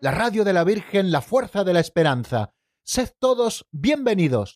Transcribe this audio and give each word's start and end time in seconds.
la 0.00 0.12
radio 0.12 0.44
de 0.44 0.54
la 0.54 0.64
Virgen, 0.64 1.12
la 1.12 1.20
fuerza 1.20 1.62
de 1.62 1.74
la 1.74 1.80
esperanza. 1.80 2.54
Sed 2.82 3.10
todos 3.18 3.66
bienvenidos. 3.70 4.54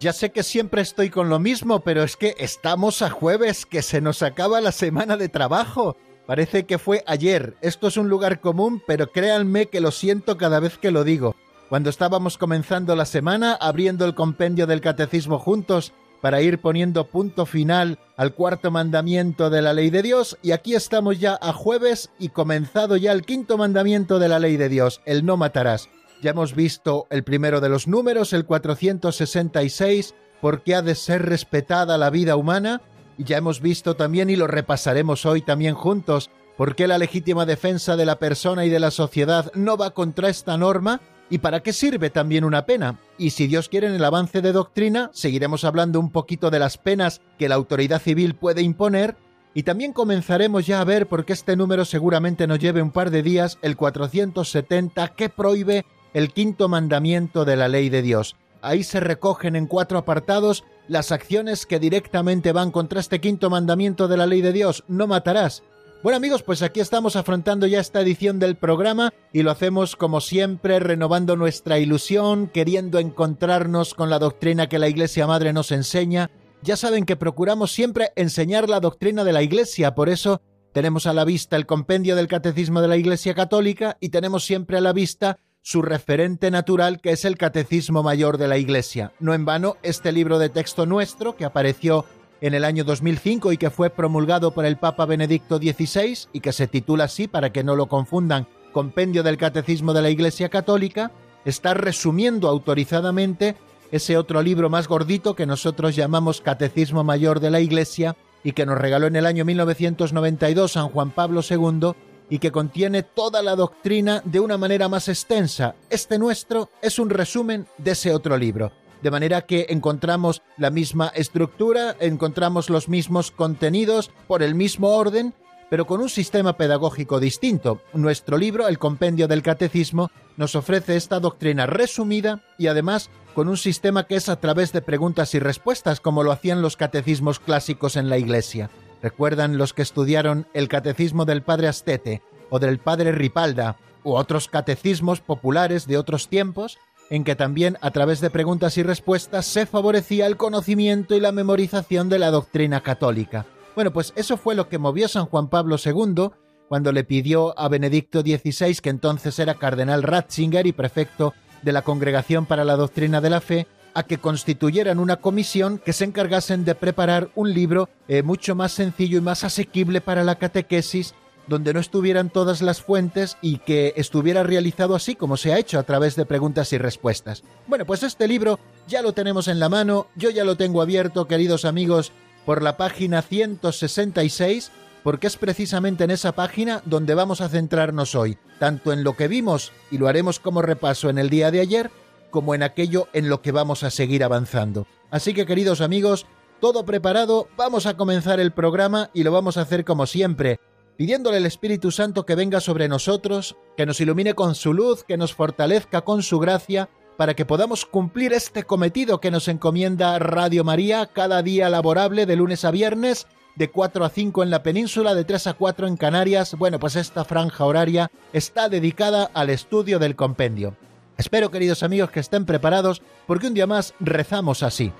Ya 0.00 0.12
sé 0.12 0.30
que 0.30 0.42
siempre 0.42 0.82
estoy 0.82 1.10
con 1.10 1.28
lo 1.28 1.38
mismo, 1.38 1.80
pero 1.80 2.02
es 2.02 2.16
que 2.16 2.34
estamos 2.38 3.00
a 3.00 3.10
jueves, 3.10 3.64
que 3.64 3.82
se 3.82 4.00
nos 4.00 4.22
acaba 4.22 4.60
la 4.60 4.72
semana 4.72 5.16
de 5.16 5.28
trabajo. 5.28 5.96
Parece 6.26 6.66
que 6.66 6.78
fue 6.78 7.04
ayer. 7.06 7.56
Esto 7.60 7.86
es 7.86 7.96
un 7.96 8.08
lugar 8.08 8.40
común, 8.40 8.82
pero 8.86 9.12
créanme 9.12 9.66
que 9.66 9.80
lo 9.80 9.92
siento 9.92 10.36
cada 10.36 10.58
vez 10.58 10.78
que 10.78 10.90
lo 10.90 11.04
digo. 11.04 11.36
Cuando 11.68 11.90
estábamos 11.90 12.38
comenzando 12.38 12.94
la 12.94 13.06
semana, 13.06 13.54
abriendo 13.54 14.04
el 14.04 14.14
compendio 14.14 14.68
del 14.68 14.80
catecismo 14.80 15.40
juntos, 15.40 15.92
para 16.22 16.40
ir 16.40 16.60
poniendo 16.60 17.08
punto 17.08 17.44
final 17.44 17.98
al 18.16 18.34
cuarto 18.34 18.70
mandamiento 18.70 19.50
de 19.50 19.62
la 19.62 19.72
ley 19.72 19.90
de 19.90 20.02
Dios, 20.02 20.38
y 20.42 20.52
aquí 20.52 20.76
estamos 20.76 21.18
ya 21.18 21.36
a 21.40 21.52
jueves 21.52 22.10
y 22.20 22.28
comenzado 22.28 22.96
ya 22.96 23.10
el 23.10 23.22
quinto 23.22 23.58
mandamiento 23.58 24.20
de 24.20 24.28
la 24.28 24.38
ley 24.38 24.56
de 24.56 24.68
Dios, 24.68 25.00
el 25.06 25.26
no 25.26 25.36
matarás. 25.36 25.88
Ya 26.22 26.30
hemos 26.30 26.54
visto 26.54 27.08
el 27.10 27.24
primero 27.24 27.60
de 27.60 27.68
los 27.68 27.88
números, 27.88 28.32
el 28.32 28.46
466, 28.46 30.14
porque 30.40 30.76
ha 30.76 30.82
de 30.82 30.94
ser 30.94 31.26
respetada 31.26 31.98
la 31.98 32.10
vida 32.10 32.36
humana, 32.36 32.80
y 33.18 33.24
ya 33.24 33.38
hemos 33.38 33.60
visto 33.60 33.96
también, 33.96 34.30
y 34.30 34.36
lo 34.36 34.46
repasaremos 34.46 35.26
hoy 35.26 35.42
también 35.42 35.74
juntos, 35.74 36.30
por 36.56 36.76
qué 36.76 36.86
la 36.86 36.98
legítima 36.98 37.44
defensa 37.44 37.96
de 37.96 38.06
la 38.06 38.20
persona 38.20 38.64
y 38.64 38.68
de 38.70 38.80
la 38.80 38.92
sociedad 38.92 39.50
no 39.54 39.76
va 39.76 39.90
contra 39.90 40.28
esta 40.28 40.56
norma, 40.56 41.00
y 41.30 41.38
para 41.38 41.60
qué 41.60 41.72
sirve 41.72 42.10
también 42.10 42.44
una 42.44 42.66
pena. 42.66 42.98
Y 43.18 43.30
si 43.30 43.46
Dios 43.46 43.68
quiere 43.68 43.86
en 43.86 43.94
el 43.94 44.04
avance 44.04 44.42
de 44.42 44.52
doctrina, 44.52 45.10
seguiremos 45.12 45.64
hablando 45.64 46.00
un 46.00 46.10
poquito 46.10 46.50
de 46.50 46.58
las 46.58 46.78
penas 46.78 47.20
que 47.38 47.48
la 47.48 47.54
autoridad 47.54 48.00
civil 48.00 48.34
puede 48.34 48.62
imponer, 48.62 49.16
y 49.56 49.62
también 49.62 49.94
comenzaremos 49.94 50.66
ya 50.66 50.82
a 50.82 50.84
ver, 50.84 51.06
porque 51.06 51.32
este 51.32 51.56
número 51.56 51.86
seguramente 51.86 52.46
nos 52.46 52.58
lleve 52.58 52.82
un 52.82 52.90
par 52.90 53.10
de 53.10 53.22
días, 53.22 53.58
el 53.62 53.74
470, 53.74 55.08
que 55.14 55.30
prohíbe 55.30 55.86
el 56.12 56.32
quinto 56.32 56.68
mandamiento 56.68 57.46
de 57.46 57.56
la 57.56 57.66
ley 57.66 57.88
de 57.88 58.02
Dios. 58.02 58.36
Ahí 58.60 58.84
se 58.84 59.00
recogen 59.00 59.56
en 59.56 59.66
cuatro 59.66 59.96
apartados 59.96 60.64
las 60.88 61.10
acciones 61.10 61.64
que 61.64 61.78
directamente 61.78 62.52
van 62.52 62.70
contra 62.70 63.00
este 63.00 63.20
quinto 63.20 63.48
mandamiento 63.48 64.08
de 64.08 64.18
la 64.18 64.26
ley 64.26 64.42
de 64.42 64.52
Dios, 64.52 64.84
no 64.88 65.06
matarás. 65.06 65.62
Bueno 66.02 66.18
amigos, 66.18 66.42
pues 66.42 66.62
aquí 66.62 66.80
estamos 66.80 67.16
afrontando 67.16 67.66
ya 67.66 67.80
esta 67.80 68.00
edición 68.00 68.38
del 68.38 68.54
programa 68.54 69.12
y 69.32 69.42
lo 69.42 69.50
hacemos 69.50 69.96
como 69.96 70.20
siempre 70.20 70.78
renovando 70.78 71.36
nuestra 71.36 71.78
ilusión, 71.78 72.48
queriendo 72.48 72.98
encontrarnos 72.98 73.94
con 73.94 74.08
la 74.10 74.18
doctrina 74.18 74.68
que 74.68 74.78
la 74.78 74.88
Iglesia 74.88 75.26
Madre 75.26 75.52
nos 75.52 75.72
enseña. 75.72 76.30
Ya 76.62 76.76
saben 76.76 77.06
que 77.06 77.16
procuramos 77.16 77.72
siempre 77.72 78.12
enseñar 78.14 78.68
la 78.68 78.78
doctrina 78.80 79.24
de 79.24 79.32
la 79.32 79.42
Iglesia, 79.42 79.94
por 79.94 80.08
eso 80.08 80.42
tenemos 80.72 81.06
a 81.06 81.14
la 81.14 81.24
vista 81.24 81.56
el 81.56 81.66
compendio 81.66 82.14
del 82.14 82.28
Catecismo 82.28 82.82
de 82.82 82.88
la 82.88 82.98
Iglesia 82.98 83.34
Católica 83.34 83.96
y 83.98 84.10
tenemos 84.10 84.44
siempre 84.44 84.76
a 84.76 84.82
la 84.82 84.92
vista 84.92 85.38
su 85.62 85.82
referente 85.82 86.50
natural, 86.50 87.00
que 87.00 87.10
es 87.10 87.24
el 87.24 87.38
Catecismo 87.38 88.04
Mayor 88.04 88.38
de 88.38 88.46
la 88.46 88.58
Iglesia. 88.58 89.12
No 89.18 89.34
en 89.34 89.44
vano, 89.44 89.78
este 89.82 90.12
libro 90.12 90.38
de 90.38 90.50
texto 90.50 90.86
nuestro, 90.86 91.34
que 91.34 91.44
apareció 91.44 92.04
en 92.40 92.54
el 92.54 92.64
año 92.64 92.84
2005 92.84 93.52
y 93.52 93.56
que 93.56 93.70
fue 93.70 93.90
promulgado 93.90 94.50
por 94.50 94.66
el 94.66 94.76
Papa 94.76 95.06
Benedicto 95.06 95.58
XVI 95.58 96.28
y 96.32 96.40
que 96.40 96.52
se 96.52 96.66
titula 96.66 97.04
así 97.04 97.28
para 97.28 97.50
que 97.50 97.64
no 97.64 97.76
lo 97.76 97.86
confundan, 97.86 98.46
Compendio 98.72 99.22
del 99.22 99.38
Catecismo 99.38 99.94
de 99.94 100.02
la 100.02 100.10
Iglesia 100.10 100.48
Católica, 100.48 101.10
está 101.44 101.74
resumiendo 101.74 102.48
autorizadamente 102.48 103.56
ese 103.90 104.18
otro 104.18 104.42
libro 104.42 104.68
más 104.68 104.88
gordito 104.88 105.34
que 105.34 105.46
nosotros 105.46 105.96
llamamos 105.96 106.40
Catecismo 106.40 107.04
Mayor 107.04 107.40
de 107.40 107.50
la 107.50 107.60
Iglesia 107.60 108.16
y 108.44 108.52
que 108.52 108.66
nos 108.66 108.78
regaló 108.78 109.06
en 109.06 109.16
el 109.16 109.26
año 109.26 109.44
1992 109.44 110.72
San 110.72 110.88
Juan 110.88 111.10
Pablo 111.10 111.40
II 111.48 111.92
y 112.28 112.38
que 112.38 112.52
contiene 112.52 113.02
toda 113.02 113.42
la 113.42 113.56
doctrina 113.56 114.20
de 114.24 114.40
una 114.40 114.58
manera 114.58 114.88
más 114.88 115.08
extensa. 115.08 115.74
Este 115.88 116.18
nuestro 116.18 116.70
es 116.82 116.98
un 116.98 117.10
resumen 117.10 117.66
de 117.78 117.92
ese 117.92 118.12
otro 118.12 118.36
libro. 118.36 118.72
De 119.02 119.10
manera 119.10 119.42
que 119.42 119.66
encontramos 119.68 120.42
la 120.56 120.70
misma 120.70 121.08
estructura, 121.14 121.96
encontramos 122.00 122.70
los 122.70 122.88
mismos 122.88 123.30
contenidos 123.30 124.10
por 124.26 124.42
el 124.42 124.54
mismo 124.54 124.88
orden, 124.88 125.34
pero 125.68 125.86
con 125.86 126.00
un 126.00 126.08
sistema 126.08 126.56
pedagógico 126.56 127.20
distinto. 127.20 127.80
Nuestro 127.92 128.38
libro, 128.38 128.68
el 128.68 128.78
Compendio 128.78 129.28
del 129.28 129.42
Catecismo, 129.42 130.10
nos 130.36 130.54
ofrece 130.54 130.96
esta 130.96 131.20
doctrina 131.20 131.66
resumida 131.66 132.42
y 132.58 132.68
además 132.68 133.10
con 133.34 133.48
un 133.48 133.56
sistema 133.56 134.06
que 134.06 134.16
es 134.16 134.28
a 134.28 134.40
través 134.40 134.72
de 134.72 134.80
preguntas 134.80 135.34
y 135.34 135.38
respuestas, 135.38 136.00
como 136.00 136.22
lo 136.22 136.32
hacían 136.32 136.62
los 136.62 136.76
catecismos 136.76 137.38
clásicos 137.38 137.96
en 137.96 138.08
la 138.08 138.16
Iglesia. 138.16 138.70
¿Recuerdan 139.02 139.58
los 139.58 139.72
que 139.74 139.82
estudiaron 139.82 140.46
el 140.54 140.68
catecismo 140.68 141.26
del 141.26 141.42
padre 141.42 141.68
Astete 141.68 142.22
o 142.48 142.58
del 142.58 142.78
padre 142.78 143.12
Ripalda 143.12 143.76
u 144.04 144.14
otros 144.14 144.48
catecismos 144.48 145.20
populares 145.20 145.86
de 145.86 145.98
otros 145.98 146.28
tiempos? 146.28 146.78
En 147.10 147.24
que 147.24 147.36
también 147.36 147.78
a 147.80 147.90
través 147.90 148.20
de 148.20 148.30
preguntas 148.30 148.78
y 148.78 148.82
respuestas 148.82 149.46
se 149.46 149.66
favorecía 149.66 150.26
el 150.26 150.36
conocimiento 150.36 151.14
y 151.14 151.20
la 151.20 151.32
memorización 151.32 152.08
de 152.08 152.18
la 152.18 152.30
doctrina 152.30 152.80
católica. 152.80 153.46
Bueno, 153.74 153.92
pues 153.92 154.12
eso 154.16 154.36
fue 154.36 154.54
lo 154.54 154.68
que 154.68 154.78
movió 154.78 155.06
San 155.06 155.26
Juan 155.26 155.48
Pablo 155.48 155.76
II 155.82 156.30
cuando 156.68 156.92
le 156.92 157.04
pidió 157.04 157.58
a 157.58 157.68
Benedicto 157.68 158.22
XVI, 158.22 158.76
que 158.76 158.90
entonces 158.90 159.38
era 159.38 159.54
cardenal 159.54 160.02
Ratzinger 160.02 160.66
y 160.66 160.72
prefecto 160.72 161.34
de 161.62 161.72
la 161.72 161.82
Congregación 161.82 162.46
para 162.46 162.64
la 162.64 162.76
Doctrina 162.76 163.20
de 163.20 163.30
la 163.30 163.40
Fe, 163.40 163.66
a 163.94 164.02
que 164.02 164.18
constituyeran 164.18 164.98
una 164.98 165.16
comisión 165.16 165.78
que 165.78 165.92
se 165.92 166.04
encargasen 166.04 166.64
de 166.64 166.74
preparar 166.74 167.30
un 167.34 167.54
libro 167.54 167.88
eh, 168.08 168.22
mucho 168.22 168.54
más 168.54 168.72
sencillo 168.72 169.18
y 169.18 169.22
más 169.22 169.42
asequible 169.42 170.00
para 170.00 170.22
la 170.22 170.34
catequesis, 170.34 171.14
donde 171.46 171.72
no 171.72 171.80
estuvieran 171.80 172.30
todas 172.30 172.62
las 172.62 172.82
fuentes 172.82 173.36
y 173.40 173.58
que 173.58 173.94
estuviera 173.96 174.42
realizado 174.42 174.94
así 174.94 175.14
como 175.14 175.36
se 175.36 175.52
ha 175.52 175.58
hecho 175.58 175.78
a 175.78 175.84
través 175.84 176.16
de 176.16 176.26
preguntas 176.26 176.72
y 176.72 176.78
respuestas. 176.78 177.42
Bueno, 177.66 177.86
pues 177.86 178.02
este 178.02 178.28
libro 178.28 178.58
ya 178.88 179.02
lo 179.02 179.12
tenemos 179.12 179.48
en 179.48 179.60
la 179.60 179.68
mano, 179.68 180.08
yo 180.16 180.30
ya 180.30 180.44
lo 180.44 180.56
tengo 180.56 180.82
abierto, 180.82 181.26
queridos 181.26 181.64
amigos, 181.64 182.12
por 182.44 182.62
la 182.62 182.76
página 182.76 183.22
166, 183.22 184.70
porque 185.02 185.26
es 185.26 185.36
precisamente 185.36 186.04
en 186.04 186.10
esa 186.10 186.32
página 186.32 186.82
donde 186.84 187.14
vamos 187.14 187.40
a 187.40 187.48
centrarnos 187.48 188.14
hoy, 188.14 188.38
tanto 188.58 188.92
en 188.92 189.04
lo 189.04 189.16
que 189.16 189.28
vimos 189.28 189.72
y 189.90 189.98
lo 189.98 190.08
haremos 190.08 190.40
como 190.40 190.62
repaso 190.62 191.10
en 191.10 191.18
el 191.18 191.30
día 191.30 191.50
de 191.50 191.60
ayer, 191.60 191.90
como 192.30 192.54
en 192.54 192.62
aquello 192.62 193.08
en 193.12 193.28
lo 193.28 193.40
que 193.40 193.52
vamos 193.52 193.82
a 193.82 193.90
seguir 193.90 194.24
avanzando. 194.24 194.86
Así 195.10 195.32
que 195.32 195.46
queridos 195.46 195.80
amigos, 195.80 196.26
todo 196.60 196.84
preparado, 196.84 197.48
vamos 197.56 197.86
a 197.86 197.96
comenzar 197.96 198.40
el 198.40 198.52
programa 198.52 199.10
y 199.12 199.22
lo 199.24 199.32
vamos 199.32 199.56
a 199.56 199.62
hacer 199.62 199.84
como 199.84 200.06
siempre, 200.06 200.58
pidiéndole 200.96 201.36
al 201.36 201.46
Espíritu 201.46 201.90
Santo 201.90 202.24
que 202.24 202.34
venga 202.34 202.60
sobre 202.60 202.88
nosotros, 202.88 203.56
que 203.76 203.86
nos 203.86 204.00
ilumine 204.00 204.34
con 204.34 204.54
su 204.54 204.72
luz, 204.72 205.04
que 205.04 205.16
nos 205.16 205.34
fortalezca 205.34 206.02
con 206.02 206.22
su 206.22 206.38
gracia, 206.38 206.88
para 207.16 207.34
que 207.34 207.46
podamos 207.46 207.86
cumplir 207.86 208.32
este 208.32 208.64
cometido 208.64 209.20
que 209.20 209.30
nos 209.30 209.48
encomienda 209.48 210.18
Radio 210.18 210.64
María 210.64 211.06
cada 211.06 211.42
día 211.42 211.68
laborable 211.68 212.26
de 212.26 212.36
lunes 212.36 212.64
a 212.64 212.70
viernes, 212.70 213.26
de 213.54 213.70
4 213.70 214.04
a 214.04 214.10
5 214.10 214.42
en 214.42 214.50
la 214.50 214.62
península, 214.62 215.14
de 215.14 215.24
3 215.24 215.46
a 215.48 215.54
4 215.54 215.86
en 215.86 215.96
Canarias. 215.96 216.54
Bueno, 216.58 216.78
pues 216.78 216.94
esta 216.96 217.24
franja 217.24 217.64
horaria 217.64 218.10
está 218.32 218.68
dedicada 218.68 219.30
al 219.32 219.50
estudio 219.50 219.98
del 219.98 220.14
compendio. 220.14 220.76
Espero, 221.16 221.50
queridos 221.50 221.82
amigos, 221.82 222.10
que 222.10 222.20
estén 222.20 222.44
preparados 222.44 223.00
porque 223.26 223.46
un 223.46 223.54
día 223.54 223.66
más 223.66 223.94
rezamos 223.98 224.62
así. 224.62 224.92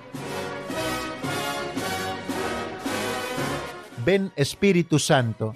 Ven 4.03 4.31
Espíritu 4.35 4.97
Santo, 4.97 5.55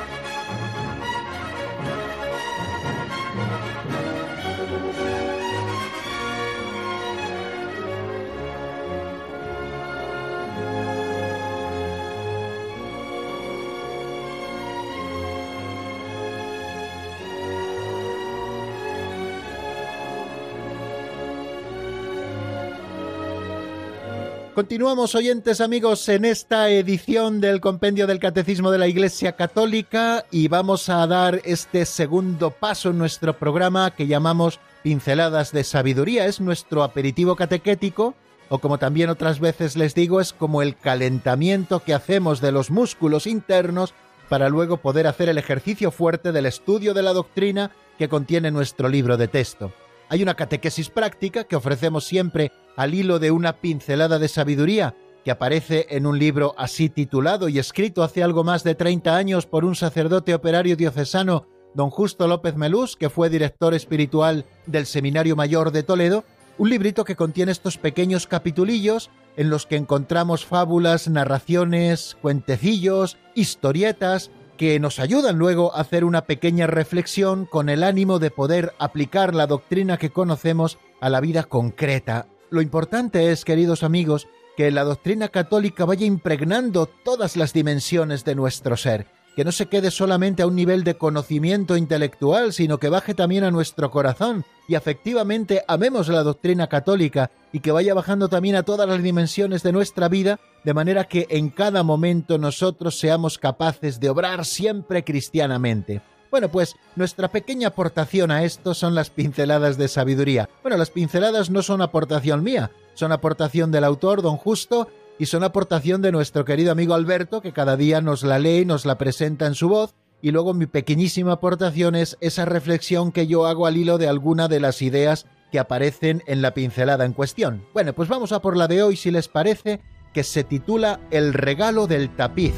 Continuamos 24.61 25.15
oyentes 25.15 25.59
amigos 25.59 26.07
en 26.07 26.23
esta 26.23 26.69
edición 26.69 27.41
del 27.41 27.59
Compendio 27.59 28.05
del 28.05 28.19
Catecismo 28.19 28.69
de 28.69 28.77
la 28.77 28.87
Iglesia 28.87 29.31
Católica 29.31 30.23
y 30.29 30.49
vamos 30.49 30.87
a 30.87 31.07
dar 31.07 31.41
este 31.45 31.83
segundo 31.87 32.51
paso 32.51 32.91
en 32.91 32.99
nuestro 32.99 33.35
programa 33.39 33.89
que 33.95 34.05
llamamos 34.05 34.59
Pinceladas 34.83 35.51
de 35.51 35.63
Sabiduría. 35.63 36.27
Es 36.27 36.39
nuestro 36.39 36.83
aperitivo 36.83 37.35
catequético 37.35 38.13
o 38.49 38.59
como 38.59 38.77
también 38.77 39.09
otras 39.09 39.39
veces 39.39 39.75
les 39.75 39.95
digo 39.95 40.21
es 40.21 40.31
como 40.31 40.61
el 40.61 40.77
calentamiento 40.77 41.79
que 41.79 41.95
hacemos 41.95 42.39
de 42.39 42.51
los 42.51 42.69
músculos 42.69 43.25
internos 43.25 43.95
para 44.29 44.47
luego 44.47 44.77
poder 44.77 45.07
hacer 45.07 45.27
el 45.27 45.39
ejercicio 45.39 45.89
fuerte 45.89 46.31
del 46.31 46.45
estudio 46.45 46.93
de 46.93 47.01
la 47.01 47.13
doctrina 47.13 47.71
que 47.97 48.09
contiene 48.09 48.51
nuestro 48.51 48.89
libro 48.89 49.17
de 49.17 49.27
texto. 49.27 49.73
Hay 50.11 50.21
una 50.21 50.35
catequesis 50.35 50.89
práctica 50.89 51.45
que 51.45 51.55
ofrecemos 51.55 52.03
siempre 52.03 52.51
al 52.75 52.93
hilo 52.93 53.17
de 53.17 53.31
una 53.31 53.61
pincelada 53.61 54.19
de 54.19 54.27
sabiduría 54.27 54.93
que 55.23 55.31
aparece 55.31 55.87
en 55.89 56.05
un 56.05 56.19
libro 56.19 56.53
así 56.57 56.89
titulado 56.89 57.47
y 57.47 57.59
escrito 57.59 58.03
hace 58.03 58.21
algo 58.21 58.43
más 58.43 58.65
de 58.65 58.75
30 58.75 59.15
años 59.15 59.45
por 59.45 59.63
un 59.63 59.73
sacerdote 59.73 60.33
operario 60.33 60.75
diocesano, 60.75 61.47
don 61.75 61.89
Justo 61.89 62.27
López 62.27 62.57
Melús, 62.57 62.97
que 62.97 63.09
fue 63.09 63.29
director 63.29 63.73
espiritual 63.73 64.43
del 64.65 64.85
Seminario 64.85 65.37
Mayor 65.37 65.71
de 65.71 65.83
Toledo, 65.83 66.25
un 66.57 66.69
librito 66.69 67.05
que 67.05 67.15
contiene 67.15 67.53
estos 67.53 67.77
pequeños 67.77 68.27
capitulillos 68.27 69.11
en 69.37 69.49
los 69.49 69.65
que 69.65 69.77
encontramos 69.77 70.45
fábulas, 70.45 71.07
narraciones, 71.07 72.17
cuentecillos, 72.21 73.17
historietas, 73.33 74.29
que 74.61 74.79
nos 74.79 74.99
ayudan 74.99 75.39
luego 75.39 75.75
a 75.75 75.81
hacer 75.81 76.03
una 76.03 76.25
pequeña 76.25 76.67
reflexión 76.67 77.47
con 77.47 77.67
el 77.67 77.81
ánimo 77.81 78.19
de 78.19 78.29
poder 78.29 78.75
aplicar 78.77 79.33
la 79.33 79.47
doctrina 79.47 79.97
que 79.97 80.11
conocemos 80.11 80.77
a 80.99 81.09
la 81.09 81.19
vida 81.19 81.45
concreta. 81.45 82.27
Lo 82.51 82.61
importante 82.61 83.31
es, 83.31 83.43
queridos 83.43 83.81
amigos, 83.81 84.27
que 84.55 84.69
la 84.69 84.83
doctrina 84.83 85.29
católica 85.29 85.85
vaya 85.85 86.05
impregnando 86.05 86.85
todas 86.85 87.37
las 87.37 87.53
dimensiones 87.53 88.23
de 88.23 88.35
nuestro 88.35 88.77
ser, 88.77 89.07
que 89.35 89.45
no 89.45 89.51
se 89.51 89.67
quede 89.67 89.91
solamente 89.91 90.43
a 90.43 90.47
un 90.47 90.55
nivel 90.55 90.83
de 90.83 90.95
conocimiento 90.95 91.77
intelectual, 91.77 92.53
sino 92.53 92.77
que 92.77 92.89
baje 92.89 93.13
también 93.13 93.43
a 93.43 93.51
nuestro 93.51 93.91
corazón 93.91 94.45
y 94.67 94.75
efectivamente 94.75 95.63
amemos 95.67 96.07
la 96.07 96.23
doctrina 96.23 96.67
católica 96.67 97.31
y 97.51 97.59
que 97.59 97.71
vaya 97.71 97.93
bajando 97.93 98.29
también 98.29 98.55
a 98.55 98.63
todas 98.63 98.87
las 98.87 99.03
dimensiones 99.03 99.63
de 99.63 99.71
nuestra 99.71 100.07
vida 100.07 100.39
de 100.63 100.73
manera 100.73 101.05
que 101.05 101.27
en 101.29 101.49
cada 101.49 101.83
momento 101.83 102.37
nosotros 102.37 102.97
seamos 102.97 103.37
capaces 103.37 103.99
de 103.99 104.09
obrar 104.09 104.45
siempre 104.45 105.03
cristianamente. 105.03 106.01
Bueno, 106.29 106.49
pues 106.49 106.77
nuestra 106.95 107.27
pequeña 107.27 107.69
aportación 107.69 108.31
a 108.31 108.43
esto 108.45 108.73
son 108.73 108.95
las 108.95 109.09
pinceladas 109.09 109.77
de 109.77 109.89
sabiduría. 109.89 110.49
Bueno, 110.61 110.77
las 110.77 110.89
pinceladas 110.89 111.49
no 111.49 111.61
son 111.61 111.81
aportación 111.81 112.41
mía, 112.41 112.71
son 112.93 113.11
aportación 113.11 113.71
del 113.71 113.83
autor, 113.83 114.21
don 114.21 114.37
Justo, 114.37 114.87
y 115.19 115.25
son 115.27 115.43
aportación 115.43 116.01
de 116.01 116.11
nuestro 116.11 116.45
querido 116.45 116.71
amigo 116.71 116.93
Alberto, 116.93 117.41
que 117.41 117.53
cada 117.53 117.77
día 117.77 118.01
nos 118.01 118.23
la 118.23 118.39
lee 118.39 118.59
y 118.59 118.65
nos 118.65 118.85
la 118.85 118.97
presenta 118.97 119.45
en 119.45 119.55
su 119.55 119.69
voz, 119.69 119.93
y 120.21 120.31
luego 120.31 120.53
mi 120.53 120.67
pequeñísima 120.67 121.33
aportación 121.33 121.95
es 121.95 122.17
esa 122.21 122.45
reflexión 122.45 123.11
que 123.11 123.27
yo 123.27 123.47
hago 123.47 123.65
al 123.65 123.77
hilo 123.77 123.97
de 123.97 124.07
alguna 124.07 124.47
de 124.47 124.59
las 124.59 124.81
ideas 124.81 125.25
que 125.51 125.59
aparecen 125.59 126.23
en 126.27 126.41
la 126.41 126.53
pincelada 126.53 127.05
en 127.05 127.13
cuestión. 127.13 127.65
Bueno, 127.73 127.93
pues 127.93 128.07
vamos 128.07 128.31
a 128.31 128.41
por 128.41 128.55
la 128.55 128.67
de 128.67 128.83
hoy, 128.83 128.95
si 128.95 129.11
les 129.11 129.27
parece, 129.27 129.81
que 130.13 130.23
se 130.23 130.43
titula 130.43 130.99
El 131.11 131.33
regalo 131.33 131.87
del 131.87 132.09
tapiz. 132.15 132.53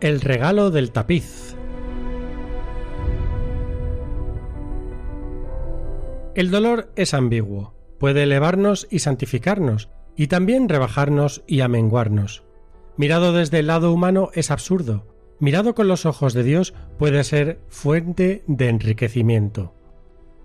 El 0.00 0.22
regalo 0.22 0.70
del 0.70 0.92
tapiz. 0.92 1.49
El 6.34 6.50
dolor 6.50 6.92
es 6.94 7.12
ambiguo, 7.12 7.74
puede 7.98 8.22
elevarnos 8.22 8.86
y 8.88 9.00
santificarnos, 9.00 9.88
y 10.16 10.28
también 10.28 10.68
rebajarnos 10.68 11.42
y 11.46 11.60
amenguarnos. 11.60 12.44
Mirado 12.96 13.32
desde 13.32 13.58
el 13.58 13.66
lado 13.66 13.92
humano 13.92 14.30
es 14.34 14.50
absurdo, 14.50 15.06
mirado 15.40 15.74
con 15.74 15.88
los 15.88 16.06
ojos 16.06 16.32
de 16.32 16.44
Dios, 16.44 16.72
puede 16.98 17.24
ser 17.24 17.60
fuente 17.68 18.44
de 18.46 18.68
enriquecimiento. 18.68 19.74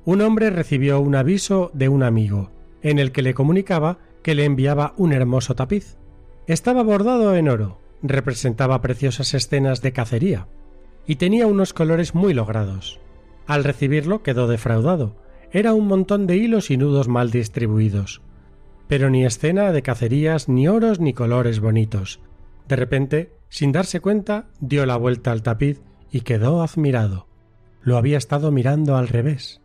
Un 0.05 0.21
hombre 0.21 0.49
recibió 0.49 0.99
un 1.01 1.15
aviso 1.15 1.69
de 1.73 1.89
un 1.89 2.01
amigo, 2.01 2.51
en 2.81 2.97
el 2.97 3.11
que 3.11 3.21
le 3.21 3.33
comunicaba 3.33 3.99
que 4.23 4.33
le 4.33 4.45
enviaba 4.45 4.93
un 4.97 5.13
hermoso 5.13 5.55
tapiz. 5.55 5.97
Estaba 6.47 6.81
bordado 6.81 7.35
en 7.35 7.47
oro, 7.47 7.79
representaba 8.01 8.81
preciosas 8.81 9.33
escenas 9.35 9.81
de 9.81 9.93
cacería, 9.93 10.47
y 11.05 11.17
tenía 11.17 11.45
unos 11.45 11.73
colores 11.73 12.15
muy 12.15 12.33
logrados. 12.33 12.99
Al 13.45 13.63
recibirlo 13.63 14.23
quedó 14.23 14.47
defraudado. 14.47 15.15
Era 15.51 15.73
un 15.73 15.87
montón 15.87 16.27
de 16.27 16.37
hilos 16.37 16.71
y 16.71 16.77
nudos 16.77 17.07
mal 17.07 17.31
distribuidos. 17.31 18.21
Pero 18.87 19.09
ni 19.09 19.25
escena 19.25 19.71
de 19.71 19.81
cacerías, 19.81 20.49
ni 20.49 20.67
oros, 20.67 20.99
ni 20.99 21.13
colores 21.13 21.59
bonitos. 21.59 22.19
De 22.67 22.75
repente 22.75 23.35
sin 23.55 23.71
darse 23.71 24.01
cuenta, 24.01 24.47
dio 24.59 24.85
la 24.85 24.97
vuelta 24.97 25.31
al 25.31 25.41
tapiz 25.41 25.81
y 26.11 26.21
quedó 26.21 26.61
admirado. 26.61 27.27
Lo 27.81 27.97
había 27.97 28.17
estado 28.17 28.51
mirando 28.51 28.97
al 28.97 29.07
revés. 29.07 29.61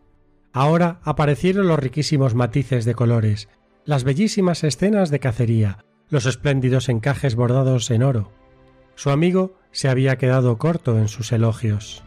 Ahora 0.53 1.01
aparecieron 1.03 1.67
los 1.67 1.77
riquísimos 1.77 2.35
matices 2.35 2.85
de 2.85 2.95
colores, 2.95 3.49
las 3.83 4.05
bellísimas 4.05 4.63
escenas 4.63 5.09
de 5.09 5.19
cacería, 5.19 5.85
los 6.09 6.25
espléndidos 6.25 6.87
encajes 6.87 7.35
bordados 7.35 7.91
en 7.91 8.03
oro. 8.03 8.31
Su 8.95 9.09
amigo 9.09 9.57
se 9.71 9.89
había 9.89 10.17
quedado 10.17 10.57
corto 10.57 10.97
en 10.97 11.07
sus 11.07 11.31
elogios. 11.31 12.03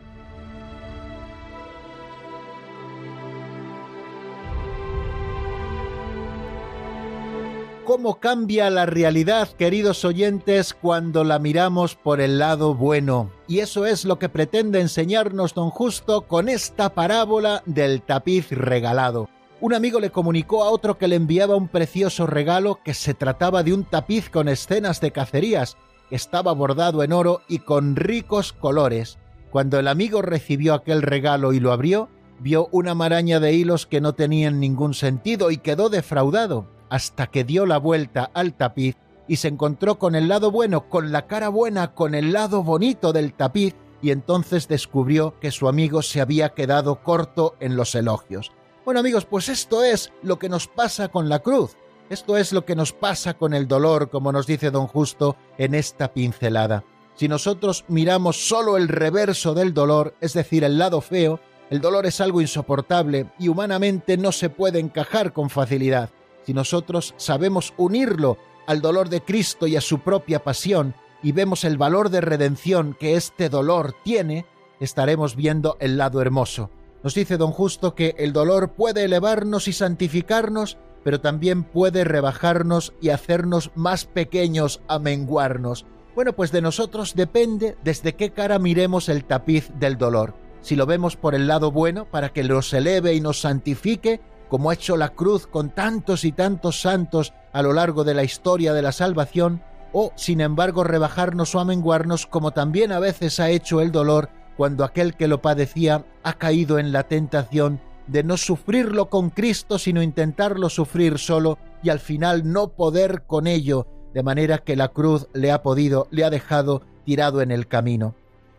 Cómo 7.84 8.18
cambia 8.18 8.70
la 8.70 8.86
realidad, 8.86 9.48
queridos 9.48 10.04
oyentes, 10.04 10.74
cuando 10.74 11.22
la 11.22 11.38
miramos 11.38 11.94
por 11.94 12.20
el 12.20 12.38
lado 12.38 12.74
bueno. 12.74 13.30
Y 13.46 13.58
eso 13.58 13.84
es 13.86 14.04
lo 14.04 14.18
que 14.18 14.28
pretende 14.28 14.80
enseñarnos 14.80 15.54
don 15.54 15.70
Justo 15.70 16.22
con 16.22 16.48
esta 16.48 16.94
parábola 16.94 17.62
del 17.66 18.02
tapiz 18.02 18.50
regalado. 18.50 19.28
Un 19.60 19.74
amigo 19.74 20.00
le 20.00 20.10
comunicó 20.10 20.64
a 20.64 20.70
otro 20.70 20.98
que 20.98 21.08
le 21.08 21.16
enviaba 21.16 21.56
un 21.56 21.68
precioso 21.68 22.26
regalo 22.26 22.80
que 22.82 22.94
se 22.94 23.14
trataba 23.14 23.62
de 23.62 23.74
un 23.74 23.84
tapiz 23.84 24.30
con 24.30 24.48
escenas 24.48 25.00
de 25.00 25.10
cacerías, 25.10 25.76
que 26.08 26.16
estaba 26.16 26.52
bordado 26.52 27.02
en 27.02 27.12
oro 27.12 27.42
y 27.48 27.60
con 27.60 27.96
ricos 27.96 28.52
colores. 28.52 29.18
Cuando 29.50 29.78
el 29.78 29.88
amigo 29.88 30.22
recibió 30.22 30.74
aquel 30.74 31.02
regalo 31.02 31.52
y 31.52 31.60
lo 31.60 31.72
abrió, 31.72 32.08
vio 32.40 32.68
una 32.72 32.94
maraña 32.94 33.40
de 33.40 33.52
hilos 33.52 33.86
que 33.86 34.00
no 34.00 34.14
tenían 34.14 34.58
ningún 34.58 34.94
sentido 34.94 35.50
y 35.50 35.58
quedó 35.58 35.88
defraudado 35.90 36.66
hasta 36.94 37.26
que 37.26 37.42
dio 37.42 37.66
la 37.66 37.78
vuelta 37.78 38.30
al 38.34 38.54
tapiz 38.54 38.94
y 39.26 39.36
se 39.36 39.48
encontró 39.48 39.98
con 39.98 40.14
el 40.14 40.28
lado 40.28 40.52
bueno, 40.52 40.88
con 40.88 41.10
la 41.10 41.26
cara 41.26 41.48
buena, 41.48 41.92
con 41.92 42.14
el 42.14 42.32
lado 42.32 42.62
bonito 42.62 43.12
del 43.12 43.34
tapiz, 43.34 43.74
y 44.00 44.12
entonces 44.12 44.68
descubrió 44.68 45.34
que 45.40 45.50
su 45.50 45.66
amigo 45.66 46.02
se 46.02 46.20
había 46.20 46.50
quedado 46.50 47.02
corto 47.02 47.56
en 47.58 47.74
los 47.74 47.96
elogios. 47.96 48.52
Bueno 48.84 49.00
amigos, 49.00 49.24
pues 49.24 49.48
esto 49.48 49.82
es 49.82 50.12
lo 50.22 50.38
que 50.38 50.48
nos 50.48 50.68
pasa 50.68 51.08
con 51.08 51.28
la 51.28 51.40
cruz, 51.40 51.76
esto 52.10 52.36
es 52.36 52.52
lo 52.52 52.64
que 52.64 52.76
nos 52.76 52.92
pasa 52.92 53.34
con 53.34 53.54
el 53.54 53.66
dolor, 53.66 54.08
como 54.08 54.30
nos 54.30 54.46
dice 54.46 54.70
don 54.70 54.86
Justo 54.86 55.34
en 55.58 55.74
esta 55.74 56.12
pincelada. 56.12 56.84
Si 57.16 57.26
nosotros 57.26 57.84
miramos 57.88 58.46
solo 58.46 58.76
el 58.76 58.86
reverso 58.86 59.52
del 59.52 59.74
dolor, 59.74 60.14
es 60.20 60.32
decir, 60.32 60.62
el 60.62 60.78
lado 60.78 61.00
feo, 61.00 61.40
el 61.70 61.80
dolor 61.80 62.06
es 62.06 62.20
algo 62.20 62.40
insoportable 62.40 63.26
y 63.40 63.48
humanamente 63.48 64.16
no 64.16 64.30
se 64.30 64.48
puede 64.48 64.78
encajar 64.78 65.32
con 65.32 65.50
facilidad. 65.50 66.10
Si 66.44 66.52
nosotros 66.52 67.14
sabemos 67.16 67.72
unirlo 67.76 68.38
al 68.66 68.80
dolor 68.80 69.08
de 69.08 69.22
Cristo 69.22 69.66
y 69.66 69.76
a 69.76 69.80
su 69.80 70.00
propia 70.00 70.44
pasión 70.44 70.94
y 71.22 71.32
vemos 71.32 71.64
el 71.64 71.78
valor 71.78 72.10
de 72.10 72.20
redención 72.20 72.96
que 72.98 73.16
este 73.16 73.48
dolor 73.48 73.94
tiene, 74.04 74.46
estaremos 74.80 75.36
viendo 75.36 75.76
el 75.80 75.96
lado 75.96 76.20
hermoso. 76.20 76.70
Nos 77.02 77.14
dice 77.14 77.36
don 77.36 77.52
Justo 77.52 77.94
que 77.94 78.14
el 78.18 78.32
dolor 78.32 78.72
puede 78.72 79.04
elevarnos 79.04 79.68
y 79.68 79.72
santificarnos, 79.72 80.78
pero 81.02 81.20
también 81.20 81.64
puede 81.64 82.04
rebajarnos 82.04 82.92
y 83.00 83.10
hacernos 83.10 83.70
más 83.74 84.04
pequeños 84.06 84.80
a 84.88 84.98
menguarnos. 84.98 85.86
Bueno, 86.14 86.34
pues 86.34 86.52
de 86.52 86.62
nosotros 86.62 87.14
depende 87.14 87.76
desde 87.84 88.14
qué 88.14 88.30
cara 88.30 88.58
miremos 88.58 89.08
el 89.08 89.24
tapiz 89.24 89.70
del 89.78 89.98
dolor. 89.98 90.34
Si 90.60 90.76
lo 90.76 90.86
vemos 90.86 91.16
por 91.16 91.34
el 91.34 91.46
lado 91.46 91.70
bueno, 91.70 92.06
para 92.10 92.32
que 92.32 92.42
nos 92.42 92.72
eleve 92.72 93.14
y 93.14 93.20
nos 93.20 93.40
santifique, 93.40 94.20
como 94.54 94.70
ha 94.70 94.74
hecho 94.74 94.96
la 94.96 95.08
cruz 95.08 95.48
con 95.48 95.70
tantos 95.70 96.24
y 96.24 96.30
tantos 96.30 96.80
santos 96.80 97.34
a 97.52 97.60
lo 97.60 97.72
largo 97.72 98.04
de 98.04 98.14
la 98.14 98.22
historia 98.22 98.72
de 98.72 98.82
la 98.82 98.92
salvación, 98.92 99.60
o 99.92 100.12
sin 100.14 100.40
embargo 100.40 100.84
rebajarnos 100.84 101.56
o 101.56 101.58
amenguarnos 101.58 102.28
como 102.28 102.52
también 102.52 102.92
a 102.92 103.00
veces 103.00 103.40
ha 103.40 103.50
hecho 103.50 103.80
el 103.80 103.90
dolor 103.90 104.28
cuando 104.56 104.84
aquel 104.84 105.16
que 105.16 105.26
lo 105.26 105.42
padecía 105.42 106.06
ha 106.22 106.34
caído 106.34 106.78
en 106.78 106.92
la 106.92 107.08
tentación 107.08 107.80
de 108.06 108.22
no 108.22 108.36
sufrirlo 108.36 109.10
con 109.10 109.30
Cristo, 109.30 109.76
sino 109.76 110.04
intentarlo 110.04 110.68
sufrir 110.68 111.18
solo 111.18 111.58
y 111.82 111.88
al 111.88 111.98
final 111.98 112.52
no 112.52 112.68
poder 112.68 113.24
con 113.26 113.48
ello, 113.48 113.88
de 114.14 114.22
manera 114.22 114.58
que 114.58 114.76
la 114.76 114.86
cruz 114.86 115.26
le 115.32 115.50
ha 115.50 115.64
podido, 115.64 116.06
le 116.12 116.22
ha 116.22 116.30
dejado 116.30 116.82
tirado 117.04 117.42
en 117.42 117.50
el 117.50 117.66
camino. 117.66 118.14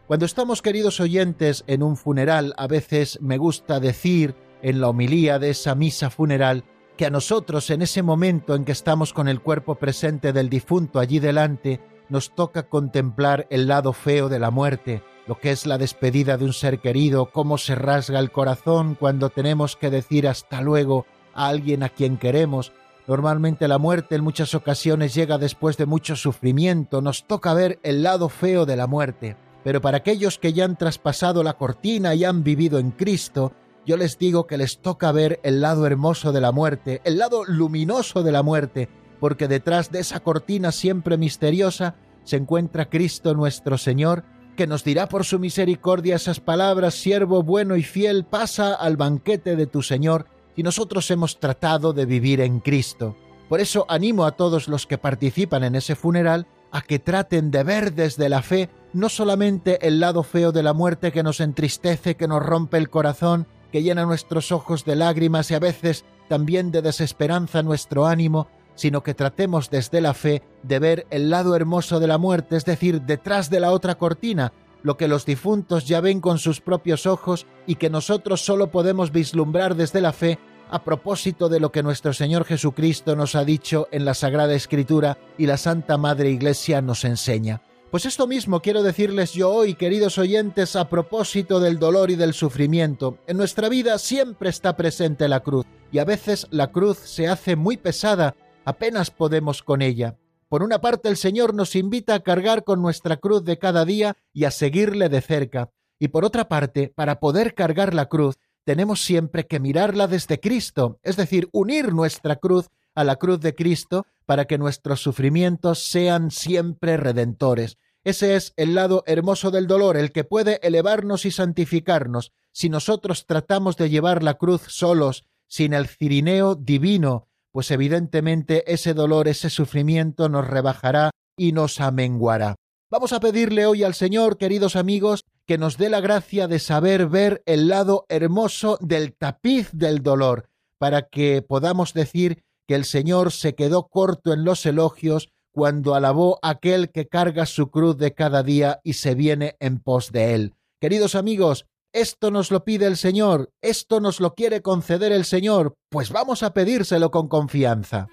Cuando 0.08 0.26
estamos, 0.26 0.62
queridos 0.62 1.00
oyentes, 1.00 1.64
en 1.68 1.82
un 1.82 1.96
funeral, 1.96 2.54
a 2.58 2.68
veces 2.68 3.18
me 3.22 3.38
gusta 3.38 3.80
decir 3.80 4.36
en 4.66 4.82
la 4.82 4.90
homilía 4.90 5.38
de 5.38 5.52
esa 5.52 5.76
misa 5.76 6.10
funeral 6.10 6.64
que 6.98 7.06
a 7.06 7.12
nosotros 7.12 7.70
en 7.70 7.84
ese 7.84 8.02
momento 8.02 8.56
en 8.56 8.66
que 8.66 8.72
estamos 8.72 9.14
con 9.14 9.28
el 9.28 9.40
cuerpo 9.40 9.76
presente 9.76 10.34
del 10.34 10.50
difunto 10.50 11.00
allí 11.00 11.20
delante, 11.20 11.82
nos 12.10 12.34
toca 12.34 12.64
contemplar 12.64 13.46
el 13.52 13.68
lado 13.68 13.94
feo 13.94 14.28
de 14.28 14.40
la 14.40 14.50
muerte, 14.50 15.04
lo 15.28 15.38
que 15.38 15.52
es 15.52 15.68
la 15.68 15.78
despedida 15.78 16.38
de 16.38 16.46
un 16.46 16.54
ser 16.54 16.80
querido, 16.80 17.30
cómo 17.32 17.60
se 17.60 17.76
rasga 17.76 18.18
el 18.18 18.32
corazón 18.32 18.96
cuando 19.00 19.30
tenemos 19.30 19.76
que 19.76 19.92
decir 19.92 20.28
hasta 20.28 20.62
luego 20.62 21.06
a 21.36 21.48
alguien 21.48 21.84
a 21.84 21.90
quien 21.90 22.18
queremos. 22.18 22.72
Normalmente 23.06 23.68
la 23.68 23.78
muerte 23.78 24.16
en 24.16 24.24
muchas 24.24 24.56
ocasiones 24.56 25.14
llega 25.14 25.38
después 25.38 25.78
de 25.78 25.86
mucho 25.86 26.16
sufrimiento, 26.16 27.04
nos 27.04 27.28
toca 27.28 27.54
ver 27.54 27.78
el 27.84 28.02
lado 28.02 28.30
feo 28.30 28.66
de 28.66 28.78
la 28.78 28.88
muerte 28.88 29.38
pero 29.66 29.82
para 29.82 29.98
aquellos 29.98 30.38
que 30.38 30.54
ya 30.54 30.64
han 30.64 30.78
traspasado 30.78 31.42
la 31.42 31.54
cortina 31.58 32.14
y 32.14 32.24
han 32.24 32.44
vivido 32.44 32.78
en 32.78 32.92
Cristo, 32.92 33.52
yo 33.86 33.98
les 33.98 34.18
digo 34.18 34.48
que 34.48 34.58
les 34.58 34.80
toca 34.80 35.12
ver 35.12 35.40
el 35.44 35.62
lado 35.62 35.86
hermoso 35.86 36.32
de 36.32 36.42
la 36.42 36.52
muerte, 36.52 37.02
el 37.04 37.18
lado 37.18 37.44
luminoso 37.46 38.24
de 38.24 38.32
la 38.32 38.44
muerte, 38.44 38.90
porque 39.20 39.48
detrás 39.48 39.92
de 39.92 40.00
esa 40.00 40.20
cortina 40.22 40.72
siempre 40.72 41.18
misteriosa 41.18 41.96
se 42.24 42.38
encuentra 42.38 42.90
Cristo 42.90 43.36
nuestro 43.36 43.78
Señor, 43.78 44.24
que 44.56 44.68
nos 44.68 44.84
dirá 44.84 45.08
por 45.08 45.26
su 45.26 45.38
misericordia 45.38 46.16
esas 46.16 46.40
palabras, 46.40 46.96
siervo 46.96 47.44
bueno 47.44 47.76
y 47.76 47.84
fiel, 47.84 48.26
pasa 48.26 48.74
al 48.74 48.98
banquete 48.98 49.56
de 49.56 49.68
tu 49.68 49.82
Señor, 49.82 50.26
y 50.56 50.64
nosotros 50.64 51.12
hemos 51.12 51.40
tratado 51.40 51.94
de 51.94 52.06
vivir 52.06 52.42
en 52.42 52.60
Cristo. 52.60 53.16
Por 53.50 53.60
eso 53.60 53.86
animo 53.90 54.26
a 54.26 54.32
todos 54.32 54.68
los 54.68 54.88
que 54.88 54.98
participan 54.98 55.64
en 55.64 55.76
ese 55.76 55.96
funeral 55.96 56.48
a 56.72 56.82
que 56.82 57.00
traten 57.00 57.52
de 57.52 57.64
ver 57.64 57.94
desde 57.94 58.30
la 58.30 58.42
fe 58.42 58.70
no 58.92 59.10
solamente 59.10 59.86
el 59.88 60.00
lado 60.00 60.24
feo 60.24 60.52
de 60.52 60.64
la 60.64 60.74
muerte 60.74 61.12
que 61.12 61.22
nos 61.22 61.42
entristece, 61.42 62.16
que 62.16 62.28
nos 62.28 62.42
rompe 62.42 62.78
el 62.78 62.90
corazón, 62.90 63.48
que 63.76 63.84
llena 63.84 64.06
nuestros 64.06 64.54
ojos 64.54 64.86
de 64.86 64.96
lágrimas 64.96 65.52
y 65.52 65.54
a 65.54 65.60
veces 65.60 66.06
también 66.30 66.72
de 66.72 66.82
desesperanza 66.82 67.62
nuestro 67.62 68.06
ánimo, 68.06 68.48
sino 68.76 69.04
que 69.04 69.14
tratemos 69.14 69.70
desde 69.70 70.00
la 70.00 70.14
fe 70.14 70.44
de 70.64 70.80
ver 70.80 71.08
el 71.10 71.30
lado 71.30 71.58
hermoso 71.58 72.00
de 72.00 72.08
la 72.08 72.18
muerte, 72.18 72.56
es 72.56 72.64
decir, 72.64 73.02
detrás 73.02 73.50
de 73.50 73.60
la 73.60 73.72
otra 73.72 73.96
cortina, 73.96 74.54
lo 74.82 74.96
que 74.96 75.10
los 75.10 75.26
difuntos 75.26 75.86
ya 75.86 76.00
ven 76.00 76.22
con 76.22 76.40
sus 76.40 76.62
propios 76.62 77.06
ojos 77.06 77.48
y 77.68 77.76
que 77.76 77.90
nosotros 77.90 78.46
solo 78.46 78.72
podemos 78.72 79.12
vislumbrar 79.12 79.76
desde 79.76 80.00
la 80.00 80.14
fe 80.14 80.40
a 80.72 80.82
propósito 80.86 81.50
de 81.50 81.60
lo 81.60 81.74
que 81.74 81.84
nuestro 81.84 82.14
Señor 82.14 82.46
Jesucristo 82.46 83.18
nos 83.18 83.36
ha 83.36 83.44
dicho 83.44 83.90
en 83.92 84.06
la 84.06 84.14
Sagrada 84.14 84.54
Escritura 84.54 85.18
y 85.38 85.48
la 85.48 85.58
Santa 85.58 85.98
Madre 85.98 86.30
Iglesia 86.30 86.82
nos 86.82 87.04
enseña. 87.04 87.62
Pues 87.96 88.06
esto 88.06 88.28
mismo 88.28 88.60
quiero 88.60 88.84
decirles 88.84 89.32
yo 89.32 89.50
hoy, 89.50 89.76
queridos 89.76 90.18
oyentes, 90.18 90.76
a 90.76 90.90
propósito 90.90 91.62
del 91.62 91.80
dolor 91.80 92.12
y 92.12 92.18
del 92.18 92.34
sufrimiento. 92.34 93.20
En 93.26 93.38
nuestra 93.38 93.70
vida 93.70 93.98
siempre 94.00 94.50
está 94.50 94.76
presente 94.76 95.30
la 95.30 95.40
cruz, 95.40 95.66
y 95.94 96.00
a 96.00 96.04
veces 96.04 96.46
la 96.52 96.74
cruz 96.74 96.98
se 96.98 97.30
hace 97.30 97.56
muy 97.56 97.78
pesada, 97.78 98.36
apenas 98.66 99.12
podemos 99.12 99.64
con 99.64 99.82
ella. 99.82 100.18
Por 100.50 100.62
una 100.62 100.82
parte 100.82 101.08
el 101.08 101.16
Señor 101.16 101.54
nos 101.54 101.74
invita 101.78 102.16
a 102.16 102.20
cargar 102.20 102.66
con 102.66 102.82
nuestra 102.82 103.16
cruz 103.16 103.46
de 103.46 103.58
cada 103.60 103.86
día 103.86 104.18
y 104.34 104.44
a 104.44 104.52
seguirle 104.52 105.08
de 105.08 105.22
cerca, 105.22 105.70
y 105.98 106.10
por 106.10 106.26
otra 106.26 106.50
parte, 106.50 106.92
para 106.94 107.22
poder 107.22 107.54
cargar 107.54 107.94
la 107.94 108.08
cruz, 108.08 108.36
tenemos 108.66 109.06
siempre 109.06 109.48
que 109.48 109.62
mirarla 109.62 110.08
desde 110.08 110.42
Cristo, 110.42 111.00
es 111.02 111.16
decir, 111.16 111.48
unir 111.54 111.94
nuestra 111.94 112.36
cruz 112.36 112.68
a 112.94 113.06
la 113.06 113.16
cruz 113.16 113.40
de 113.40 113.56
Cristo 113.56 114.06
para 114.26 114.46
que 114.46 114.58
nuestros 114.58 115.02
sufrimientos 115.02 115.80
sean 115.88 116.30
siempre 116.30 116.98
redentores. 116.98 117.78
Ese 118.06 118.36
es 118.36 118.54
el 118.56 118.76
lado 118.76 119.04
hermoso 119.08 119.50
del 119.50 119.66
dolor, 119.66 119.98
el 119.98 120.12
que 120.12 120.24
puede 120.24 120.60
elevarnos 120.62 121.26
y 121.26 121.32
santificarnos. 121.32 122.32
Si 122.52 122.70
nosotros 122.70 123.26
tratamos 123.26 123.78
de 123.78 123.90
llevar 123.90 124.22
la 124.22 124.36
cruz 124.36 124.62
solos, 124.68 125.26
sin 125.48 125.74
el 125.74 125.88
cirineo 125.88 126.54
divino, 126.54 127.28
pues 127.52 127.72
evidentemente 127.72 128.72
ese 128.72 128.94
dolor, 128.94 129.28
ese 129.28 129.50
sufrimiento 129.50 130.30
nos 130.30 130.46
rebajará 130.48 131.10
y 131.36 131.52
nos 131.52 131.82
amenguará. 131.82 132.56
Vamos 132.92 133.12
a 133.12 133.20
pedirle 133.20 133.66
hoy 133.66 133.84
al 133.84 133.96
Señor, 133.96 134.38
queridos 134.38 134.76
amigos, 134.76 135.26
que 135.48 135.58
nos 135.58 135.78
dé 135.78 135.90
la 135.90 136.00
gracia 136.00 136.48
de 136.48 136.60
saber 136.60 137.08
ver 137.08 137.42
el 137.48 137.68
lado 137.68 138.06
hermoso 138.08 138.78
del 138.82 139.16
tapiz 139.16 139.72
del 139.72 140.04
dolor, 140.04 140.48
para 140.78 141.10
que 141.10 141.42
podamos 141.42 141.96
decir 141.96 142.44
que 142.68 142.76
el 142.76 142.86
Señor 142.86 143.32
se 143.32 143.56
quedó 143.56 143.88
corto 143.88 144.32
en 144.32 144.44
los 144.44 144.64
elogios 144.68 145.30
cuando 145.56 145.96
alabó 145.96 146.38
aquel 146.42 146.92
que 146.92 147.08
carga 147.08 147.46
su 147.46 147.72
cruz 147.72 147.98
de 147.98 148.14
cada 148.14 148.44
día 148.44 148.82
y 148.84 148.94
se 148.94 149.16
viene 149.16 149.56
en 149.62 149.80
pos 149.80 150.12
de 150.12 150.36
él. 150.36 150.54
Queridos 150.82 151.16
amigos, 151.16 151.66
esto 151.94 152.30
nos 152.30 152.52
lo 152.52 152.66
pide 152.66 152.88
el 152.88 152.98
Señor, 152.98 153.52
esto 153.62 154.02
nos 154.02 154.20
lo 154.20 154.34
quiere 154.34 154.62
conceder 154.62 155.14
el 155.14 155.24
Señor, 155.24 155.78
pues 155.90 156.12
vamos 156.12 156.44
a 156.44 156.54
pedírselo 156.54 157.10
con 157.10 157.30
confianza. 157.30 158.10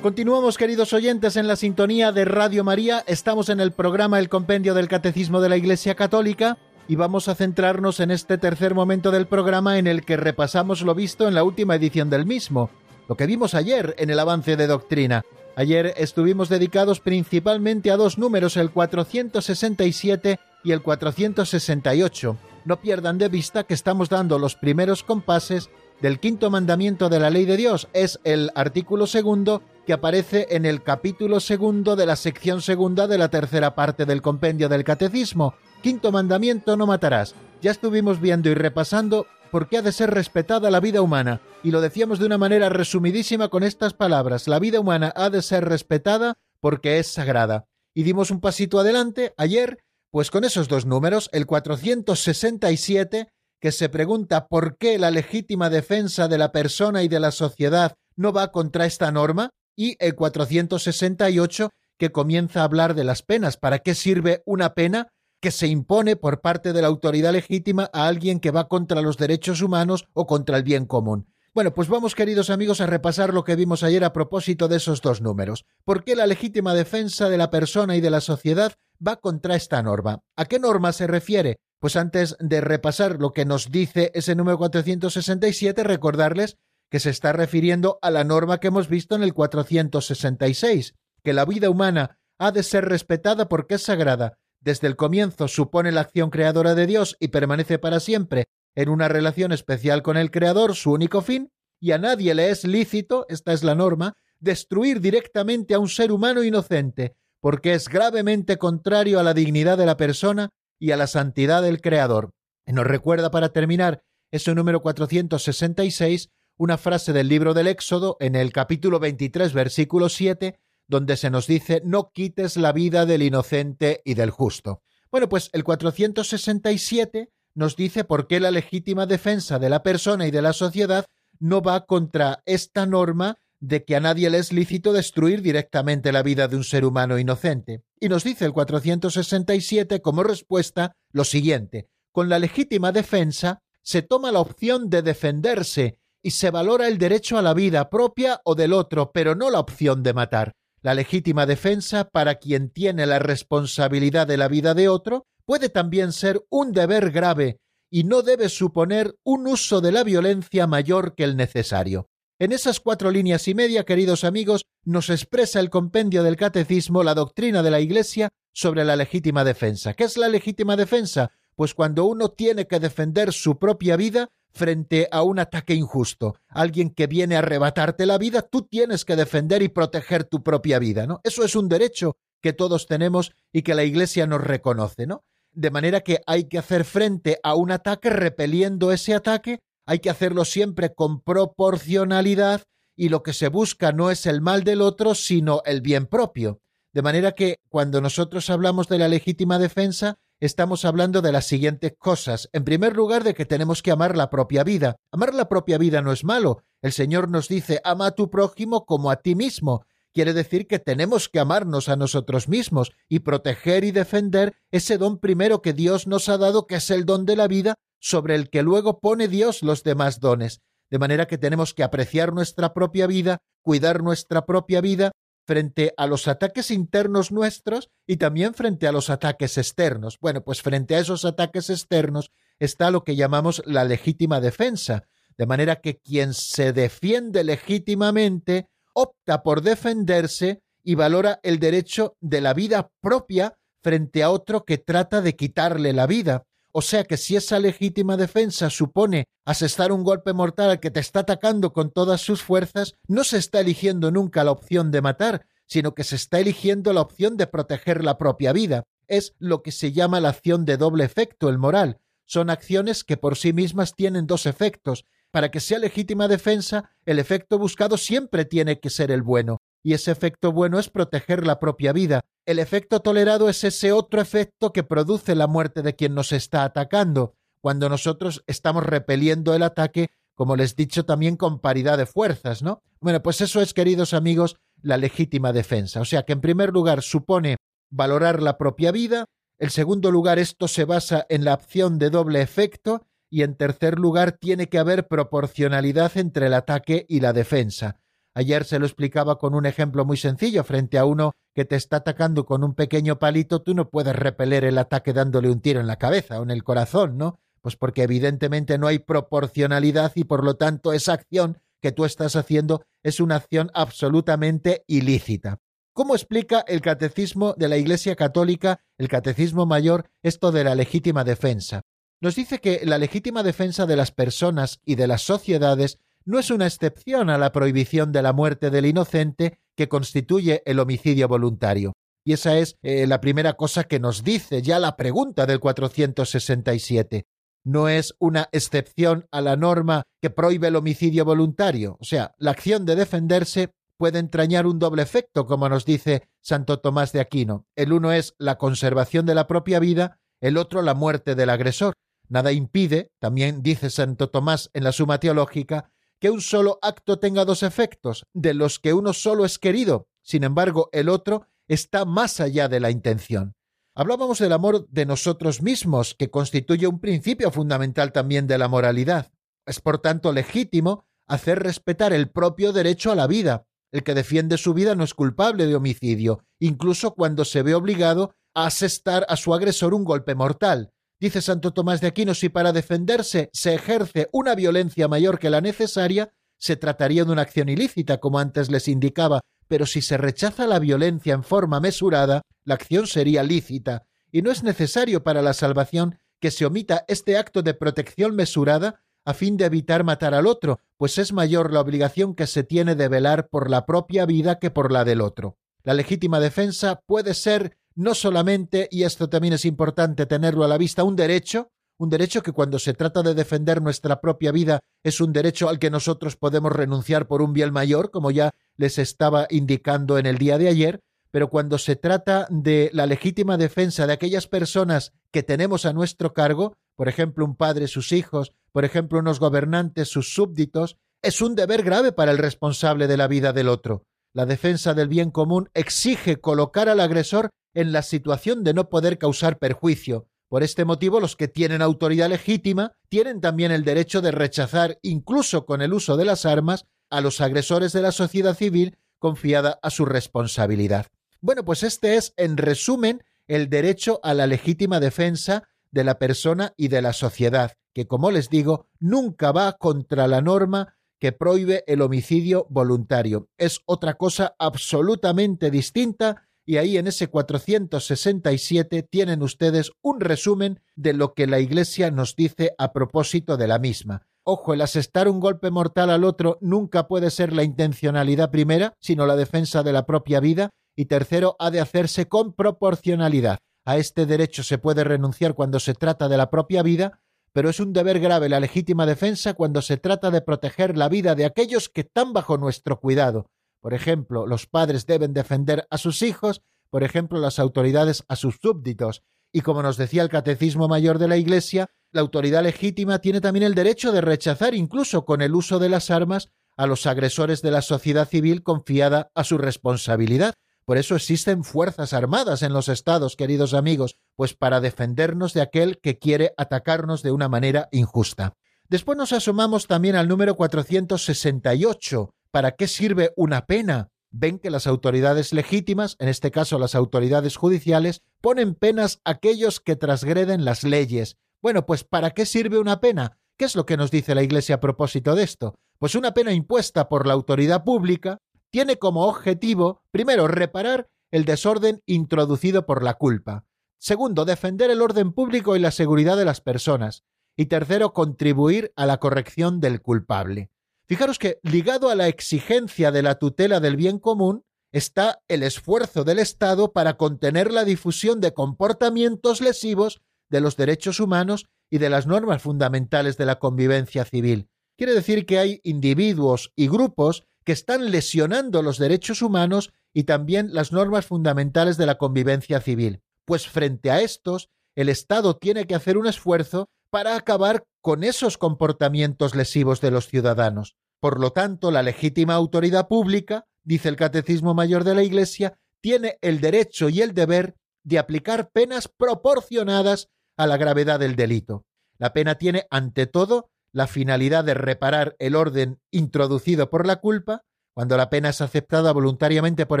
Continuamos, 0.02 0.58
queridos 0.58 0.92
oyentes, 0.94 1.36
en 1.36 1.46
la 1.46 1.54
sintonía 1.54 2.10
de 2.10 2.24
Radio 2.24 2.64
María. 2.64 3.04
Estamos 3.06 3.48
en 3.50 3.60
el 3.60 3.70
programa 3.70 4.18
El 4.18 4.28
Compendio 4.28 4.74
del 4.74 4.88
Catecismo 4.88 5.40
de 5.40 5.48
la 5.48 5.56
Iglesia 5.56 5.94
Católica 5.94 6.58
y 6.88 6.96
vamos 6.96 7.28
a 7.28 7.36
centrarnos 7.36 8.00
en 8.00 8.10
este 8.10 8.36
tercer 8.36 8.74
momento 8.74 9.12
del 9.12 9.28
programa 9.28 9.78
en 9.78 9.86
el 9.86 10.04
que 10.04 10.16
repasamos 10.16 10.82
lo 10.82 10.96
visto 10.96 11.28
en 11.28 11.36
la 11.36 11.44
última 11.44 11.76
edición 11.76 12.10
del 12.10 12.26
mismo, 12.26 12.68
lo 13.08 13.14
que 13.14 13.26
vimos 13.26 13.54
ayer 13.54 13.94
en 13.96 14.10
el 14.10 14.18
avance 14.18 14.56
de 14.56 14.66
doctrina. 14.66 15.22
Ayer 15.54 15.94
estuvimos 15.96 16.48
dedicados 16.48 16.98
principalmente 16.98 17.92
a 17.92 17.96
dos 17.96 18.18
números, 18.18 18.56
el 18.56 18.72
467 18.72 20.40
y 20.64 20.72
el 20.72 20.82
468. 20.82 22.36
No 22.64 22.80
pierdan 22.80 23.18
de 23.18 23.28
vista 23.28 23.62
que 23.62 23.74
estamos 23.74 24.08
dando 24.08 24.40
los 24.40 24.56
primeros 24.56 25.04
compases 25.04 25.70
del 26.00 26.18
quinto 26.18 26.50
mandamiento 26.50 27.08
de 27.08 27.20
la 27.20 27.30
ley 27.30 27.44
de 27.44 27.56
Dios. 27.56 27.86
Es 27.92 28.18
el 28.24 28.50
artículo 28.56 29.06
segundo 29.06 29.62
que 29.86 29.92
aparece 29.92 30.46
en 30.50 30.64
el 30.64 30.82
capítulo 30.82 31.40
segundo 31.40 31.96
de 31.96 32.06
la 32.06 32.16
sección 32.16 32.62
segunda 32.62 33.06
de 33.06 33.18
la 33.18 33.28
tercera 33.28 33.74
parte 33.74 34.06
del 34.06 34.22
compendio 34.22 34.68
del 34.68 34.84
Catecismo. 34.84 35.54
Quinto 35.82 36.12
mandamiento, 36.12 36.76
no 36.76 36.86
matarás. 36.86 37.34
Ya 37.60 37.70
estuvimos 37.70 38.20
viendo 38.20 38.48
y 38.48 38.54
repasando 38.54 39.26
por 39.50 39.68
qué 39.68 39.78
ha 39.78 39.82
de 39.82 39.92
ser 39.92 40.10
respetada 40.10 40.70
la 40.70 40.80
vida 40.80 41.02
humana, 41.02 41.42
y 41.62 41.72
lo 41.72 41.82
decíamos 41.82 42.18
de 42.18 42.24
una 42.24 42.38
manera 42.38 42.70
resumidísima 42.70 43.48
con 43.48 43.62
estas 43.62 43.92
palabras. 43.92 44.48
La 44.48 44.58
vida 44.58 44.80
humana 44.80 45.12
ha 45.14 45.28
de 45.28 45.42
ser 45.42 45.66
respetada 45.66 46.38
porque 46.60 46.98
es 46.98 47.08
sagrada. 47.08 47.66
Y 47.94 48.04
dimos 48.04 48.30
un 48.30 48.40
pasito 48.40 48.80
adelante 48.80 49.34
ayer, 49.36 49.78
pues 50.10 50.30
con 50.30 50.44
esos 50.44 50.68
dos 50.68 50.86
números, 50.86 51.28
el 51.32 51.44
467, 51.44 53.28
que 53.60 53.72
se 53.72 53.88
pregunta 53.90 54.48
por 54.48 54.78
qué 54.78 54.98
la 54.98 55.10
legítima 55.10 55.68
defensa 55.68 56.28
de 56.28 56.38
la 56.38 56.50
persona 56.50 57.02
y 57.02 57.08
de 57.08 57.20
la 57.20 57.30
sociedad 57.30 57.94
no 58.16 58.32
va 58.32 58.52
contra 58.52 58.86
esta 58.86 59.12
norma, 59.12 59.50
y 59.76 59.96
el 59.98 60.14
468 60.14 61.70
que 61.98 62.12
comienza 62.12 62.60
a 62.60 62.64
hablar 62.64 62.94
de 62.94 63.04
las 63.04 63.22
penas. 63.22 63.56
¿Para 63.56 63.78
qué 63.78 63.94
sirve 63.94 64.42
una 64.44 64.74
pena 64.74 65.08
que 65.40 65.50
se 65.50 65.66
impone 65.66 66.16
por 66.16 66.40
parte 66.40 66.72
de 66.72 66.82
la 66.82 66.88
autoridad 66.88 67.32
legítima 67.32 67.90
a 67.92 68.06
alguien 68.06 68.40
que 68.40 68.50
va 68.50 68.68
contra 68.68 69.02
los 69.02 69.18
derechos 69.18 69.62
humanos 69.62 70.06
o 70.12 70.26
contra 70.26 70.56
el 70.56 70.62
bien 70.62 70.86
común? 70.86 71.32
Bueno, 71.54 71.74
pues 71.74 71.88
vamos, 71.88 72.14
queridos 72.14 72.48
amigos, 72.48 72.80
a 72.80 72.86
repasar 72.86 73.34
lo 73.34 73.44
que 73.44 73.56
vimos 73.56 73.82
ayer 73.82 74.04
a 74.04 74.14
propósito 74.14 74.68
de 74.68 74.76
esos 74.76 75.02
dos 75.02 75.20
números. 75.20 75.66
¿Por 75.84 76.02
qué 76.02 76.16
la 76.16 76.26
legítima 76.26 76.72
defensa 76.72 77.28
de 77.28 77.36
la 77.36 77.50
persona 77.50 77.94
y 77.94 78.00
de 78.00 78.08
la 78.08 78.22
sociedad 78.22 78.72
va 79.06 79.16
contra 79.16 79.54
esta 79.54 79.82
norma? 79.82 80.20
¿A 80.34 80.46
qué 80.46 80.58
norma 80.58 80.92
se 80.92 81.06
refiere? 81.06 81.58
Pues 81.78 81.96
antes 81.96 82.36
de 82.38 82.62
repasar 82.62 83.18
lo 83.20 83.32
que 83.32 83.44
nos 83.44 83.70
dice 83.70 84.12
ese 84.14 84.34
número 84.34 84.56
467, 84.56 85.82
recordarles 85.82 86.56
que 86.92 87.00
se 87.00 87.08
está 87.08 87.32
refiriendo 87.32 87.98
a 88.02 88.10
la 88.10 88.22
norma 88.22 88.60
que 88.60 88.66
hemos 88.66 88.86
visto 88.86 89.16
en 89.16 89.22
el 89.22 89.32
466, 89.32 90.92
que 91.24 91.32
la 91.32 91.46
vida 91.46 91.70
humana 91.70 92.18
ha 92.38 92.52
de 92.52 92.62
ser 92.62 92.84
respetada 92.84 93.48
porque 93.48 93.76
es 93.76 93.82
sagrada. 93.82 94.36
Desde 94.60 94.88
el 94.88 94.96
comienzo 94.96 95.48
supone 95.48 95.90
la 95.90 96.02
acción 96.02 96.28
creadora 96.28 96.74
de 96.74 96.86
Dios 96.86 97.16
y 97.18 97.28
permanece 97.28 97.78
para 97.78 97.98
siempre 97.98 98.44
en 98.74 98.90
una 98.90 99.08
relación 99.08 99.52
especial 99.52 100.02
con 100.02 100.18
el 100.18 100.30
Creador, 100.30 100.74
su 100.74 100.92
único 100.92 101.22
fin, 101.22 101.50
y 101.80 101.92
a 101.92 101.98
nadie 101.98 102.34
le 102.34 102.50
es 102.50 102.64
lícito, 102.64 103.24
esta 103.30 103.54
es 103.54 103.64
la 103.64 103.74
norma, 103.74 104.12
destruir 104.38 105.00
directamente 105.00 105.72
a 105.72 105.78
un 105.78 105.88
ser 105.88 106.12
humano 106.12 106.44
inocente, 106.44 107.14
porque 107.40 107.72
es 107.72 107.88
gravemente 107.88 108.58
contrario 108.58 109.18
a 109.18 109.22
la 109.22 109.32
dignidad 109.32 109.78
de 109.78 109.86
la 109.86 109.96
persona 109.96 110.50
y 110.78 110.90
a 110.90 110.98
la 110.98 111.06
santidad 111.06 111.62
del 111.62 111.80
Creador. 111.80 112.32
Nos 112.66 112.86
recuerda 112.86 113.30
para 113.30 113.48
terminar 113.48 114.02
ese 114.30 114.54
número 114.54 114.82
466 114.82 116.28
una 116.62 116.78
frase 116.78 117.12
del 117.12 117.26
libro 117.26 117.54
del 117.54 117.66
Éxodo 117.66 118.16
en 118.20 118.36
el 118.36 118.52
capítulo 118.52 119.00
23, 119.00 119.52
versículo 119.52 120.08
7, 120.08 120.60
donde 120.86 121.16
se 121.16 121.28
nos 121.28 121.48
dice 121.48 121.82
no 121.84 122.12
quites 122.14 122.56
la 122.56 122.70
vida 122.70 123.04
del 123.04 123.22
inocente 123.22 124.00
y 124.04 124.14
del 124.14 124.30
justo. 124.30 124.80
Bueno, 125.10 125.28
pues 125.28 125.50
el 125.54 125.64
467 125.64 127.30
nos 127.56 127.74
dice 127.74 128.04
por 128.04 128.28
qué 128.28 128.38
la 128.38 128.52
legítima 128.52 129.06
defensa 129.06 129.58
de 129.58 129.70
la 129.70 129.82
persona 129.82 130.28
y 130.28 130.30
de 130.30 130.40
la 130.40 130.52
sociedad 130.52 131.04
no 131.40 131.62
va 131.62 131.84
contra 131.84 132.44
esta 132.46 132.86
norma 132.86 133.38
de 133.58 133.84
que 133.84 133.96
a 133.96 134.00
nadie 134.00 134.30
le 134.30 134.38
es 134.38 134.52
lícito 134.52 134.92
destruir 134.92 135.42
directamente 135.42 136.12
la 136.12 136.22
vida 136.22 136.46
de 136.46 136.54
un 136.54 136.62
ser 136.62 136.84
humano 136.84 137.18
inocente. 137.18 137.82
Y 137.98 138.08
nos 138.08 138.22
dice 138.22 138.44
el 138.44 138.52
467 138.52 140.00
como 140.00 140.22
respuesta 140.22 140.94
lo 141.10 141.24
siguiente, 141.24 141.88
con 142.12 142.28
la 142.28 142.38
legítima 142.38 142.92
defensa 142.92 143.64
se 143.82 144.02
toma 144.02 144.30
la 144.30 144.38
opción 144.38 144.90
de 144.90 145.02
defenderse 145.02 145.98
y 146.22 146.30
se 146.30 146.50
valora 146.50 146.88
el 146.88 146.98
derecho 146.98 147.38
a 147.38 147.42
la 147.42 147.54
vida 147.54 147.90
propia 147.90 148.40
o 148.44 148.54
del 148.54 148.72
otro, 148.72 149.12
pero 149.12 149.34
no 149.34 149.50
la 149.50 149.60
opción 149.60 150.02
de 150.02 150.14
matar. 150.14 150.52
La 150.80 150.94
legítima 150.94 151.46
defensa 151.46 152.08
para 152.08 152.36
quien 152.36 152.70
tiene 152.70 153.06
la 153.06 153.18
responsabilidad 153.18 154.26
de 154.26 154.36
la 154.36 154.48
vida 154.48 154.74
de 154.74 154.88
otro 154.88 155.26
puede 155.44 155.68
también 155.68 156.12
ser 156.12 156.44
un 156.50 156.72
deber 156.72 157.10
grave 157.10 157.58
y 157.90 158.04
no 158.04 158.22
debe 158.22 158.48
suponer 158.48 159.14
un 159.22 159.46
uso 159.46 159.80
de 159.80 159.92
la 159.92 160.02
violencia 160.02 160.66
mayor 160.66 161.14
que 161.14 161.24
el 161.24 161.36
necesario. 161.36 162.08
En 162.38 162.50
esas 162.50 162.80
cuatro 162.80 163.10
líneas 163.10 163.46
y 163.46 163.54
media, 163.54 163.84
queridos 163.84 164.24
amigos, 164.24 164.64
nos 164.84 165.10
expresa 165.10 165.60
el 165.60 165.70
compendio 165.70 166.22
del 166.22 166.36
catecismo 166.36 167.04
la 167.04 167.14
doctrina 167.14 167.62
de 167.62 167.70
la 167.70 167.80
Iglesia 167.80 168.30
sobre 168.52 168.84
la 168.84 168.96
legítima 168.96 169.44
defensa. 169.44 169.94
¿Qué 169.94 170.04
es 170.04 170.16
la 170.16 170.28
legítima 170.28 170.74
defensa? 170.74 171.30
Pues 171.54 171.74
cuando 171.74 172.04
uno 172.04 172.30
tiene 172.30 172.66
que 172.66 172.80
defender 172.80 173.32
su 173.32 173.58
propia 173.58 173.96
vida 173.96 174.28
frente 174.52 175.08
a 175.10 175.22
un 175.22 175.38
ataque 175.38 175.74
injusto, 175.74 176.36
alguien 176.48 176.90
que 176.90 177.06
viene 177.06 177.36
a 177.36 177.38
arrebatarte 177.38 178.06
la 178.06 178.18
vida, 178.18 178.42
tú 178.42 178.62
tienes 178.62 179.04
que 179.04 179.16
defender 179.16 179.62
y 179.62 179.68
proteger 179.68 180.24
tu 180.24 180.42
propia 180.42 180.78
vida, 180.78 181.06
¿no? 181.06 181.20
Eso 181.24 181.44
es 181.44 181.56
un 181.56 181.68
derecho 181.68 182.16
que 182.42 182.52
todos 182.52 182.86
tenemos 182.86 183.32
y 183.52 183.62
que 183.62 183.74
la 183.74 183.84
Iglesia 183.84 184.26
nos 184.26 184.42
reconoce, 184.42 185.06
¿no? 185.06 185.24
De 185.52 185.70
manera 185.70 186.00
que 186.00 186.20
hay 186.26 186.44
que 186.44 186.58
hacer 186.58 186.84
frente 186.84 187.38
a 187.42 187.54
un 187.54 187.70
ataque 187.70 188.10
repeliendo 188.10 188.92
ese 188.92 189.14
ataque, 189.14 189.60
hay 189.86 189.98
que 189.98 190.10
hacerlo 190.10 190.44
siempre 190.44 190.94
con 190.94 191.20
proporcionalidad 191.20 192.62
y 192.96 193.08
lo 193.08 193.22
que 193.22 193.32
se 193.32 193.48
busca 193.48 193.92
no 193.92 194.10
es 194.10 194.26
el 194.26 194.40
mal 194.40 194.64
del 194.64 194.80
otro, 194.80 195.14
sino 195.14 195.62
el 195.64 195.80
bien 195.80 196.06
propio. 196.06 196.60
De 196.92 197.02
manera 197.02 197.32
que 197.32 197.56
cuando 197.68 198.00
nosotros 198.00 198.50
hablamos 198.50 198.88
de 198.88 198.98
la 198.98 199.08
legítima 199.08 199.58
defensa, 199.58 200.16
estamos 200.46 200.84
hablando 200.84 201.22
de 201.22 201.30
las 201.30 201.46
siguientes 201.46 201.94
cosas. 201.96 202.48
En 202.52 202.64
primer 202.64 202.96
lugar, 202.96 203.22
de 203.22 203.34
que 203.34 203.46
tenemos 203.46 203.80
que 203.80 203.92
amar 203.92 204.16
la 204.16 204.28
propia 204.28 204.64
vida. 204.64 204.96
Amar 205.12 205.34
la 205.34 205.48
propia 205.48 205.78
vida 205.78 206.02
no 206.02 206.12
es 206.12 206.24
malo. 206.24 206.64
El 206.80 206.92
Señor 206.92 207.28
nos 207.28 207.48
dice, 207.48 207.80
ama 207.84 208.08
a 208.08 208.10
tu 208.10 208.28
prójimo 208.28 208.84
como 208.84 209.10
a 209.10 209.16
ti 209.16 209.36
mismo. 209.36 209.84
Quiere 210.12 210.32
decir 210.32 210.66
que 210.66 210.80
tenemos 210.80 211.28
que 211.28 211.38
amarnos 211.38 211.88
a 211.88 211.96
nosotros 211.96 212.48
mismos 212.48 212.90
y 213.08 213.20
proteger 213.20 213.84
y 213.84 213.92
defender 213.92 214.54
ese 214.72 214.98
don 214.98 215.18
primero 215.18 215.62
que 215.62 215.72
Dios 215.72 216.08
nos 216.08 216.28
ha 216.28 216.38
dado, 216.38 216.66
que 216.66 216.76
es 216.76 216.90
el 216.90 217.06
don 217.06 217.24
de 217.24 217.36
la 217.36 217.46
vida, 217.46 217.76
sobre 218.00 218.34
el 218.34 218.50
que 218.50 218.62
luego 218.62 218.98
pone 218.98 219.28
Dios 219.28 219.62
los 219.62 219.84
demás 219.84 220.18
dones. 220.18 220.60
De 220.90 220.98
manera 220.98 221.26
que 221.26 221.38
tenemos 221.38 221.72
que 221.72 221.84
apreciar 221.84 222.32
nuestra 222.32 222.74
propia 222.74 223.06
vida, 223.06 223.38
cuidar 223.62 224.02
nuestra 224.02 224.44
propia 224.44 224.80
vida 224.80 225.12
frente 225.46 225.92
a 225.96 226.06
los 226.06 226.28
ataques 226.28 226.70
internos 226.70 227.32
nuestros 227.32 227.90
y 228.06 228.16
también 228.16 228.54
frente 228.54 228.86
a 228.86 228.92
los 228.92 229.10
ataques 229.10 229.58
externos. 229.58 230.18
Bueno, 230.20 230.42
pues 230.42 230.62
frente 230.62 230.94
a 230.94 231.00
esos 231.00 231.24
ataques 231.24 231.70
externos 231.70 232.30
está 232.58 232.90
lo 232.90 233.04
que 233.04 233.16
llamamos 233.16 233.62
la 233.66 233.84
legítima 233.84 234.40
defensa, 234.40 235.08
de 235.36 235.46
manera 235.46 235.80
que 235.80 235.98
quien 235.98 236.34
se 236.34 236.72
defiende 236.72 237.44
legítimamente 237.44 238.68
opta 238.94 239.42
por 239.42 239.62
defenderse 239.62 240.62
y 240.84 240.94
valora 240.94 241.40
el 241.42 241.58
derecho 241.58 242.16
de 242.20 242.40
la 242.40 242.54
vida 242.54 242.90
propia 243.00 243.56
frente 243.82 244.22
a 244.22 244.30
otro 244.30 244.64
que 244.64 244.78
trata 244.78 245.20
de 245.20 245.34
quitarle 245.36 245.92
la 245.92 246.06
vida. 246.06 246.44
O 246.74 246.80
sea 246.80 247.04
que 247.04 247.18
si 247.18 247.36
esa 247.36 247.58
legítima 247.58 248.16
defensa 248.16 248.70
supone 248.70 249.26
asestar 249.44 249.92
un 249.92 250.04
golpe 250.04 250.32
mortal 250.32 250.70
al 250.70 250.80
que 250.80 250.90
te 250.90 251.00
está 251.00 251.20
atacando 251.20 251.74
con 251.74 251.90
todas 251.90 252.22
sus 252.22 252.42
fuerzas, 252.42 252.94
no 253.06 253.24
se 253.24 253.36
está 253.36 253.60
eligiendo 253.60 254.10
nunca 254.10 254.42
la 254.42 254.52
opción 254.52 254.90
de 254.90 255.02
matar, 255.02 255.46
sino 255.66 255.94
que 255.94 256.02
se 256.02 256.16
está 256.16 256.40
eligiendo 256.40 256.94
la 256.94 257.02
opción 257.02 257.36
de 257.36 257.46
proteger 257.46 258.02
la 258.02 258.16
propia 258.16 258.54
vida. 258.54 258.84
Es 259.06 259.34
lo 259.38 259.62
que 259.62 259.70
se 259.70 259.92
llama 259.92 260.20
la 260.20 260.30
acción 260.30 260.64
de 260.64 260.78
doble 260.78 261.04
efecto, 261.04 261.50
el 261.50 261.58
moral. 261.58 261.98
Son 262.24 262.48
acciones 262.48 263.04
que 263.04 263.18
por 263.18 263.36
sí 263.36 263.52
mismas 263.52 263.94
tienen 263.94 264.26
dos 264.26 264.46
efectos. 264.46 265.04
Para 265.30 265.50
que 265.50 265.60
sea 265.60 265.78
legítima 265.78 266.28
defensa, 266.28 266.90
el 267.04 267.18
efecto 267.18 267.58
buscado 267.58 267.98
siempre 267.98 268.46
tiene 268.46 268.80
que 268.80 268.88
ser 268.88 269.10
el 269.10 269.22
bueno, 269.22 269.60
y 269.82 269.94
ese 269.94 270.10
efecto 270.10 270.52
bueno 270.52 270.78
es 270.78 270.88
proteger 270.88 271.46
la 271.46 271.58
propia 271.58 271.92
vida. 271.92 272.20
El 272.46 272.58
efecto 272.58 273.00
tolerado 273.00 273.48
es 273.48 273.64
ese 273.64 273.92
otro 273.92 274.20
efecto 274.20 274.72
que 274.72 274.82
produce 274.82 275.34
la 275.34 275.46
muerte 275.46 275.82
de 275.82 275.94
quien 275.94 276.14
nos 276.14 276.32
está 276.32 276.64
atacando, 276.64 277.34
cuando 277.60 277.88
nosotros 277.88 278.42
estamos 278.46 278.84
repeliendo 278.84 279.54
el 279.54 279.62
ataque, 279.62 280.10
como 280.34 280.56
les 280.56 280.72
he 280.72 280.76
dicho 280.76 281.04
también 281.04 281.36
con 281.36 281.60
paridad 281.60 281.98
de 281.98 282.06
fuerzas, 282.06 282.62
¿no? 282.62 282.82
Bueno, 283.00 283.22
pues 283.22 283.40
eso 283.40 283.60
es, 283.60 283.74
queridos 283.74 284.14
amigos, 284.14 284.56
la 284.80 284.96
legítima 284.96 285.52
defensa. 285.52 286.00
O 286.00 286.04
sea 286.04 286.24
que 286.24 286.32
en 286.32 286.40
primer 286.40 286.72
lugar 286.72 287.02
supone 287.02 287.56
valorar 287.90 288.42
la 288.42 288.58
propia 288.58 288.90
vida, 288.90 289.26
en 289.58 289.70
segundo 289.70 290.10
lugar 290.10 290.38
esto 290.38 290.66
se 290.66 290.84
basa 290.84 291.26
en 291.28 291.44
la 291.44 291.54
opción 291.54 291.98
de 291.98 292.10
doble 292.10 292.40
efecto 292.40 293.06
y 293.30 293.42
en 293.42 293.56
tercer 293.56 293.98
lugar 293.98 294.32
tiene 294.32 294.68
que 294.68 294.78
haber 294.78 295.06
proporcionalidad 295.06 296.16
entre 296.16 296.46
el 296.46 296.54
ataque 296.54 297.06
y 297.08 297.20
la 297.20 297.32
defensa. 297.32 298.01
Ayer 298.34 298.64
se 298.64 298.78
lo 298.78 298.86
explicaba 298.86 299.38
con 299.38 299.54
un 299.54 299.66
ejemplo 299.66 300.04
muy 300.04 300.16
sencillo. 300.16 300.64
Frente 300.64 300.98
a 300.98 301.04
uno 301.04 301.32
que 301.54 301.64
te 301.64 301.76
está 301.76 301.98
atacando 301.98 302.46
con 302.46 302.64
un 302.64 302.74
pequeño 302.74 303.18
palito, 303.18 303.60
tú 303.60 303.74
no 303.74 303.90
puedes 303.90 304.16
repeler 304.16 304.64
el 304.64 304.78
ataque 304.78 305.12
dándole 305.12 305.50
un 305.50 305.60
tiro 305.60 305.80
en 305.80 305.86
la 305.86 305.96
cabeza 305.96 306.40
o 306.40 306.42
en 306.42 306.50
el 306.50 306.64
corazón, 306.64 307.18
¿no? 307.18 307.38
Pues 307.60 307.76
porque 307.76 308.02
evidentemente 308.02 308.78
no 308.78 308.86
hay 308.86 308.98
proporcionalidad 308.98 310.12
y 310.14 310.24
por 310.24 310.44
lo 310.44 310.56
tanto 310.56 310.92
esa 310.92 311.12
acción 311.12 311.58
que 311.80 311.92
tú 311.92 312.04
estás 312.04 312.36
haciendo 312.36 312.84
es 313.02 313.20
una 313.20 313.36
acción 313.36 313.70
absolutamente 313.74 314.84
ilícita. 314.86 315.58
¿Cómo 315.92 316.14
explica 316.14 316.64
el 316.66 316.80
catecismo 316.80 317.54
de 317.58 317.68
la 317.68 317.76
Iglesia 317.76 318.16
Católica, 318.16 318.80
el 318.96 319.08
catecismo 319.08 319.66
mayor, 319.66 320.08
esto 320.22 320.50
de 320.50 320.64
la 320.64 320.74
legítima 320.74 321.22
defensa? 321.22 321.82
Nos 322.22 322.34
dice 322.34 322.60
que 322.60 322.80
la 322.84 322.98
legítima 322.98 323.42
defensa 323.42 323.84
de 323.84 323.96
las 323.96 324.10
personas 324.10 324.80
y 324.86 324.94
de 324.94 325.06
las 325.06 325.22
sociedades 325.22 325.98
no 326.24 326.38
es 326.38 326.50
una 326.50 326.66
excepción 326.66 327.30
a 327.30 327.38
la 327.38 327.52
prohibición 327.52 328.12
de 328.12 328.22
la 328.22 328.32
muerte 328.32 328.70
del 328.70 328.86
inocente 328.86 329.58
que 329.76 329.88
constituye 329.88 330.62
el 330.66 330.78
homicidio 330.78 331.28
voluntario. 331.28 331.92
Y 332.24 332.34
esa 332.34 332.56
es 332.58 332.76
eh, 332.82 333.06
la 333.06 333.20
primera 333.20 333.54
cosa 333.54 333.84
que 333.84 333.98
nos 333.98 334.22
dice 334.22 334.62
ya 334.62 334.78
la 334.78 334.96
pregunta 334.96 335.46
del 335.46 335.60
467. 335.60 337.26
No 337.64 337.88
es 337.88 338.14
una 338.18 338.48
excepción 338.52 339.26
a 339.30 339.40
la 339.40 339.56
norma 339.56 340.04
que 340.20 340.30
prohíbe 340.30 340.68
el 340.68 340.76
homicidio 340.76 341.24
voluntario. 341.24 341.96
O 342.00 342.04
sea, 342.04 342.34
la 342.38 342.52
acción 342.52 342.84
de 342.86 342.96
defenderse 342.96 343.70
puede 343.96 344.18
entrañar 344.18 344.66
un 344.66 344.78
doble 344.78 345.02
efecto, 345.02 345.46
como 345.46 345.68
nos 345.68 345.84
dice 345.84 346.28
Santo 346.40 346.80
Tomás 346.80 347.12
de 347.12 347.20
Aquino. 347.20 347.66
El 347.76 347.92
uno 347.92 348.12
es 348.12 348.34
la 348.38 348.58
conservación 348.58 349.26
de 349.26 349.36
la 349.36 349.46
propia 349.46 349.78
vida, 349.78 350.18
el 350.40 350.56
otro 350.56 350.82
la 350.82 350.94
muerte 350.94 351.36
del 351.36 351.50
agresor. 351.50 351.94
Nada 352.28 352.50
impide, 352.50 353.12
también 353.20 353.62
dice 353.62 353.90
Santo 353.90 354.28
Tomás 354.28 354.70
en 354.74 354.84
la 354.84 354.92
Suma 354.92 355.20
Teológica, 355.20 355.91
que 356.22 356.30
un 356.30 356.40
solo 356.40 356.78
acto 356.82 357.18
tenga 357.18 357.44
dos 357.44 357.64
efectos, 357.64 358.28
de 358.32 358.54
los 358.54 358.78
que 358.78 358.92
uno 358.92 359.12
solo 359.12 359.44
es 359.44 359.58
querido, 359.58 360.06
sin 360.22 360.44
embargo 360.44 360.88
el 360.92 361.08
otro 361.08 361.48
está 361.66 362.04
más 362.04 362.38
allá 362.38 362.68
de 362.68 362.78
la 362.78 362.92
intención. 362.92 363.56
Hablábamos 363.96 364.38
del 364.38 364.52
amor 364.52 364.86
de 364.88 365.04
nosotros 365.04 365.62
mismos, 365.62 366.14
que 366.14 366.30
constituye 366.30 366.86
un 366.86 367.00
principio 367.00 367.50
fundamental 367.50 368.12
también 368.12 368.46
de 368.46 368.56
la 368.56 368.68
moralidad. 368.68 369.32
Es 369.66 369.80
por 369.80 369.98
tanto 369.98 370.32
legítimo 370.32 371.06
hacer 371.26 371.58
respetar 371.58 372.12
el 372.12 372.30
propio 372.30 372.72
derecho 372.72 373.10
a 373.10 373.16
la 373.16 373.26
vida. 373.26 373.66
El 373.90 374.04
que 374.04 374.14
defiende 374.14 374.58
su 374.58 374.74
vida 374.74 374.94
no 374.94 375.02
es 375.02 375.14
culpable 375.14 375.66
de 375.66 375.74
homicidio, 375.74 376.44
incluso 376.60 377.14
cuando 377.14 377.44
se 377.44 377.62
ve 377.62 377.74
obligado 377.74 378.32
a 378.54 378.66
asestar 378.66 379.26
a 379.28 379.36
su 379.36 379.54
agresor 379.54 379.92
un 379.92 380.04
golpe 380.04 380.36
mortal. 380.36 380.92
Dice 381.22 381.40
Santo 381.40 381.72
Tomás 381.72 382.00
de 382.00 382.08
Aquino, 382.08 382.34
si 382.34 382.48
para 382.48 382.72
defenderse 382.72 383.48
se 383.52 383.74
ejerce 383.74 384.28
una 384.32 384.56
violencia 384.56 385.06
mayor 385.06 385.38
que 385.38 385.50
la 385.50 385.60
necesaria, 385.60 386.32
se 386.58 386.74
trataría 386.74 387.24
de 387.24 387.30
una 387.30 387.42
acción 387.42 387.68
ilícita, 387.68 388.18
como 388.18 388.40
antes 388.40 388.72
les 388.72 388.88
indicaba, 388.88 389.40
pero 389.68 389.86
si 389.86 390.02
se 390.02 390.16
rechaza 390.16 390.66
la 390.66 390.80
violencia 390.80 391.32
en 391.32 391.44
forma 391.44 391.78
mesurada, 391.78 392.42
la 392.64 392.74
acción 392.74 393.06
sería 393.06 393.44
lícita, 393.44 394.02
y 394.32 394.42
no 394.42 394.50
es 394.50 394.64
necesario 394.64 395.22
para 395.22 395.42
la 395.42 395.52
salvación 395.52 396.18
que 396.40 396.50
se 396.50 396.66
omita 396.66 397.04
este 397.06 397.38
acto 397.38 397.62
de 397.62 397.74
protección 397.74 398.34
mesurada 398.34 399.04
a 399.24 399.32
fin 399.32 399.56
de 399.56 399.66
evitar 399.66 400.02
matar 400.02 400.34
al 400.34 400.48
otro, 400.48 400.80
pues 400.96 401.18
es 401.18 401.32
mayor 401.32 401.72
la 401.72 401.82
obligación 401.82 402.34
que 402.34 402.48
se 402.48 402.64
tiene 402.64 402.96
de 402.96 403.06
velar 403.06 403.46
por 403.46 403.70
la 403.70 403.86
propia 403.86 404.26
vida 404.26 404.58
que 404.58 404.72
por 404.72 404.90
la 404.90 405.04
del 405.04 405.20
otro. 405.20 405.56
La 405.84 405.94
legítima 405.94 406.40
defensa 406.40 407.00
puede 407.06 407.34
ser 407.34 407.76
no 407.94 408.14
solamente, 408.14 408.88
y 408.90 409.04
esto 409.04 409.28
también 409.28 409.54
es 409.54 409.64
importante 409.64 410.26
tenerlo 410.26 410.64
a 410.64 410.68
la 410.68 410.78
vista, 410.78 411.04
un 411.04 411.16
derecho, 411.16 411.70
un 411.98 412.10
derecho 412.10 412.42
que 412.42 412.52
cuando 412.52 412.78
se 412.78 412.94
trata 412.94 413.22
de 413.22 413.34
defender 413.34 413.80
nuestra 413.80 414.20
propia 414.20 414.50
vida 414.50 414.80
es 415.04 415.20
un 415.20 415.32
derecho 415.32 415.68
al 415.68 415.78
que 415.78 415.90
nosotros 415.90 416.36
podemos 416.36 416.72
renunciar 416.72 417.28
por 417.28 417.42
un 417.42 417.52
bien 417.52 417.72
mayor, 417.72 418.10
como 418.10 418.30
ya 418.30 418.50
les 418.76 418.98
estaba 418.98 419.46
indicando 419.50 420.18
en 420.18 420.26
el 420.26 420.38
día 420.38 420.58
de 420.58 420.68
ayer, 420.68 421.00
pero 421.30 421.48
cuando 421.48 421.78
se 421.78 421.96
trata 421.96 422.46
de 422.50 422.90
la 422.92 423.06
legítima 423.06 423.56
defensa 423.56 424.06
de 424.06 424.12
aquellas 424.12 424.46
personas 424.46 425.12
que 425.30 425.42
tenemos 425.42 425.86
a 425.86 425.92
nuestro 425.92 426.34
cargo, 426.34 426.74
por 426.96 427.08
ejemplo, 427.08 427.44
un 427.44 427.56
padre, 427.56 427.88
sus 427.88 428.12
hijos, 428.12 428.52
por 428.72 428.84
ejemplo, 428.84 429.18
unos 429.18 429.40
gobernantes, 429.40 430.08
sus 430.08 430.34
súbditos, 430.34 430.96
es 431.22 431.40
un 431.40 431.54
deber 431.54 431.84
grave 431.84 432.12
para 432.12 432.32
el 432.32 432.38
responsable 432.38 433.06
de 433.06 433.16
la 433.16 433.28
vida 433.28 433.52
del 433.52 433.68
otro. 433.68 434.04
La 434.34 434.44
defensa 434.44 434.92
del 434.94 435.08
bien 435.08 435.30
común 435.30 435.70
exige 435.74 436.40
colocar 436.40 436.88
al 436.88 437.00
agresor 437.00 437.50
en 437.74 437.92
la 437.92 438.02
situación 438.02 438.64
de 438.64 438.74
no 438.74 438.88
poder 438.88 439.18
causar 439.18 439.58
perjuicio. 439.58 440.26
Por 440.48 440.62
este 440.62 440.84
motivo, 440.84 441.20
los 441.20 441.36
que 441.36 441.48
tienen 441.48 441.80
autoridad 441.80 442.28
legítima 442.28 442.92
tienen 443.08 443.40
también 443.40 443.72
el 443.72 443.84
derecho 443.84 444.20
de 444.20 444.32
rechazar, 444.32 444.98
incluso 445.02 445.64
con 445.64 445.80
el 445.80 445.94
uso 445.94 446.16
de 446.16 446.26
las 446.26 446.44
armas, 446.44 446.84
a 447.08 447.20
los 447.20 447.40
agresores 447.40 447.92
de 447.92 448.02
la 448.02 448.12
sociedad 448.12 448.54
civil 448.54 448.98
confiada 449.18 449.78
a 449.82 449.90
su 449.90 450.04
responsabilidad. 450.04 451.06
Bueno, 451.40 451.64
pues 451.64 451.82
este 451.82 452.16
es, 452.16 452.34
en 452.36 452.56
resumen, 452.56 453.22
el 453.46 453.68
derecho 453.68 454.20
a 454.22 454.34
la 454.34 454.46
legítima 454.46 455.00
defensa 455.00 455.68
de 455.90 456.04
la 456.04 456.18
persona 456.18 456.74
y 456.76 456.88
de 456.88 457.02
la 457.02 457.12
sociedad, 457.12 457.72
que, 457.92 458.06
como 458.06 458.30
les 458.30 458.48
digo, 458.48 458.86
nunca 458.98 459.52
va 459.52 459.72
contra 459.78 460.26
la 460.26 460.40
norma 460.40 460.96
que 461.18 461.32
prohíbe 461.32 461.84
el 461.86 462.02
homicidio 462.02 462.66
voluntario. 462.68 463.48
Es 463.56 463.80
otra 463.84 464.14
cosa 464.14 464.56
absolutamente 464.58 465.70
distinta 465.70 466.48
y 466.64 466.76
ahí 466.76 466.96
en 466.96 467.06
ese 467.06 467.28
467 467.28 469.02
tienen 469.02 469.42
ustedes 469.42 469.92
un 470.00 470.20
resumen 470.20 470.80
de 470.94 471.12
lo 471.12 471.34
que 471.34 471.46
la 471.46 471.60
Iglesia 471.60 472.10
nos 472.10 472.36
dice 472.36 472.74
a 472.78 472.92
propósito 472.92 473.56
de 473.56 473.68
la 473.68 473.78
misma. 473.78 474.26
Ojo, 474.44 474.74
el 474.74 474.80
asestar 474.80 475.28
un 475.28 475.40
golpe 475.40 475.70
mortal 475.70 476.10
al 476.10 476.24
otro 476.24 476.58
nunca 476.60 477.06
puede 477.06 477.30
ser 477.30 477.52
la 477.52 477.62
intencionalidad 477.62 478.50
primera, 478.50 478.94
sino 479.00 479.26
la 479.26 479.36
defensa 479.36 479.82
de 479.82 479.92
la 479.92 480.04
propia 480.04 480.40
vida, 480.40 480.70
y 480.96 481.06
tercero, 481.06 481.56
ha 481.58 481.70
de 481.70 481.80
hacerse 481.80 482.26
con 482.26 482.52
proporcionalidad. 482.52 483.58
A 483.84 483.96
este 483.96 484.26
derecho 484.26 484.62
se 484.62 484.78
puede 484.78 485.04
renunciar 485.04 485.54
cuando 485.54 485.80
se 485.80 485.94
trata 485.94 486.28
de 486.28 486.36
la 486.36 486.50
propia 486.50 486.82
vida, 486.82 487.20
pero 487.52 487.70
es 487.70 487.80
un 487.80 487.92
deber 487.92 488.20
grave 488.20 488.48
la 488.48 488.60
legítima 488.60 489.06
defensa 489.06 489.54
cuando 489.54 489.82
se 489.82 489.96
trata 489.96 490.30
de 490.30 490.40
proteger 490.40 490.96
la 490.96 491.08
vida 491.08 491.34
de 491.34 491.44
aquellos 491.44 491.88
que 491.88 492.02
están 492.02 492.32
bajo 492.32 492.58
nuestro 492.58 492.98
cuidado. 493.00 493.46
Por 493.82 493.94
ejemplo, 493.94 494.46
los 494.46 494.66
padres 494.66 495.06
deben 495.06 495.34
defender 495.34 495.86
a 495.90 495.98
sus 495.98 496.22
hijos, 496.22 496.62
por 496.88 497.02
ejemplo, 497.02 497.40
las 497.40 497.58
autoridades 497.58 498.24
a 498.28 498.36
sus 498.36 498.60
súbditos. 498.62 499.24
Y 499.52 499.60
como 499.60 499.82
nos 499.82 499.96
decía 499.96 500.22
el 500.22 500.28
Catecismo 500.28 500.88
Mayor 500.88 501.18
de 501.18 501.28
la 501.28 501.36
Iglesia, 501.36 501.90
la 502.12 502.20
autoridad 502.20 502.62
legítima 502.62 503.18
tiene 503.18 503.40
también 503.40 503.64
el 503.64 503.74
derecho 503.74 504.12
de 504.12 504.20
rechazar, 504.20 504.74
incluso 504.74 505.24
con 505.24 505.42
el 505.42 505.54
uso 505.54 505.80
de 505.80 505.88
las 505.88 506.10
armas, 506.10 506.48
a 506.76 506.86
los 506.86 507.06
agresores 507.06 507.60
de 507.60 507.72
la 507.72 507.82
sociedad 507.82 508.28
civil 508.28 508.62
confiada 508.62 509.30
a 509.34 509.42
su 509.42 509.58
responsabilidad. 509.58 510.54
Por 510.84 510.96
eso 510.96 511.16
existen 511.16 511.64
fuerzas 511.64 512.12
armadas 512.12 512.62
en 512.62 512.72
los 512.72 512.88
estados, 512.88 513.36
queridos 513.36 513.74
amigos, 513.74 514.16
pues 514.36 514.54
para 514.54 514.80
defendernos 514.80 515.54
de 515.54 515.60
aquel 515.60 515.98
que 515.98 516.18
quiere 516.18 516.54
atacarnos 516.56 517.22
de 517.22 517.32
una 517.32 517.48
manera 517.48 517.88
injusta. 517.90 518.54
Después 518.88 519.18
nos 519.18 519.32
asomamos 519.32 519.86
también 519.86 520.16
al 520.16 520.28
número 520.28 520.54
468. 520.54 522.34
¿Para 522.52 522.72
qué 522.72 522.86
sirve 522.86 523.32
una 523.34 523.64
pena? 523.64 524.10
Ven 524.30 524.58
que 524.58 524.68
las 524.68 524.86
autoridades 524.86 525.54
legítimas, 525.54 526.16
en 526.18 526.28
este 526.28 526.50
caso 526.50 526.78
las 526.78 526.94
autoridades 526.94 527.56
judiciales, 527.56 528.20
ponen 528.42 528.74
penas 528.74 529.22
a 529.24 529.30
aquellos 529.30 529.80
que 529.80 529.96
transgreden 529.96 530.66
las 530.66 530.84
leyes. 530.84 531.38
Bueno, 531.62 531.86
pues 531.86 532.04
¿para 532.04 532.32
qué 532.32 532.44
sirve 532.44 532.78
una 532.78 533.00
pena? 533.00 533.38
¿Qué 533.56 533.64
es 533.64 533.74
lo 533.74 533.86
que 533.86 533.96
nos 533.96 534.10
dice 534.10 534.34
la 534.34 534.42
Iglesia 534.42 534.74
a 534.74 534.80
propósito 534.80 535.34
de 535.34 535.44
esto? 535.44 535.76
Pues 535.98 536.14
una 536.14 536.34
pena 536.34 536.52
impuesta 536.52 537.08
por 537.08 537.26
la 537.26 537.32
autoridad 537.32 537.84
pública 537.84 538.36
tiene 538.68 538.98
como 538.98 539.24
objetivo, 539.24 540.02
primero, 540.10 540.46
reparar 540.46 541.08
el 541.30 541.46
desorden 541.46 542.02
introducido 542.04 542.84
por 542.84 543.02
la 543.02 543.14
culpa. 543.14 543.64
Segundo, 543.98 544.44
defender 544.44 544.90
el 544.90 545.00
orden 545.00 545.32
público 545.32 545.74
y 545.74 545.78
la 545.78 545.90
seguridad 545.90 546.36
de 546.36 546.44
las 546.44 546.60
personas. 546.60 547.24
Y 547.56 547.66
tercero, 547.66 548.12
contribuir 548.12 548.92
a 548.94 549.06
la 549.06 549.16
corrección 549.16 549.80
del 549.80 550.02
culpable. 550.02 550.70
Fijaros 551.12 551.38
que, 551.38 551.58
ligado 551.62 552.08
a 552.08 552.14
la 552.14 552.28
exigencia 552.28 553.12
de 553.12 553.20
la 553.20 553.34
tutela 553.34 553.80
del 553.80 553.96
bien 553.96 554.18
común, 554.18 554.64
está 554.92 555.42
el 555.46 555.62
esfuerzo 555.62 556.24
del 556.24 556.38
Estado 556.38 556.94
para 556.94 557.18
contener 557.18 557.70
la 557.70 557.84
difusión 557.84 558.40
de 558.40 558.54
comportamientos 558.54 559.60
lesivos 559.60 560.22
de 560.48 560.62
los 560.62 560.78
derechos 560.78 561.20
humanos 561.20 561.66
y 561.90 561.98
de 561.98 562.08
las 562.08 562.26
normas 562.26 562.62
fundamentales 562.62 563.36
de 563.36 563.44
la 563.44 563.58
convivencia 563.58 564.24
civil. 564.24 564.70
Quiere 564.96 565.12
decir 565.12 565.44
que 565.44 565.58
hay 565.58 565.80
individuos 565.82 566.72
y 566.76 566.88
grupos 566.88 567.44
que 567.66 567.72
están 567.72 568.10
lesionando 568.10 568.80
los 568.80 568.96
derechos 568.96 569.42
humanos 569.42 569.92
y 570.14 570.24
también 570.24 570.72
las 570.72 570.92
normas 570.92 571.26
fundamentales 571.26 571.98
de 571.98 572.06
la 572.06 572.16
convivencia 572.16 572.80
civil. 572.80 573.20
Pues 573.44 573.68
frente 573.68 574.10
a 574.10 574.22
estos, 574.22 574.70
el 574.96 575.10
Estado 575.10 575.58
tiene 575.58 575.86
que 575.86 575.94
hacer 575.94 576.16
un 576.16 576.26
esfuerzo 576.26 576.88
para 577.10 577.36
acabar 577.36 577.84
con 578.00 578.24
esos 578.24 578.56
comportamientos 578.56 579.54
lesivos 579.54 580.00
de 580.00 580.10
los 580.10 580.26
ciudadanos. 580.26 580.96
Por 581.22 581.38
lo 581.38 581.52
tanto, 581.52 581.92
la 581.92 582.02
legítima 582.02 582.54
autoridad 582.54 583.06
pública, 583.06 583.64
dice 583.84 584.08
el 584.08 584.16
Catecismo 584.16 584.74
Mayor 584.74 585.04
de 585.04 585.14
la 585.14 585.22
Iglesia, 585.22 585.78
tiene 586.00 586.36
el 586.42 586.60
derecho 586.60 587.08
y 587.10 587.20
el 587.20 587.32
deber 587.32 587.76
de 588.02 588.18
aplicar 588.18 588.72
penas 588.72 589.06
proporcionadas 589.06 590.30
a 590.56 590.66
la 590.66 590.78
gravedad 590.78 591.20
del 591.20 591.36
delito. 591.36 591.84
La 592.18 592.32
pena 592.32 592.56
tiene, 592.56 592.88
ante 592.90 593.26
todo, 593.26 593.70
la 593.92 594.08
finalidad 594.08 594.64
de 594.64 594.74
reparar 594.74 595.36
el 595.38 595.54
orden 595.54 596.00
introducido 596.10 596.90
por 596.90 597.06
la 597.06 597.20
culpa, 597.20 597.62
cuando 597.94 598.16
la 598.16 598.28
pena 598.28 598.48
es 598.48 598.60
aceptada 598.60 599.12
voluntariamente 599.12 599.86
por 599.86 600.00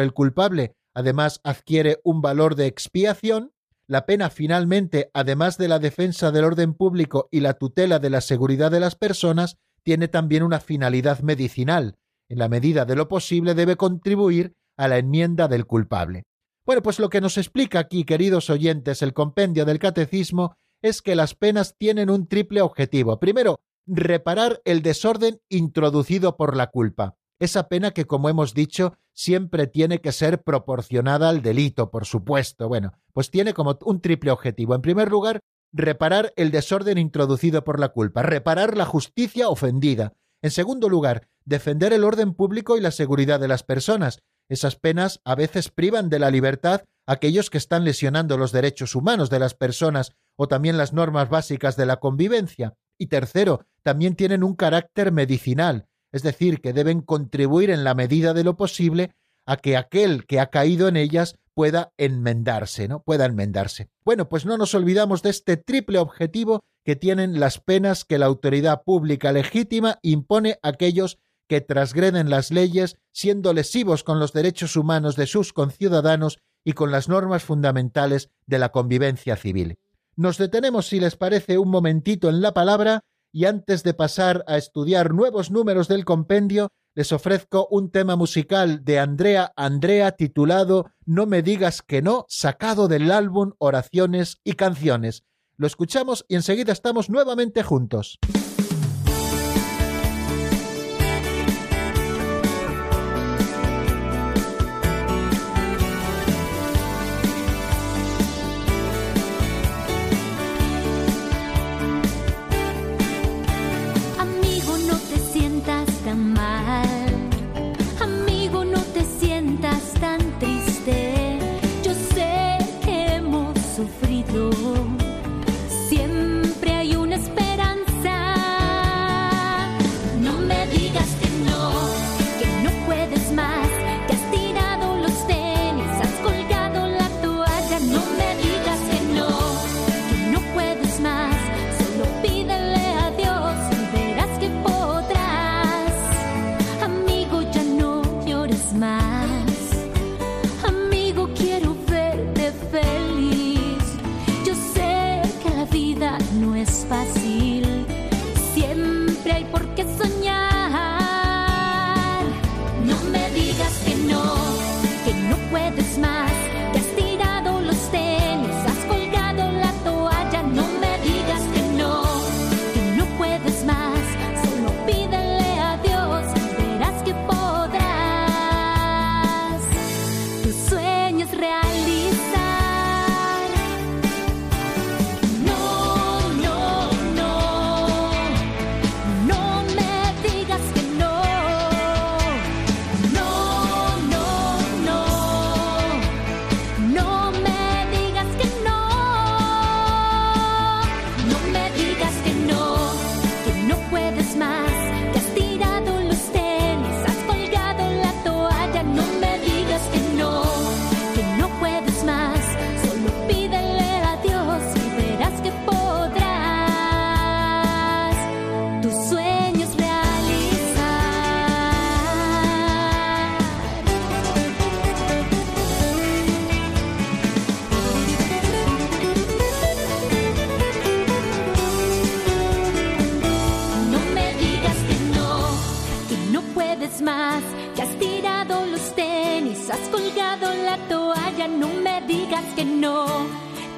el 0.00 0.12
culpable, 0.12 0.74
además 0.92 1.40
adquiere 1.44 2.00
un 2.02 2.20
valor 2.20 2.56
de 2.56 2.66
expiación, 2.66 3.52
la 3.86 4.06
pena 4.06 4.28
finalmente, 4.28 5.12
además 5.14 5.56
de 5.56 5.68
la 5.68 5.78
defensa 5.78 6.32
del 6.32 6.42
orden 6.42 6.74
público 6.74 7.28
y 7.30 7.38
la 7.38 7.54
tutela 7.54 8.00
de 8.00 8.10
la 8.10 8.22
seguridad 8.22 8.72
de 8.72 8.80
las 8.80 8.96
personas, 8.96 9.58
tiene 9.82 10.08
también 10.08 10.42
una 10.42 10.60
finalidad 10.60 11.20
medicinal. 11.20 11.96
En 12.28 12.38
la 12.38 12.48
medida 12.48 12.84
de 12.84 12.96
lo 12.96 13.08
posible 13.08 13.54
debe 13.54 13.76
contribuir 13.76 14.54
a 14.76 14.88
la 14.88 14.98
enmienda 14.98 15.48
del 15.48 15.66
culpable. 15.66 16.24
Bueno, 16.64 16.82
pues 16.82 16.98
lo 16.98 17.10
que 17.10 17.20
nos 17.20 17.38
explica 17.38 17.80
aquí, 17.80 18.04
queridos 18.04 18.48
oyentes, 18.48 19.02
el 19.02 19.12
compendio 19.12 19.64
del 19.64 19.78
catecismo 19.78 20.54
es 20.80 21.02
que 21.02 21.14
las 21.14 21.34
penas 21.34 21.76
tienen 21.76 22.10
un 22.10 22.28
triple 22.28 22.62
objetivo. 22.62 23.18
Primero, 23.18 23.60
reparar 23.86 24.60
el 24.64 24.82
desorden 24.82 25.40
introducido 25.48 26.36
por 26.36 26.56
la 26.56 26.68
culpa. 26.68 27.16
Esa 27.38 27.68
pena 27.68 27.90
que, 27.90 28.04
como 28.04 28.28
hemos 28.28 28.54
dicho, 28.54 28.96
siempre 29.12 29.66
tiene 29.66 30.00
que 30.00 30.12
ser 30.12 30.42
proporcionada 30.42 31.28
al 31.28 31.42
delito, 31.42 31.90
por 31.90 32.06
supuesto. 32.06 32.68
Bueno, 32.68 32.92
pues 33.12 33.30
tiene 33.30 33.52
como 33.52 33.76
un 33.84 34.00
triple 34.00 34.30
objetivo. 34.30 34.76
En 34.76 34.82
primer 34.82 35.10
lugar, 35.10 35.40
reparar 35.72 36.32
el 36.36 36.50
desorden 36.50 36.98
introducido 36.98 37.64
por 37.64 37.80
la 37.80 37.88
culpa, 37.88 38.22
reparar 38.22 38.76
la 38.76 38.84
justicia 38.84 39.48
ofendida. 39.48 40.12
En 40.42 40.50
segundo 40.50 40.88
lugar, 40.88 41.28
defender 41.44 41.92
el 41.92 42.04
orden 42.04 42.34
público 42.34 42.76
y 42.76 42.80
la 42.80 42.90
seguridad 42.90 43.40
de 43.40 43.48
las 43.48 43.62
personas. 43.62 44.22
Esas 44.48 44.76
penas 44.76 45.20
a 45.24 45.34
veces 45.34 45.70
privan 45.70 46.08
de 46.08 46.18
la 46.18 46.30
libertad 46.30 46.82
a 47.06 47.12
aquellos 47.12 47.48
que 47.48 47.58
están 47.58 47.84
lesionando 47.84 48.36
los 48.36 48.52
derechos 48.52 48.94
humanos 48.94 49.30
de 49.30 49.38
las 49.38 49.54
personas 49.54 50.12
o 50.36 50.48
también 50.48 50.76
las 50.76 50.92
normas 50.92 51.28
básicas 51.28 51.76
de 51.76 51.86
la 51.86 51.96
convivencia. 51.96 52.74
Y 52.98 53.06
tercero, 53.06 53.66
también 53.82 54.14
tienen 54.14 54.44
un 54.44 54.54
carácter 54.54 55.12
medicinal, 55.12 55.86
es 56.12 56.22
decir, 56.22 56.60
que 56.60 56.72
deben 56.72 57.00
contribuir 57.00 57.70
en 57.70 57.84
la 57.84 57.94
medida 57.94 58.34
de 58.34 58.44
lo 58.44 58.56
posible 58.56 59.14
a 59.46 59.56
que 59.56 59.76
aquel 59.76 60.26
que 60.26 60.38
ha 60.40 60.50
caído 60.50 60.88
en 60.88 60.96
ellas 60.96 61.36
pueda 61.54 61.92
enmendarse, 61.96 62.88
¿no? 62.88 63.02
Pueda 63.02 63.26
enmendarse. 63.26 63.88
Bueno, 64.04 64.28
pues 64.28 64.46
no 64.46 64.56
nos 64.56 64.74
olvidamos 64.74 65.22
de 65.22 65.30
este 65.30 65.56
triple 65.56 65.98
objetivo 65.98 66.64
que 66.84 66.96
tienen 66.96 67.40
las 67.40 67.60
penas 67.60 68.04
que 68.04 68.18
la 68.18 68.26
autoridad 68.26 68.82
pública 68.84 69.32
legítima 69.32 69.98
impone 70.02 70.58
a 70.62 70.68
aquellos 70.68 71.18
que 71.48 71.60
transgreden 71.60 72.30
las 72.30 72.50
leyes, 72.50 72.96
siendo 73.12 73.52
lesivos 73.52 74.04
con 74.04 74.18
los 74.18 74.32
derechos 74.32 74.76
humanos 74.76 75.16
de 75.16 75.26
sus 75.26 75.52
conciudadanos 75.52 76.38
y 76.64 76.72
con 76.72 76.90
las 76.90 77.08
normas 77.08 77.42
fundamentales 77.42 78.30
de 78.46 78.58
la 78.58 78.70
convivencia 78.70 79.36
civil. 79.36 79.76
Nos 80.16 80.38
detenemos, 80.38 80.86
si 80.86 81.00
les 81.00 81.16
parece, 81.16 81.58
un 81.58 81.68
momentito 81.68 82.28
en 82.28 82.40
la 82.40 82.54
palabra 82.54 83.00
y 83.32 83.46
antes 83.46 83.82
de 83.82 83.94
pasar 83.94 84.44
a 84.46 84.58
estudiar 84.58 85.14
nuevos 85.14 85.50
números 85.50 85.88
del 85.88 86.04
compendio, 86.04 86.70
les 86.94 87.12
ofrezco 87.12 87.66
un 87.70 87.90
tema 87.90 88.16
musical 88.16 88.84
de 88.84 88.98
Andrea 88.98 89.52
Andrea 89.56 90.12
titulado 90.12 90.90
No 91.04 91.26
me 91.26 91.42
digas 91.42 91.82
que 91.82 92.02
no, 92.02 92.26
sacado 92.28 92.88
del 92.88 93.10
álbum 93.10 93.52
Oraciones 93.58 94.40
y 94.44 94.52
Canciones. 94.54 95.24
Lo 95.56 95.66
escuchamos 95.66 96.24
y 96.28 96.34
enseguida 96.34 96.72
estamos 96.72 97.08
nuevamente 97.08 97.62
juntos. 97.62 98.18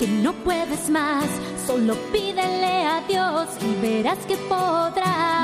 que 0.05 0.11
no 0.11 0.33
puedes 0.45 0.90
más, 0.90 1.25
solo 1.67 1.95
pídele 2.12 2.85
a 2.87 3.01
Dios 3.09 3.49
y 3.62 3.81
verás 3.81 4.19
que 4.27 4.37
podrás. 4.37 5.44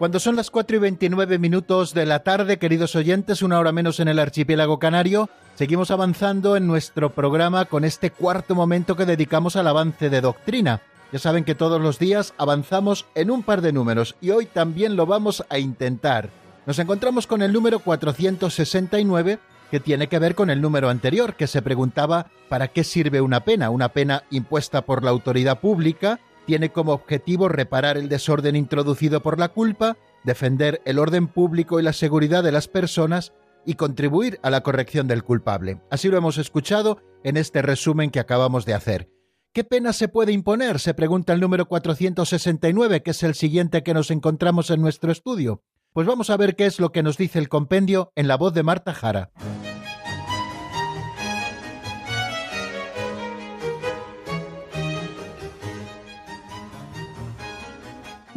Cuando 0.00 0.18
son 0.18 0.34
las 0.34 0.50
4 0.50 0.76
y 0.76 0.80
29 0.80 1.38
minutos 1.38 1.92
de 1.92 2.06
la 2.06 2.20
tarde, 2.20 2.58
queridos 2.58 2.96
oyentes, 2.96 3.42
una 3.42 3.58
hora 3.58 3.70
menos 3.70 4.00
en 4.00 4.08
el 4.08 4.18
archipiélago 4.18 4.78
canario, 4.78 5.28
seguimos 5.56 5.90
avanzando 5.90 6.56
en 6.56 6.66
nuestro 6.66 7.10
programa 7.10 7.66
con 7.66 7.84
este 7.84 8.10
cuarto 8.10 8.54
momento 8.54 8.96
que 8.96 9.04
dedicamos 9.04 9.56
al 9.56 9.66
avance 9.66 10.08
de 10.08 10.22
doctrina. 10.22 10.80
Ya 11.12 11.18
saben 11.18 11.44
que 11.44 11.54
todos 11.54 11.82
los 11.82 11.98
días 11.98 12.32
avanzamos 12.38 13.04
en 13.14 13.30
un 13.30 13.42
par 13.42 13.60
de 13.60 13.74
números 13.74 14.16
y 14.22 14.30
hoy 14.30 14.46
también 14.46 14.96
lo 14.96 15.04
vamos 15.04 15.44
a 15.50 15.58
intentar. 15.58 16.30
Nos 16.64 16.78
encontramos 16.78 17.26
con 17.26 17.42
el 17.42 17.52
número 17.52 17.80
469 17.80 19.38
que 19.70 19.80
tiene 19.80 20.06
que 20.06 20.18
ver 20.18 20.34
con 20.34 20.48
el 20.48 20.62
número 20.62 20.88
anterior, 20.88 21.34
que 21.34 21.46
se 21.46 21.60
preguntaba 21.60 22.28
¿para 22.48 22.68
qué 22.68 22.84
sirve 22.84 23.20
una 23.20 23.40
pena? 23.40 23.68
Una 23.68 23.90
pena 23.90 24.22
impuesta 24.30 24.80
por 24.80 25.04
la 25.04 25.10
autoridad 25.10 25.60
pública 25.60 26.20
tiene 26.50 26.72
como 26.72 26.94
objetivo 26.94 27.48
reparar 27.48 27.96
el 27.96 28.08
desorden 28.08 28.56
introducido 28.56 29.22
por 29.22 29.38
la 29.38 29.50
culpa, 29.50 29.96
defender 30.24 30.82
el 30.84 30.98
orden 30.98 31.28
público 31.28 31.78
y 31.78 31.84
la 31.84 31.92
seguridad 31.92 32.42
de 32.42 32.50
las 32.50 32.66
personas 32.66 33.32
y 33.64 33.74
contribuir 33.74 34.40
a 34.42 34.50
la 34.50 34.64
corrección 34.64 35.06
del 35.06 35.22
culpable. 35.22 35.80
Así 35.92 36.08
lo 36.08 36.18
hemos 36.18 36.38
escuchado 36.38 36.98
en 37.22 37.36
este 37.36 37.62
resumen 37.62 38.10
que 38.10 38.18
acabamos 38.18 38.66
de 38.66 38.74
hacer. 38.74 39.08
¿Qué 39.52 39.62
pena 39.62 39.92
se 39.92 40.08
puede 40.08 40.32
imponer? 40.32 40.80
se 40.80 40.92
pregunta 40.92 41.32
el 41.32 41.40
número 41.40 41.68
469, 41.68 43.04
que 43.04 43.12
es 43.12 43.22
el 43.22 43.36
siguiente 43.36 43.84
que 43.84 43.94
nos 43.94 44.10
encontramos 44.10 44.72
en 44.72 44.80
nuestro 44.80 45.12
estudio. 45.12 45.62
Pues 45.92 46.08
vamos 46.08 46.30
a 46.30 46.36
ver 46.36 46.56
qué 46.56 46.66
es 46.66 46.80
lo 46.80 46.90
que 46.90 47.04
nos 47.04 47.16
dice 47.16 47.38
el 47.38 47.48
compendio 47.48 48.10
en 48.16 48.26
la 48.26 48.36
voz 48.36 48.54
de 48.54 48.64
Marta 48.64 48.92
Jara. 48.92 49.30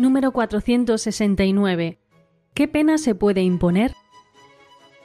Número 0.04 0.34
469. 0.34 1.98
¿Qué 2.54 2.68
pena 2.68 2.98
se 2.98 3.16
puede 3.16 3.42
imponer? 3.42 3.94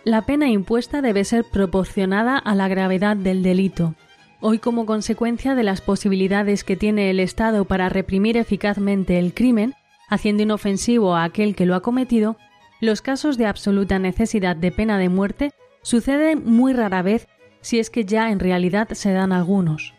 La 0.03 0.27
pena 0.27 0.49
impuesta 0.49 1.03
debe 1.03 1.23
ser 1.23 1.45
proporcionada 1.45 2.37
a 2.37 2.57
la 2.57 2.67
gravedad 2.67 3.17
del 3.17 3.45
delito. 3.45 3.95
Hoy, 4.41 4.59
como 4.59 4.87
consecuencia 4.87 5.55
de 5.55 5.63
las 5.63 5.83
posibilidades 5.83 6.65
que 6.65 6.75
tiene 6.75 7.11
el 7.11 7.21
Estado 7.21 7.65
para 7.65 7.89
reprimir 7.89 8.37
eficazmente 8.37 9.21
el 9.21 9.35
crimen, 9.35 9.75
haciendo 10.09 10.43
inofensivo 10.43 11.15
a 11.15 11.23
aquel 11.23 11.55
que 11.55 11.65
lo 11.65 11.77
ha 11.77 11.81
cometido, 11.81 12.37
los 12.81 13.01
casos 13.01 13.39
de 13.39 13.47
absoluta 13.47 14.01
necesidad 14.01 14.57
de 14.57 14.73
pena 14.73 14.99
de 14.99 15.11
muerte 15.11 15.53
suceden 15.81 16.43
muy 16.45 16.73
rara 16.73 17.03
vez 17.03 17.29
si 17.61 17.79
es 17.79 17.89
que 17.89 18.05
ya 18.05 18.33
en 18.33 18.41
realidad 18.41 18.89
se 18.95 19.13
dan 19.13 19.31
algunos. 19.31 19.95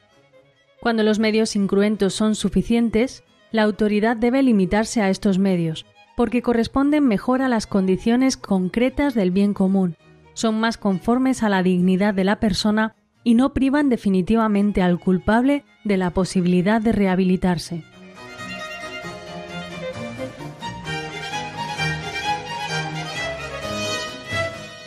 Cuando 0.81 1.03
los 1.03 1.19
medios 1.19 1.55
incruentos 1.55 2.13
son 2.13 2.35
suficientes, 2.35 3.23
la 3.51 3.63
autoridad 3.63 4.17
debe 4.17 4.43
limitarse 4.43 5.01
a 5.01 5.09
estos 5.09 5.39
medios, 5.39 5.85
porque 6.15 6.41
corresponden 6.41 7.07
mejor 7.07 7.41
a 7.41 7.47
las 7.47 7.67
condiciones 7.67 8.37
concretas 8.37 9.13
del 9.13 9.31
bien 9.31 9.53
común, 9.53 9.95
son 10.33 10.59
más 10.59 10.77
conformes 10.77 11.43
a 11.43 11.49
la 11.49 11.63
dignidad 11.63 12.13
de 12.13 12.23
la 12.23 12.39
persona 12.39 12.95
y 13.23 13.33
no 13.33 13.53
privan 13.53 13.89
definitivamente 13.89 14.81
al 14.81 14.99
culpable 14.99 15.65
de 15.83 15.97
la 15.97 16.11
posibilidad 16.11 16.81
de 16.81 16.91
rehabilitarse. 16.91 17.83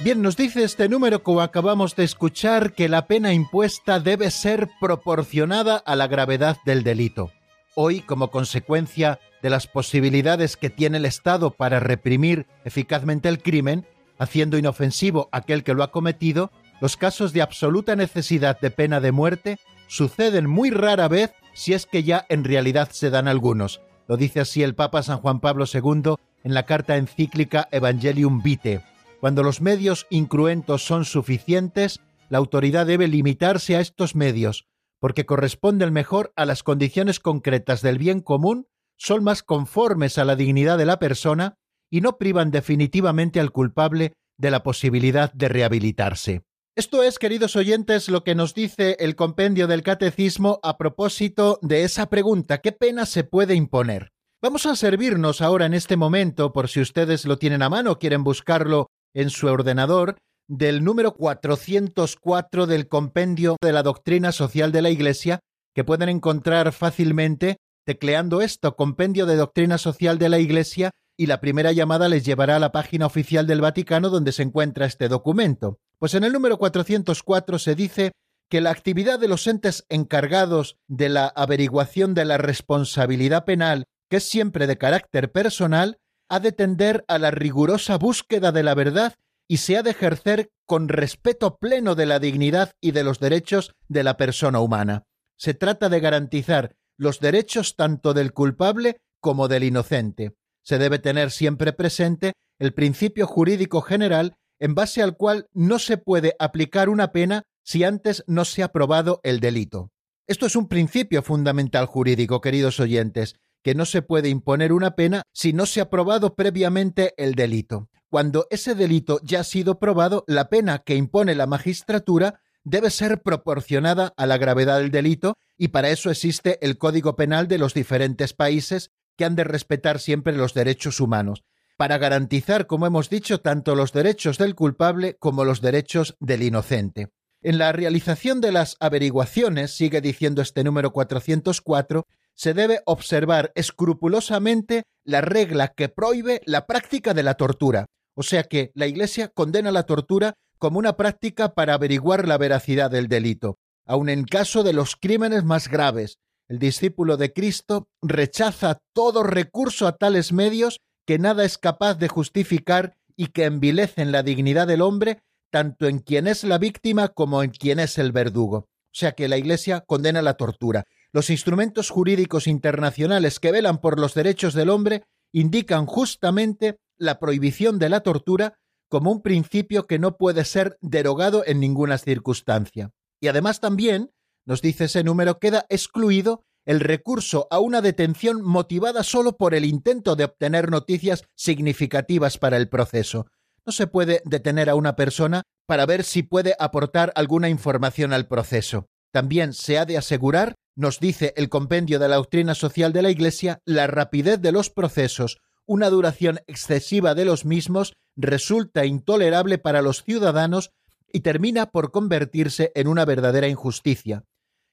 Bien, 0.03 0.21
nos 0.21 0.37
dice 0.37 0.65
este 0.65 0.89
número, 0.89 1.23
como 1.23 1.43
acabamos 1.43 1.95
de 1.95 2.03
escuchar, 2.03 2.73
que 2.73 2.89
la 2.89 3.07
pena 3.07 3.33
impuesta 3.33 4.01
debe 4.01 4.33
ser 4.33 4.69
proporcionada 4.81 5.77
a 5.77 5.95
la 5.95 6.09
gravedad 6.09 6.57
del 6.65 6.83
delito. 6.83 7.31
Hoy, 7.75 8.01
como 8.01 8.31
consecuencia 8.31 9.19
de 9.43 9.49
las 9.49 9.67
posibilidades 9.67 10.59
que 10.59 10.69
tiene 10.69 10.99
el 10.99 11.07
Estado 11.07 11.51
para 11.51 11.81
reprimir 11.81 12.47
eficazmente 12.65 13.31
el 13.31 13.43
crimen, 13.43 13.87
haciendo 14.19 14.59
inofensivo 14.59 15.31
aquel 15.33 15.65
que 15.65 15.73
lo 15.73 15.83
ha 15.83 15.91
cometido, 15.91 16.51
los 16.83 16.99
casos 16.99 17.33
de 17.33 17.41
absoluta 17.41 17.97
necesidad 17.97 18.61
de 18.61 18.71
pena 18.71 19.01
de 19.01 19.13
muerte 19.13 19.59
suceden 19.87 20.49
muy 20.49 20.71
rara 20.71 21.09
vez 21.09 21.33
si 21.55 21.73
es 21.73 21.87
que 21.87 22.03
ya 22.03 22.27
en 22.29 22.45
realidad 22.45 22.91
se 22.93 23.09
dan 23.09 23.27
algunos. 23.27 23.81
Lo 24.07 24.19
dice 24.19 24.41
así 24.41 24.63
el 24.63 24.75
Papa 24.75 25.03
San 25.03 25.19
Juan 25.19 25.41
Pablo 25.41 25.65
II 25.73 26.17
en 26.45 26.55
la 26.55 26.65
carta 26.65 26.97
encíclica 26.97 27.69
Evangelium 27.71 28.43
Vitae. 28.43 28.83
Cuando 29.21 29.43
los 29.43 29.61
medios 29.63 30.07
incruentos 30.11 30.85
son 30.85 31.05
suficientes, 31.05 32.01
la 32.29 32.39
autoridad 32.39 32.85
debe 32.85 33.09
limitarse 33.09 33.77
a 33.77 33.81
estos 33.81 34.15
medios, 34.15 34.67
porque 35.03 35.27
corresponden 35.27 35.93
mejor 35.93 36.33
a 36.37 36.47
las 36.47 36.63
condiciones 36.63 37.19
concretas 37.19 37.83
del 37.83 37.99
bien 37.99 38.21
común, 38.21 38.69
son 38.97 39.25
más 39.25 39.43
conformes 39.43 40.17
a 40.17 40.25
la 40.25 40.37
dignidad 40.37 40.79
de 40.79 40.87
la 40.87 41.01
persona 41.01 41.57
y 41.91 42.03
no 42.03 42.19
privan 42.19 42.53
definitivamente 42.53 43.41
al 43.41 43.51
culpable 43.51 44.13
de 44.39 44.53
la 44.53 44.63
posibilidad 44.63 45.33
de 45.33 45.49
rehabilitarse. 45.49 46.43
Esto 46.77 47.03
es, 47.03 47.19
queridos 47.19 47.57
oyentes, 47.57 48.09
lo 48.09 48.23
que 48.23 48.37
nos 48.37 48.55
dice 48.55 48.97
el 49.01 49.17
compendio 49.17 49.67
del 49.67 49.83
catecismo 49.83 50.61
a 50.63 50.79
propósito 50.79 51.59
de 51.63 51.83
esa 51.83 52.09
pregunta, 52.09 52.59
¿qué 52.59 52.71
pena 52.71 53.05
se 53.05 53.25
puede 53.25 53.57
imponer? 53.57 54.13
Vamos 54.41 54.67
a 54.67 54.77
servirnos 54.77 55.41
ahora 55.43 55.67
en 55.67 55.75
este 55.75 55.97
momento, 55.97 56.53
por 56.53 56.69
si 56.69 56.81
ustedes 56.81 57.25
lo 57.27 57.39
tienen 57.39 57.63
a 57.63 57.69
mano, 57.69 57.99
quieren 57.99 58.23
buscarlo 58.23 58.87
en 59.15 59.31
su 59.31 59.49
ordenador, 59.49 60.17
del 60.49 60.85
número 60.85 61.15
404 61.15 62.67
del 62.67 62.89
Compendio 62.89 63.57
de 63.61 63.73
la 63.73 63.83
Doctrina 63.83 64.33
Social 64.33 64.73
de 64.73 64.83
la 64.83 64.91
Iglesia, 64.91 65.41
que 65.75 65.85
pueden 65.85 66.09
encontrar 66.09 66.73
fácilmente 66.73 67.59
tecleando 67.85 68.41
esto, 68.41 68.77
Compendio 68.77 69.27
de 69.27 69.37
Doctrina 69.37 69.79
Social 69.79 70.19
de 70.19 70.29
la 70.29 70.39
Iglesia, 70.39 70.91
y 71.17 71.27
la 71.27 71.41
primera 71.41 71.73
llamada 71.73 72.09
les 72.09 72.25
llevará 72.25 72.57
a 72.57 72.61
la 72.61 72.73
página 72.73 73.07
oficial 73.07 73.47
del 73.47 73.61
Vaticano 73.61 74.09
donde 74.09 74.33
se 74.33 74.43
encuentra 74.43 74.87
este 74.87 75.09
documento. 75.09 75.79
Pues 75.99 76.15
en 76.15 76.25
el 76.25 76.33
número 76.33 76.59
404 76.59 77.59
se 77.59 77.75
dice 77.75 78.13
que 78.49 78.61
la 78.61 78.71
actividad 78.71 79.19
de 79.19 79.29
los 79.29 79.47
entes 79.47 79.85
encargados 79.89 80.77
de 80.89 81.09
la 81.09 81.27
averiguación 81.27 82.15
de 82.15 82.25
la 82.25 82.39
responsabilidad 82.39 83.45
penal, 83.45 83.85
que 84.11 84.17
es 84.19 84.25
siempre 84.25 84.67
de 84.67 84.79
carácter 84.79 85.33
personal, 85.33 85.99
ha 86.29 86.41
de 86.41 86.53
tender 86.53 87.05
a 87.09 87.19
la 87.19 87.31
rigurosa 87.31 87.99
búsqueda 87.99 88.53
de 88.53 88.63
la 88.63 88.75
verdad 88.75 89.15
y 89.53 89.59
se 89.59 89.77
ha 89.77 89.83
de 89.83 89.91
ejercer 89.91 90.51
con 90.65 90.89
respeto 90.89 91.59
pleno 91.59 91.95
de 91.95 92.07
la 92.07 92.19
dignidad 92.19 92.73
y 92.81 92.93
de 92.93 93.05
los 93.05 93.21
derechos 93.21 93.75
de 93.87 94.03
la 94.03 94.17
persona 94.17 94.61
humana. 94.61 95.03
Se 95.37 95.53
trata 95.53 95.91
de 95.91 96.01
garantizar 96.01 96.75
los 96.97 97.21
derechos 97.21 97.77
tanto 97.77 98.15
del 98.15 98.33
culpable 98.33 99.03
como 99.21 99.49
del 99.49 99.65
inocente. 99.65 100.33
Se 100.63 100.79
debe 100.79 100.99
tener 100.99 101.31
siempre 101.31 101.75
presente 101.75 102.33
el 102.59 102.73
principio 102.73 103.27
jurídico 103.27 103.83
general 103.83 104.37
en 104.59 104.75
base 104.75 105.03
al 105.03 105.19
cual 105.19 105.49
no 105.53 105.79
se 105.79 105.99
puede 105.99 106.35
aplicar 106.39 106.89
una 106.89 107.13
pena 107.13 107.43
si 107.63 107.85
antes 107.85 108.25
no 108.27 108.47
se 108.47 108.63
ha 108.63 108.73
probado 108.73 109.21
el 109.23 109.39
delito. 109.39 109.91
Esto 110.27 110.47
es 110.47 110.57
un 110.57 110.67
principio 110.67 111.23
fundamental 111.23 111.85
jurídico, 111.85 112.41
queridos 112.41 112.81
oyentes, 112.81 113.35
que 113.63 113.75
no 113.75 113.85
se 113.85 114.01
puede 114.01 114.31
imponer 114.31 114.73
una 114.73 114.93
pena 114.93 115.25
si 115.35 115.53
no 115.53 115.67
se 115.67 115.83
ha 115.83 115.91
probado 115.91 116.37
previamente 116.37 117.13
el 117.19 117.35
delito. 117.35 117.91
Cuando 118.13 118.47
ese 118.51 118.75
delito 118.75 119.21
ya 119.23 119.41
ha 119.41 119.45
sido 119.45 119.79
probado, 119.79 120.25
la 120.27 120.51
pena 120.51 120.81
que 120.81 120.97
impone 120.97 121.35
la 121.35 121.47
magistratura 121.47 122.43
debe 122.63 122.91
ser 122.91 123.23
proporcionada 123.23 124.13
a 124.19 124.27
la 124.27 124.37
gravedad 124.37 124.81
del 124.81 124.91
delito 124.91 125.39
y 125.57 125.69
para 125.69 125.89
eso 125.89 126.11
existe 126.11 126.59
el 126.61 126.77
Código 126.77 127.17
Penal 127.17 127.49
de 127.49 127.57
los 127.57 127.73
diferentes 127.73 128.35
países 128.35 128.91
que 129.17 129.25
han 129.25 129.35
de 129.35 129.45
respetar 129.45 129.99
siempre 129.99 130.37
los 130.37 130.53
derechos 130.53 131.01
humanos, 131.01 131.43
para 131.79 131.97
garantizar, 131.97 132.67
como 132.67 132.87
hemos 132.87 133.09
dicho, 133.09 133.41
tanto 133.41 133.75
los 133.75 133.95
derechos 133.95 134.37
del 134.37 134.55
culpable 134.55 135.17
como 135.19 135.47
los 135.47 135.63
derechos 135.63 136.15
del 136.21 136.43
inocente. 136.43 137.09
En 137.41 137.57
la 137.57 137.73
realización 137.73 138.43
de 138.43 138.53
las 138.53 138.77
averiguaciones, 138.79 139.75
sigue 139.75 140.03
diciendo 140.03 140.43
este 140.43 140.65
número 140.65 140.93
404, 140.93 142.07
se 142.35 142.53
debe 142.53 142.83
observar 142.85 143.53
escrupulosamente 143.55 144.83
la 145.03 145.23
regla 145.23 145.69
que 145.69 145.89
prohíbe 145.89 146.43
la 146.45 146.67
práctica 146.67 147.15
de 147.15 147.23
la 147.23 147.37
tortura. 147.37 147.87
O 148.15 148.23
sea 148.23 148.45
que 148.45 148.71
la 148.75 148.87
Iglesia 148.87 149.29
condena 149.29 149.73
la 149.73 149.85
tortura 149.85 150.35
como 150.59 150.79
una 150.79 150.97
práctica 150.97 151.55
para 151.55 151.75
averiguar 151.75 152.29
la 152.29 152.39
veracidad 152.39 152.91
del 152.91 153.09
delito, 153.09 153.59
aun 153.87 154.09
en 154.09 154.25
caso 154.25 154.63
de 154.63 154.73
los 154.73 154.97
crímenes 154.97 155.45
más 155.45 155.69
graves. 155.69 156.19
El 156.49 156.59
discípulo 156.59 157.17
de 157.17 157.33
Cristo 157.33 157.89
rechaza 158.03 158.79
todo 158.93 159.23
recurso 159.23 159.87
a 159.87 159.97
tales 159.97 160.33
medios 160.33 160.81
que 161.07 161.19
nada 161.19 161.45
es 161.45 161.59
capaz 161.59 161.95
de 161.95 162.09
justificar 162.09 162.97
y 163.17 163.29
que 163.29 163.45
envilecen 163.45 164.13
la 164.13 164.23
dignidad 164.23 164.67
del 164.67 164.83
hombre 164.83 165.23
tanto 165.51 165.87
en 165.87 165.99
quien 165.99 166.27
es 166.27 166.45
la 166.45 166.59
víctima 166.59 167.09
como 167.09 167.43
en 167.43 167.51
quien 167.51 167.79
es 167.79 167.99
el 167.99 168.13
verdugo. 168.13 168.57
O 168.57 168.95
sea 168.95 169.13
que 169.13 169.29
la 169.29 169.37
Iglesia 169.37 169.83
condena 169.87 170.23
la 170.23 170.35
tortura. 170.35 170.85
Los 171.13 171.29
instrumentos 171.29 171.91
jurídicos 171.91 172.47
internacionales 172.47 173.39
que 173.39 173.53
velan 173.53 173.79
por 173.79 173.99
los 173.99 174.15
derechos 174.15 174.55
del 174.55 174.71
hombre 174.71 175.05
indican 175.33 175.87
justamente 175.87 176.79
la 176.99 177.19
prohibición 177.19 177.79
de 177.79 177.89
la 177.89 178.01
tortura 178.01 178.59
como 178.89 179.11
un 179.11 179.23
principio 179.23 179.87
que 179.87 179.99
no 179.99 180.17
puede 180.17 180.45
ser 180.45 180.77
derogado 180.81 181.45
en 181.47 181.61
ninguna 181.61 181.99
circunstancia. 181.99 182.91
Y 183.21 183.29
además 183.29 183.61
también, 183.61 184.11
nos 184.45 184.61
dice 184.61 184.85
ese 184.85 185.03
número, 185.03 185.39
queda 185.39 185.65
excluido 185.71 186.45
el 186.65 186.81
recurso 186.81 187.49
a 187.51 187.59
una 187.59 187.81
detención 187.81 188.43
motivada 188.43 189.03
solo 189.03 189.37
por 189.37 189.55
el 189.55 189.65
intento 189.65 190.15
de 190.15 190.25
obtener 190.25 190.71
noticias 190.71 191.25
significativas 191.35 192.39
para 192.39 192.57
el 192.57 192.69
proceso. 192.69 193.27
No 193.65 193.73
se 193.73 193.87
puede 193.87 194.23
detener 194.25 194.69
a 194.69 194.75
una 194.75 194.97
persona 194.97 195.43
para 195.67 195.87
ver 195.87 196.05
si 196.05 196.23
puede 196.23 196.55
aportar 196.59 197.13
alguna 197.15 197.49
información 197.49 198.13
al 198.13 198.27
proceso. 198.27 198.89
También 199.13 199.53
se 199.53 199.79
ha 199.79 199.85
de 199.85 199.97
asegurar, 199.97 200.55
nos 200.77 201.01
dice 201.01 201.33
el 201.37 201.49
compendio 201.49 201.99
de 201.99 202.09
la 202.09 202.17
doctrina 202.17 202.55
social 202.55 202.93
de 202.93 203.03
la 203.03 203.11
Iglesia, 203.11 203.61
la 203.65 203.87
rapidez 203.87 204.41
de 204.41 204.53
los 204.53 204.71
procesos, 204.71 205.39
una 205.73 205.89
duración 205.89 206.41
excesiva 206.49 207.15
de 207.15 207.25
los 207.25 207.47
mismos 207.47 207.95
resulta 208.15 208.85
intolerable 208.85 209.57
para 209.57 209.81
los 209.81 210.05
ciudadanos 210.05 210.71
y 211.11 211.21
termina 211.21 211.71
por 211.71 211.91
convertirse 211.91 212.73
en 212.75 212.89
una 212.89 213.07
verdadera 213.07 213.49
injusticia. 213.49 214.27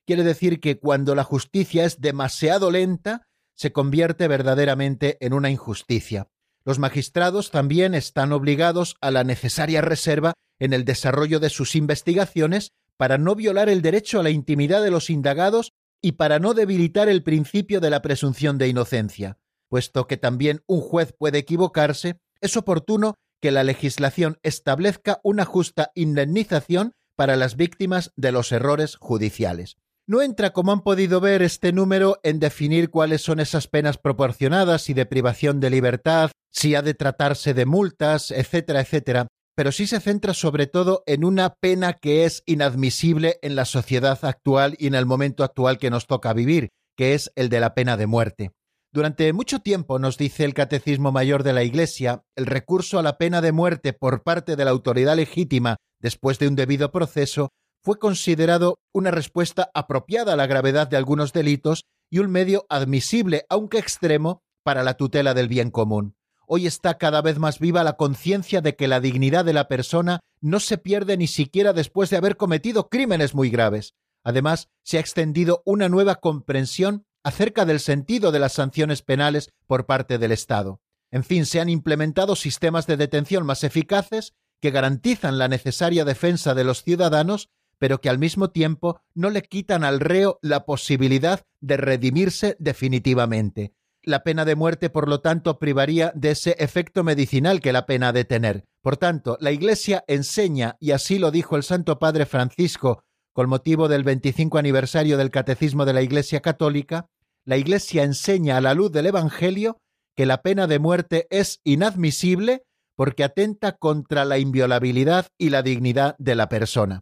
Quiere 0.05 0.23
decir 0.23 0.59
que 0.59 0.77
cuando 0.77 1.15
la 1.15 1.23
justicia 1.23 1.85
es 1.85 2.01
demasiado 2.01 2.69
lenta, 2.69 3.27
se 3.55 3.71
convierte 3.71 4.27
verdaderamente 4.27 5.17
en 5.21 5.31
una 5.31 5.49
injusticia. 5.49 6.27
Los 6.65 6.79
magistrados 6.79 7.49
también 7.49 7.95
están 7.95 8.33
obligados 8.33 8.97
a 8.99 9.09
la 9.09 9.23
necesaria 9.23 9.79
reserva 9.79 10.33
en 10.59 10.73
el 10.73 10.83
desarrollo 10.83 11.39
de 11.39 11.49
sus 11.49 11.77
investigaciones 11.77 12.73
para 12.97 13.17
no 13.17 13.35
violar 13.35 13.69
el 13.69 13.81
derecho 13.81 14.19
a 14.19 14.23
la 14.23 14.31
intimidad 14.31 14.83
de 14.83 14.91
los 14.91 15.09
indagados 15.09 15.71
y 16.01 16.13
para 16.13 16.39
no 16.39 16.53
debilitar 16.53 17.07
el 17.07 17.23
principio 17.23 17.79
de 17.79 17.89
la 17.89 18.01
presunción 18.01 18.57
de 18.57 18.67
inocencia. 18.67 19.37
Puesto 19.69 20.07
que 20.07 20.17
también 20.17 20.63
un 20.67 20.81
juez 20.81 21.13
puede 21.17 21.37
equivocarse, 21.37 22.19
es 22.41 22.57
oportuno 22.57 23.15
que 23.41 23.51
la 23.51 23.63
legislación 23.63 24.37
establezca 24.43 25.19
una 25.23 25.45
justa 25.45 25.91
indemnización 25.95 26.93
para 27.15 27.35
las 27.35 27.55
víctimas 27.55 28.11
de 28.15 28.31
los 28.31 28.51
errores 28.51 28.95
judiciales. 28.95 29.77
No 30.07 30.23
entra, 30.23 30.53
como 30.53 30.71
han 30.71 30.81
podido 30.81 31.21
ver, 31.21 31.43
este 31.43 31.71
número 31.71 32.19
en 32.23 32.39
definir 32.39 32.89
cuáles 32.89 33.21
son 33.21 33.39
esas 33.39 33.67
penas 33.67 33.97
proporcionadas 33.97 34.89
y 34.89 34.95
de 34.95 35.05
privación 35.05 35.59
de 35.59 35.69
libertad, 35.69 36.31
si 36.51 36.73
ha 36.73 36.81
de 36.81 36.95
tratarse 36.95 37.53
de 37.53 37.67
multas, 37.67 38.31
etcétera, 38.31 38.81
etcétera, 38.81 39.27
pero 39.55 39.71
sí 39.71 39.85
se 39.85 39.99
centra 39.99 40.33
sobre 40.33 40.65
todo 40.67 41.03
en 41.05 41.23
una 41.23 41.53
pena 41.53 41.93
que 41.93 42.25
es 42.25 42.41
inadmisible 42.45 43.37
en 43.41 43.55
la 43.55 43.65
sociedad 43.65 44.17
actual 44.23 44.75
y 44.79 44.87
en 44.87 44.95
el 44.95 45.05
momento 45.05 45.43
actual 45.43 45.77
que 45.77 45.89
nos 45.91 46.07
toca 46.07 46.33
vivir, 46.33 46.69
que 46.97 47.13
es 47.13 47.31
el 47.35 47.49
de 47.49 47.59
la 47.59 47.75
pena 47.75 47.97
de 47.97 48.07
muerte. 48.07 48.51
Durante 48.91 49.31
mucho 49.33 49.59
tiempo, 49.59 49.99
nos 49.99 50.17
dice 50.17 50.45
el 50.45 50.55
Catecismo 50.55 51.11
Mayor 51.11 51.43
de 51.43 51.53
la 51.53 51.63
Iglesia, 51.63 52.23
el 52.35 52.47
recurso 52.47 52.97
a 52.97 53.03
la 53.03 53.19
pena 53.19 53.39
de 53.39 53.51
muerte 53.51 53.93
por 53.93 54.23
parte 54.23 54.55
de 54.55 54.65
la 54.65 54.71
autoridad 54.71 55.15
legítima 55.15 55.77
después 55.99 56.39
de 56.39 56.47
un 56.47 56.55
debido 56.55 56.91
proceso 56.91 57.49
fue 57.83 57.99
considerado 57.99 58.79
una 58.91 59.11
respuesta 59.11 59.69
apropiada 59.75 60.33
a 60.33 60.35
la 60.35 60.47
gravedad 60.47 60.87
de 60.87 60.97
algunos 60.97 61.33
delitos 61.33 61.83
y 62.09 62.17
un 62.17 62.31
medio 62.31 62.65
admisible, 62.67 63.45
aunque 63.47 63.77
extremo, 63.77 64.41
para 64.63 64.83
la 64.83 64.95
tutela 64.95 65.35
del 65.35 65.49
bien 65.49 65.69
común. 65.69 66.15
Hoy 66.47 66.65
está 66.65 66.97
cada 66.97 67.21
vez 67.21 67.37
más 67.37 67.59
viva 67.59 67.83
la 67.83 67.93
conciencia 67.93 68.61
de 68.61 68.75
que 68.75 68.87
la 68.87 68.99
dignidad 68.99 69.45
de 69.45 69.53
la 69.53 69.67
persona 69.67 70.19
no 70.41 70.59
se 70.59 70.79
pierde 70.79 71.15
ni 71.15 71.27
siquiera 71.27 71.73
después 71.73 72.09
de 72.09 72.17
haber 72.17 72.37
cometido 72.37 72.89
crímenes 72.89 73.35
muy 73.35 73.51
graves. 73.51 73.93
Además, 74.23 74.67
se 74.83 74.97
ha 74.97 74.99
extendido 74.99 75.61
una 75.63 75.89
nueva 75.89 76.15
comprensión 76.15 77.05
acerca 77.29 77.65
del 77.65 77.79
sentido 77.79 78.31
de 78.31 78.39
las 78.39 78.53
sanciones 78.53 79.01
penales 79.01 79.53
por 79.67 79.85
parte 79.85 80.17
del 80.17 80.31
Estado. 80.31 80.81
En 81.11 81.23
fin, 81.23 81.45
se 81.45 81.59
han 81.61 81.69
implementado 81.69 82.35
sistemas 82.35 82.85
de 82.87 82.97
detención 82.97 83.45
más 83.45 83.63
eficaces 83.63 84.33
que 84.61 84.71
garantizan 84.71 85.37
la 85.37 85.47
necesaria 85.47 86.05
defensa 86.05 86.53
de 86.53 86.63
los 86.63 86.83
ciudadanos, 86.83 87.49
pero 87.77 88.01
que 88.01 88.09
al 88.09 88.19
mismo 88.19 88.49
tiempo 88.49 89.01
no 89.13 89.29
le 89.29 89.41
quitan 89.43 89.83
al 89.83 89.99
reo 89.99 90.39
la 90.41 90.65
posibilidad 90.65 91.41
de 91.61 91.77
redimirse 91.77 92.57
definitivamente. 92.59 93.73
La 94.03 94.23
pena 94.23 94.43
de 94.43 94.55
muerte, 94.55 94.89
por 94.89 95.07
lo 95.07 95.21
tanto, 95.21 95.59
privaría 95.59 96.11
de 96.15 96.31
ese 96.31 96.55
efecto 96.59 97.03
medicinal 97.03 97.61
que 97.61 97.73
la 97.73 97.85
pena 97.85 98.09
ha 98.09 98.13
de 98.13 98.25
tener. 98.25 98.65
Por 98.81 98.97
tanto, 98.97 99.37
la 99.39 99.51
Iglesia 99.51 100.03
enseña, 100.07 100.77
y 100.79 100.91
así 100.91 101.19
lo 101.19 101.31
dijo 101.31 101.55
el 101.55 101.63
Santo 101.63 101.99
Padre 101.99 102.25
Francisco 102.25 103.03
con 103.39 103.47
motivo 103.47 103.87
del 103.87 104.03
25 104.03 104.57
aniversario 104.57 105.15
del 105.15 105.31
Catecismo 105.31 105.85
de 105.85 105.93
la 105.93 106.01
Iglesia 106.01 106.41
Católica, 106.41 107.07
la 107.49 107.57
Iglesia 107.57 108.03
enseña 108.03 108.57
a 108.57 108.61
la 108.61 108.75
luz 108.75 108.91
del 108.91 109.07
Evangelio 109.07 109.79
que 110.15 110.27
la 110.27 110.43
pena 110.43 110.67
de 110.67 110.77
muerte 110.77 111.25
es 111.31 111.61
inadmisible 111.63 112.61
porque 112.95 113.23
atenta 113.23 113.71
contra 113.71 114.23
la 114.23 114.37
inviolabilidad 114.37 115.29
y 115.35 115.49
la 115.49 115.63
dignidad 115.63 116.15
de 116.19 116.35
la 116.35 116.47
persona. 116.47 117.01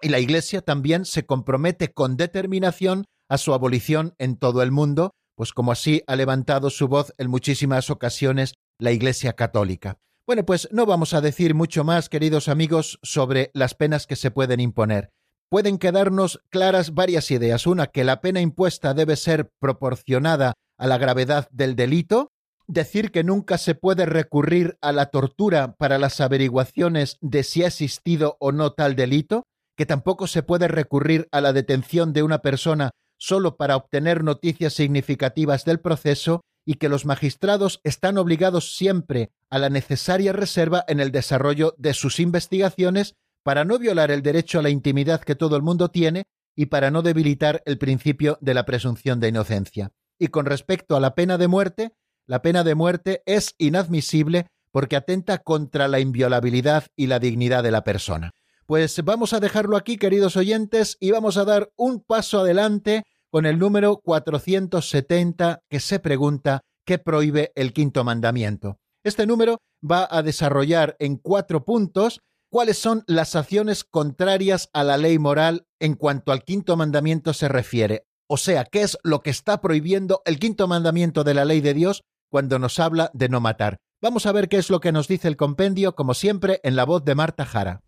Y 0.00 0.10
la 0.10 0.20
Iglesia 0.20 0.60
también 0.60 1.04
se 1.04 1.26
compromete 1.26 1.92
con 1.92 2.16
determinación 2.16 3.06
a 3.28 3.38
su 3.38 3.52
abolición 3.52 4.14
en 4.18 4.36
todo 4.36 4.62
el 4.62 4.70
mundo, 4.70 5.10
pues 5.34 5.52
como 5.52 5.72
así 5.72 6.04
ha 6.06 6.14
levantado 6.14 6.70
su 6.70 6.86
voz 6.86 7.12
en 7.18 7.28
muchísimas 7.28 7.90
ocasiones 7.90 8.54
la 8.78 8.92
Iglesia 8.92 9.32
Católica. 9.32 9.98
Bueno, 10.28 10.46
pues 10.46 10.68
no 10.70 10.86
vamos 10.86 11.12
a 11.12 11.20
decir 11.20 11.56
mucho 11.56 11.82
más, 11.82 12.08
queridos 12.08 12.46
amigos, 12.46 13.00
sobre 13.02 13.50
las 13.52 13.74
penas 13.74 14.06
que 14.06 14.14
se 14.14 14.30
pueden 14.30 14.60
imponer 14.60 15.10
pueden 15.48 15.78
quedarnos 15.78 16.40
claras 16.50 16.94
varias 16.94 17.30
ideas. 17.30 17.66
Una, 17.66 17.86
que 17.86 18.04
la 18.04 18.20
pena 18.20 18.40
impuesta 18.40 18.94
debe 18.94 19.16
ser 19.16 19.50
proporcionada 19.58 20.54
a 20.76 20.86
la 20.86 20.98
gravedad 20.98 21.48
del 21.50 21.76
delito, 21.76 22.30
decir 22.66 23.10
que 23.10 23.24
nunca 23.24 23.58
se 23.58 23.74
puede 23.74 24.06
recurrir 24.06 24.76
a 24.80 24.92
la 24.92 25.06
tortura 25.06 25.74
para 25.76 25.98
las 25.98 26.20
averiguaciones 26.20 27.16
de 27.20 27.42
si 27.42 27.64
ha 27.64 27.68
existido 27.68 28.36
o 28.40 28.52
no 28.52 28.72
tal 28.72 28.94
delito, 28.94 29.44
que 29.76 29.86
tampoco 29.86 30.26
se 30.26 30.42
puede 30.42 30.68
recurrir 30.68 31.28
a 31.32 31.40
la 31.40 31.52
detención 31.52 32.12
de 32.12 32.22
una 32.22 32.38
persona 32.38 32.90
solo 33.16 33.56
para 33.56 33.76
obtener 33.76 34.22
noticias 34.22 34.74
significativas 34.74 35.64
del 35.64 35.80
proceso 35.80 36.42
y 36.64 36.74
que 36.74 36.88
los 36.88 37.06
magistrados 37.06 37.80
están 37.82 38.18
obligados 38.18 38.76
siempre 38.76 39.30
a 39.50 39.58
la 39.58 39.70
necesaria 39.70 40.32
reserva 40.32 40.84
en 40.86 41.00
el 41.00 41.10
desarrollo 41.10 41.74
de 41.78 41.94
sus 41.94 42.20
investigaciones 42.20 43.14
para 43.42 43.64
no 43.64 43.78
violar 43.78 44.10
el 44.10 44.22
derecho 44.22 44.58
a 44.58 44.62
la 44.62 44.70
intimidad 44.70 45.20
que 45.20 45.34
todo 45.34 45.56
el 45.56 45.62
mundo 45.62 45.90
tiene 45.90 46.24
y 46.54 46.66
para 46.66 46.90
no 46.90 47.02
debilitar 47.02 47.62
el 47.66 47.78
principio 47.78 48.38
de 48.40 48.54
la 48.54 48.66
presunción 48.66 49.20
de 49.20 49.28
inocencia. 49.28 49.92
Y 50.18 50.28
con 50.28 50.46
respecto 50.46 50.96
a 50.96 51.00
la 51.00 51.14
pena 51.14 51.38
de 51.38 51.48
muerte, 51.48 51.92
la 52.26 52.42
pena 52.42 52.64
de 52.64 52.74
muerte 52.74 53.22
es 53.26 53.54
inadmisible 53.58 54.46
porque 54.70 54.96
atenta 54.96 55.38
contra 55.38 55.88
la 55.88 56.00
inviolabilidad 56.00 56.86
y 56.96 57.06
la 57.06 57.18
dignidad 57.18 57.62
de 57.62 57.70
la 57.70 57.84
persona. 57.84 58.32
Pues 58.66 59.02
vamos 59.02 59.32
a 59.32 59.40
dejarlo 59.40 59.76
aquí, 59.76 59.96
queridos 59.96 60.36
oyentes, 60.36 60.98
y 61.00 61.10
vamos 61.10 61.36
a 61.38 61.44
dar 61.44 61.70
un 61.76 62.00
paso 62.00 62.40
adelante 62.40 63.04
con 63.30 63.46
el 63.46 63.58
número 63.58 63.96
470 63.98 65.62
que 65.68 65.80
se 65.80 66.00
pregunta 66.00 66.60
qué 66.84 66.98
prohíbe 66.98 67.52
el 67.54 67.72
quinto 67.72 68.04
mandamiento. 68.04 68.78
Este 69.04 69.26
número 69.26 69.58
va 69.80 70.08
a 70.10 70.22
desarrollar 70.22 70.96
en 70.98 71.16
cuatro 71.16 71.64
puntos 71.64 72.20
cuáles 72.50 72.78
son 72.78 73.04
las 73.06 73.36
acciones 73.36 73.84
contrarias 73.84 74.70
a 74.72 74.84
la 74.84 74.96
ley 74.96 75.18
moral 75.18 75.66
en 75.78 75.94
cuanto 75.94 76.32
al 76.32 76.44
quinto 76.44 76.76
mandamiento 76.76 77.32
se 77.32 77.48
refiere. 77.48 78.06
O 78.26 78.36
sea, 78.36 78.64
qué 78.64 78.82
es 78.82 78.98
lo 79.02 79.20
que 79.20 79.30
está 79.30 79.60
prohibiendo 79.60 80.22
el 80.24 80.38
quinto 80.38 80.68
mandamiento 80.68 81.24
de 81.24 81.34
la 81.34 81.44
ley 81.44 81.60
de 81.60 81.74
Dios 81.74 82.02
cuando 82.30 82.58
nos 82.58 82.78
habla 82.78 83.10
de 83.14 83.28
no 83.28 83.40
matar. 83.40 83.78
Vamos 84.00 84.26
a 84.26 84.32
ver 84.32 84.48
qué 84.48 84.58
es 84.58 84.70
lo 84.70 84.80
que 84.80 84.92
nos 84.92 85.08
dice 85.08 85.28
el 85.28 85.36
compendio, 85.36 85.94
como 85.94 86.14
siempre, 86.14 86.60
en 86.62 86.76
la 86.76 86.84
voz 86.84 87.04
de 87.04 87.14
Marta 87.14 87.44
Jara. 87.44 87.80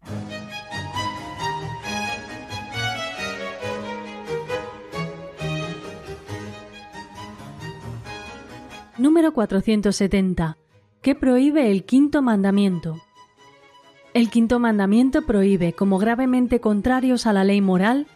Número 8.99 9.33
470. 9.33 10.59
¿Qué 11.01 11.15
prohíbe 11.15 11.71
el 11.71 11.85
quinto 11.85 12.21
mandamiento? 12.21 13.01
El 14.13 14.29
quinto 14.29 14.59
mandamiento 14.59 15.23
prohíbe, 15.23 15.73
como 15.73 15.99
gravemente 15.99 16.61
contrarios 16.61 17.27
a 17.27 17.33
la 17.33 17.45
ley 17.45 17.61
moral, 17.61 18.07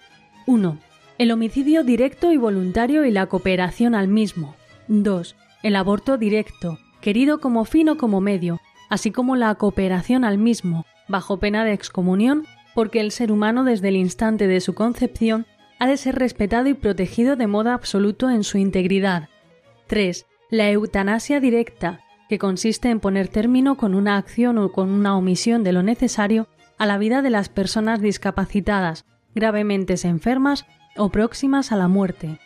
1. 0.46 0.78
El 1.18 1.30
homicidio 1.30 1.84
directo 1.84 2.32
y 2.32 2.36
voluntario 2.36 3.04
y 3.04 3.12
la 3.12 3.26
cooperación 3.26 3.94
al 3.94 4.08
mismo. 4.08 4.56
2. 4.88 5.36
El 5.62 5.76
aborto 5.76 6.18
directo, 6.18 6.78
querido 7.00 7.40
como 7.40 7.64
fin 7.64 7.88
o 7.88 7.96
como 7.96 8.20
medio, 8.20 8.60
así 8.90 9.12
como 9.12 9.36
la 9.36 9.54
cooperación 9.54 10.24
al 10.24 10.38
mismo, 10.38 10.84
bajo 11.06 11.38
pena 11.38 11.64
de 11.64 11.72
excomunión, 11.72 12.44
porque 12.74 13.00
el 13.00 13.12
ser 13.12 13.30
humano 13.30 13.62
desde 13.62 13.88
el 13.88 13.96
instante 13.96 14.48
de 14.48 14.60
su 14.60 14.74
concepción 14.74 15.46
ha 15.78 15.86
de 15.86 15.96
ser 15.96 16.16
respetado 16.16 16.68
y 16.68 16.74
protegido 16.74 17.36
de 17.36 17.46
modo 17.46 17.70
absoluto 17.70 18.30
en 18.30 18.42
su 18.42 18.58
integridad. 18.58 19.28
3 19.86 20.26
la 20.50 20.70
eutanasia 20.70 21.40
directa, 21.40 22.00
que 22.28 22.38
consiste 22.38 22.90
en 22.90 23.00
poner 23.00 23.28
término 23.28 23.76
con 23.76 23.94
una 23.94 24.16
acción 24.16 24.58
o 24.58 24.72
con 24.72 24.90
una 24.90 25.16
omisión 25.16 25.62
de 25.62 25.72
lo 25.72 25.82
necesario 25.82 26.48
a 26.78 26.86
la 26.86 26.98
vida 26.98 27.22
de 27.22 27.30
las 27.30 27.48
personas 27.48 28.00
discapacitadas, 28.00 29.04
gravemente 29.34 29.94
enfermas 30.04 30.66
o 30.96 31.10
próximas 31.10 31.72
a 31.72 31.76
la 31.76 31.88
muerte. 31.88 32.38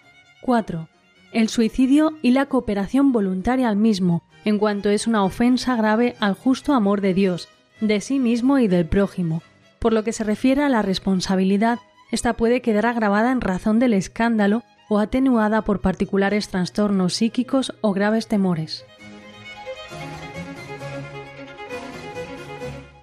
4. 0.42 0.88
El 1.32 1.48
suicidio 1.48 2.14
y 2.22 2.30
la 2.30 2.46
cooperación 2.46 3.12
voluntaria 3.12 3.68
al 3.68 3.76
mismo, 3.76 4.22
en 4.44 4.58
cuanto 4.58 4.88
es 4.88 5.06
una 5.06 5.24
ofensa 5.24 5.76
grave 5.76 6.16
al 6.20 6.34
justo 6.34 6.72
amor 6.72 7.00
de 7.00 7.14
Dios, 7.14 7.48
de 7.80 8.00
sí 8.00 8.18
mismo 8.18 8.58
y 8.58 8.68
del 8.68 8.86
prójimo. 8.86 9.42
Por 9.78 9.92
lo 9.92 10.04
que 10.04 10.12
se 10.12 10.24
refiere 10.24 10.62
a 10.62 10.68
la 10.68 10.82
responsabilidad, 10.82 11.78
esta 12.10 12.34
puede 12.34 12.62
quedar 12.62 12.86
agravada 12.86 13.30
en 13.30 13.40
razón 13.40 13.78
del 13.78 13.92
escándalo 13.92 14.62
o 14.88 14.98
atenuada 14.98 15.62
por 15.62 15.80
particulares 15.80 16.48
trastornos 16.48 17.14
psíquicos 17.14 17.74
o 17.82 17.92
graves 17.92 18.26
temores. 18.26 18.84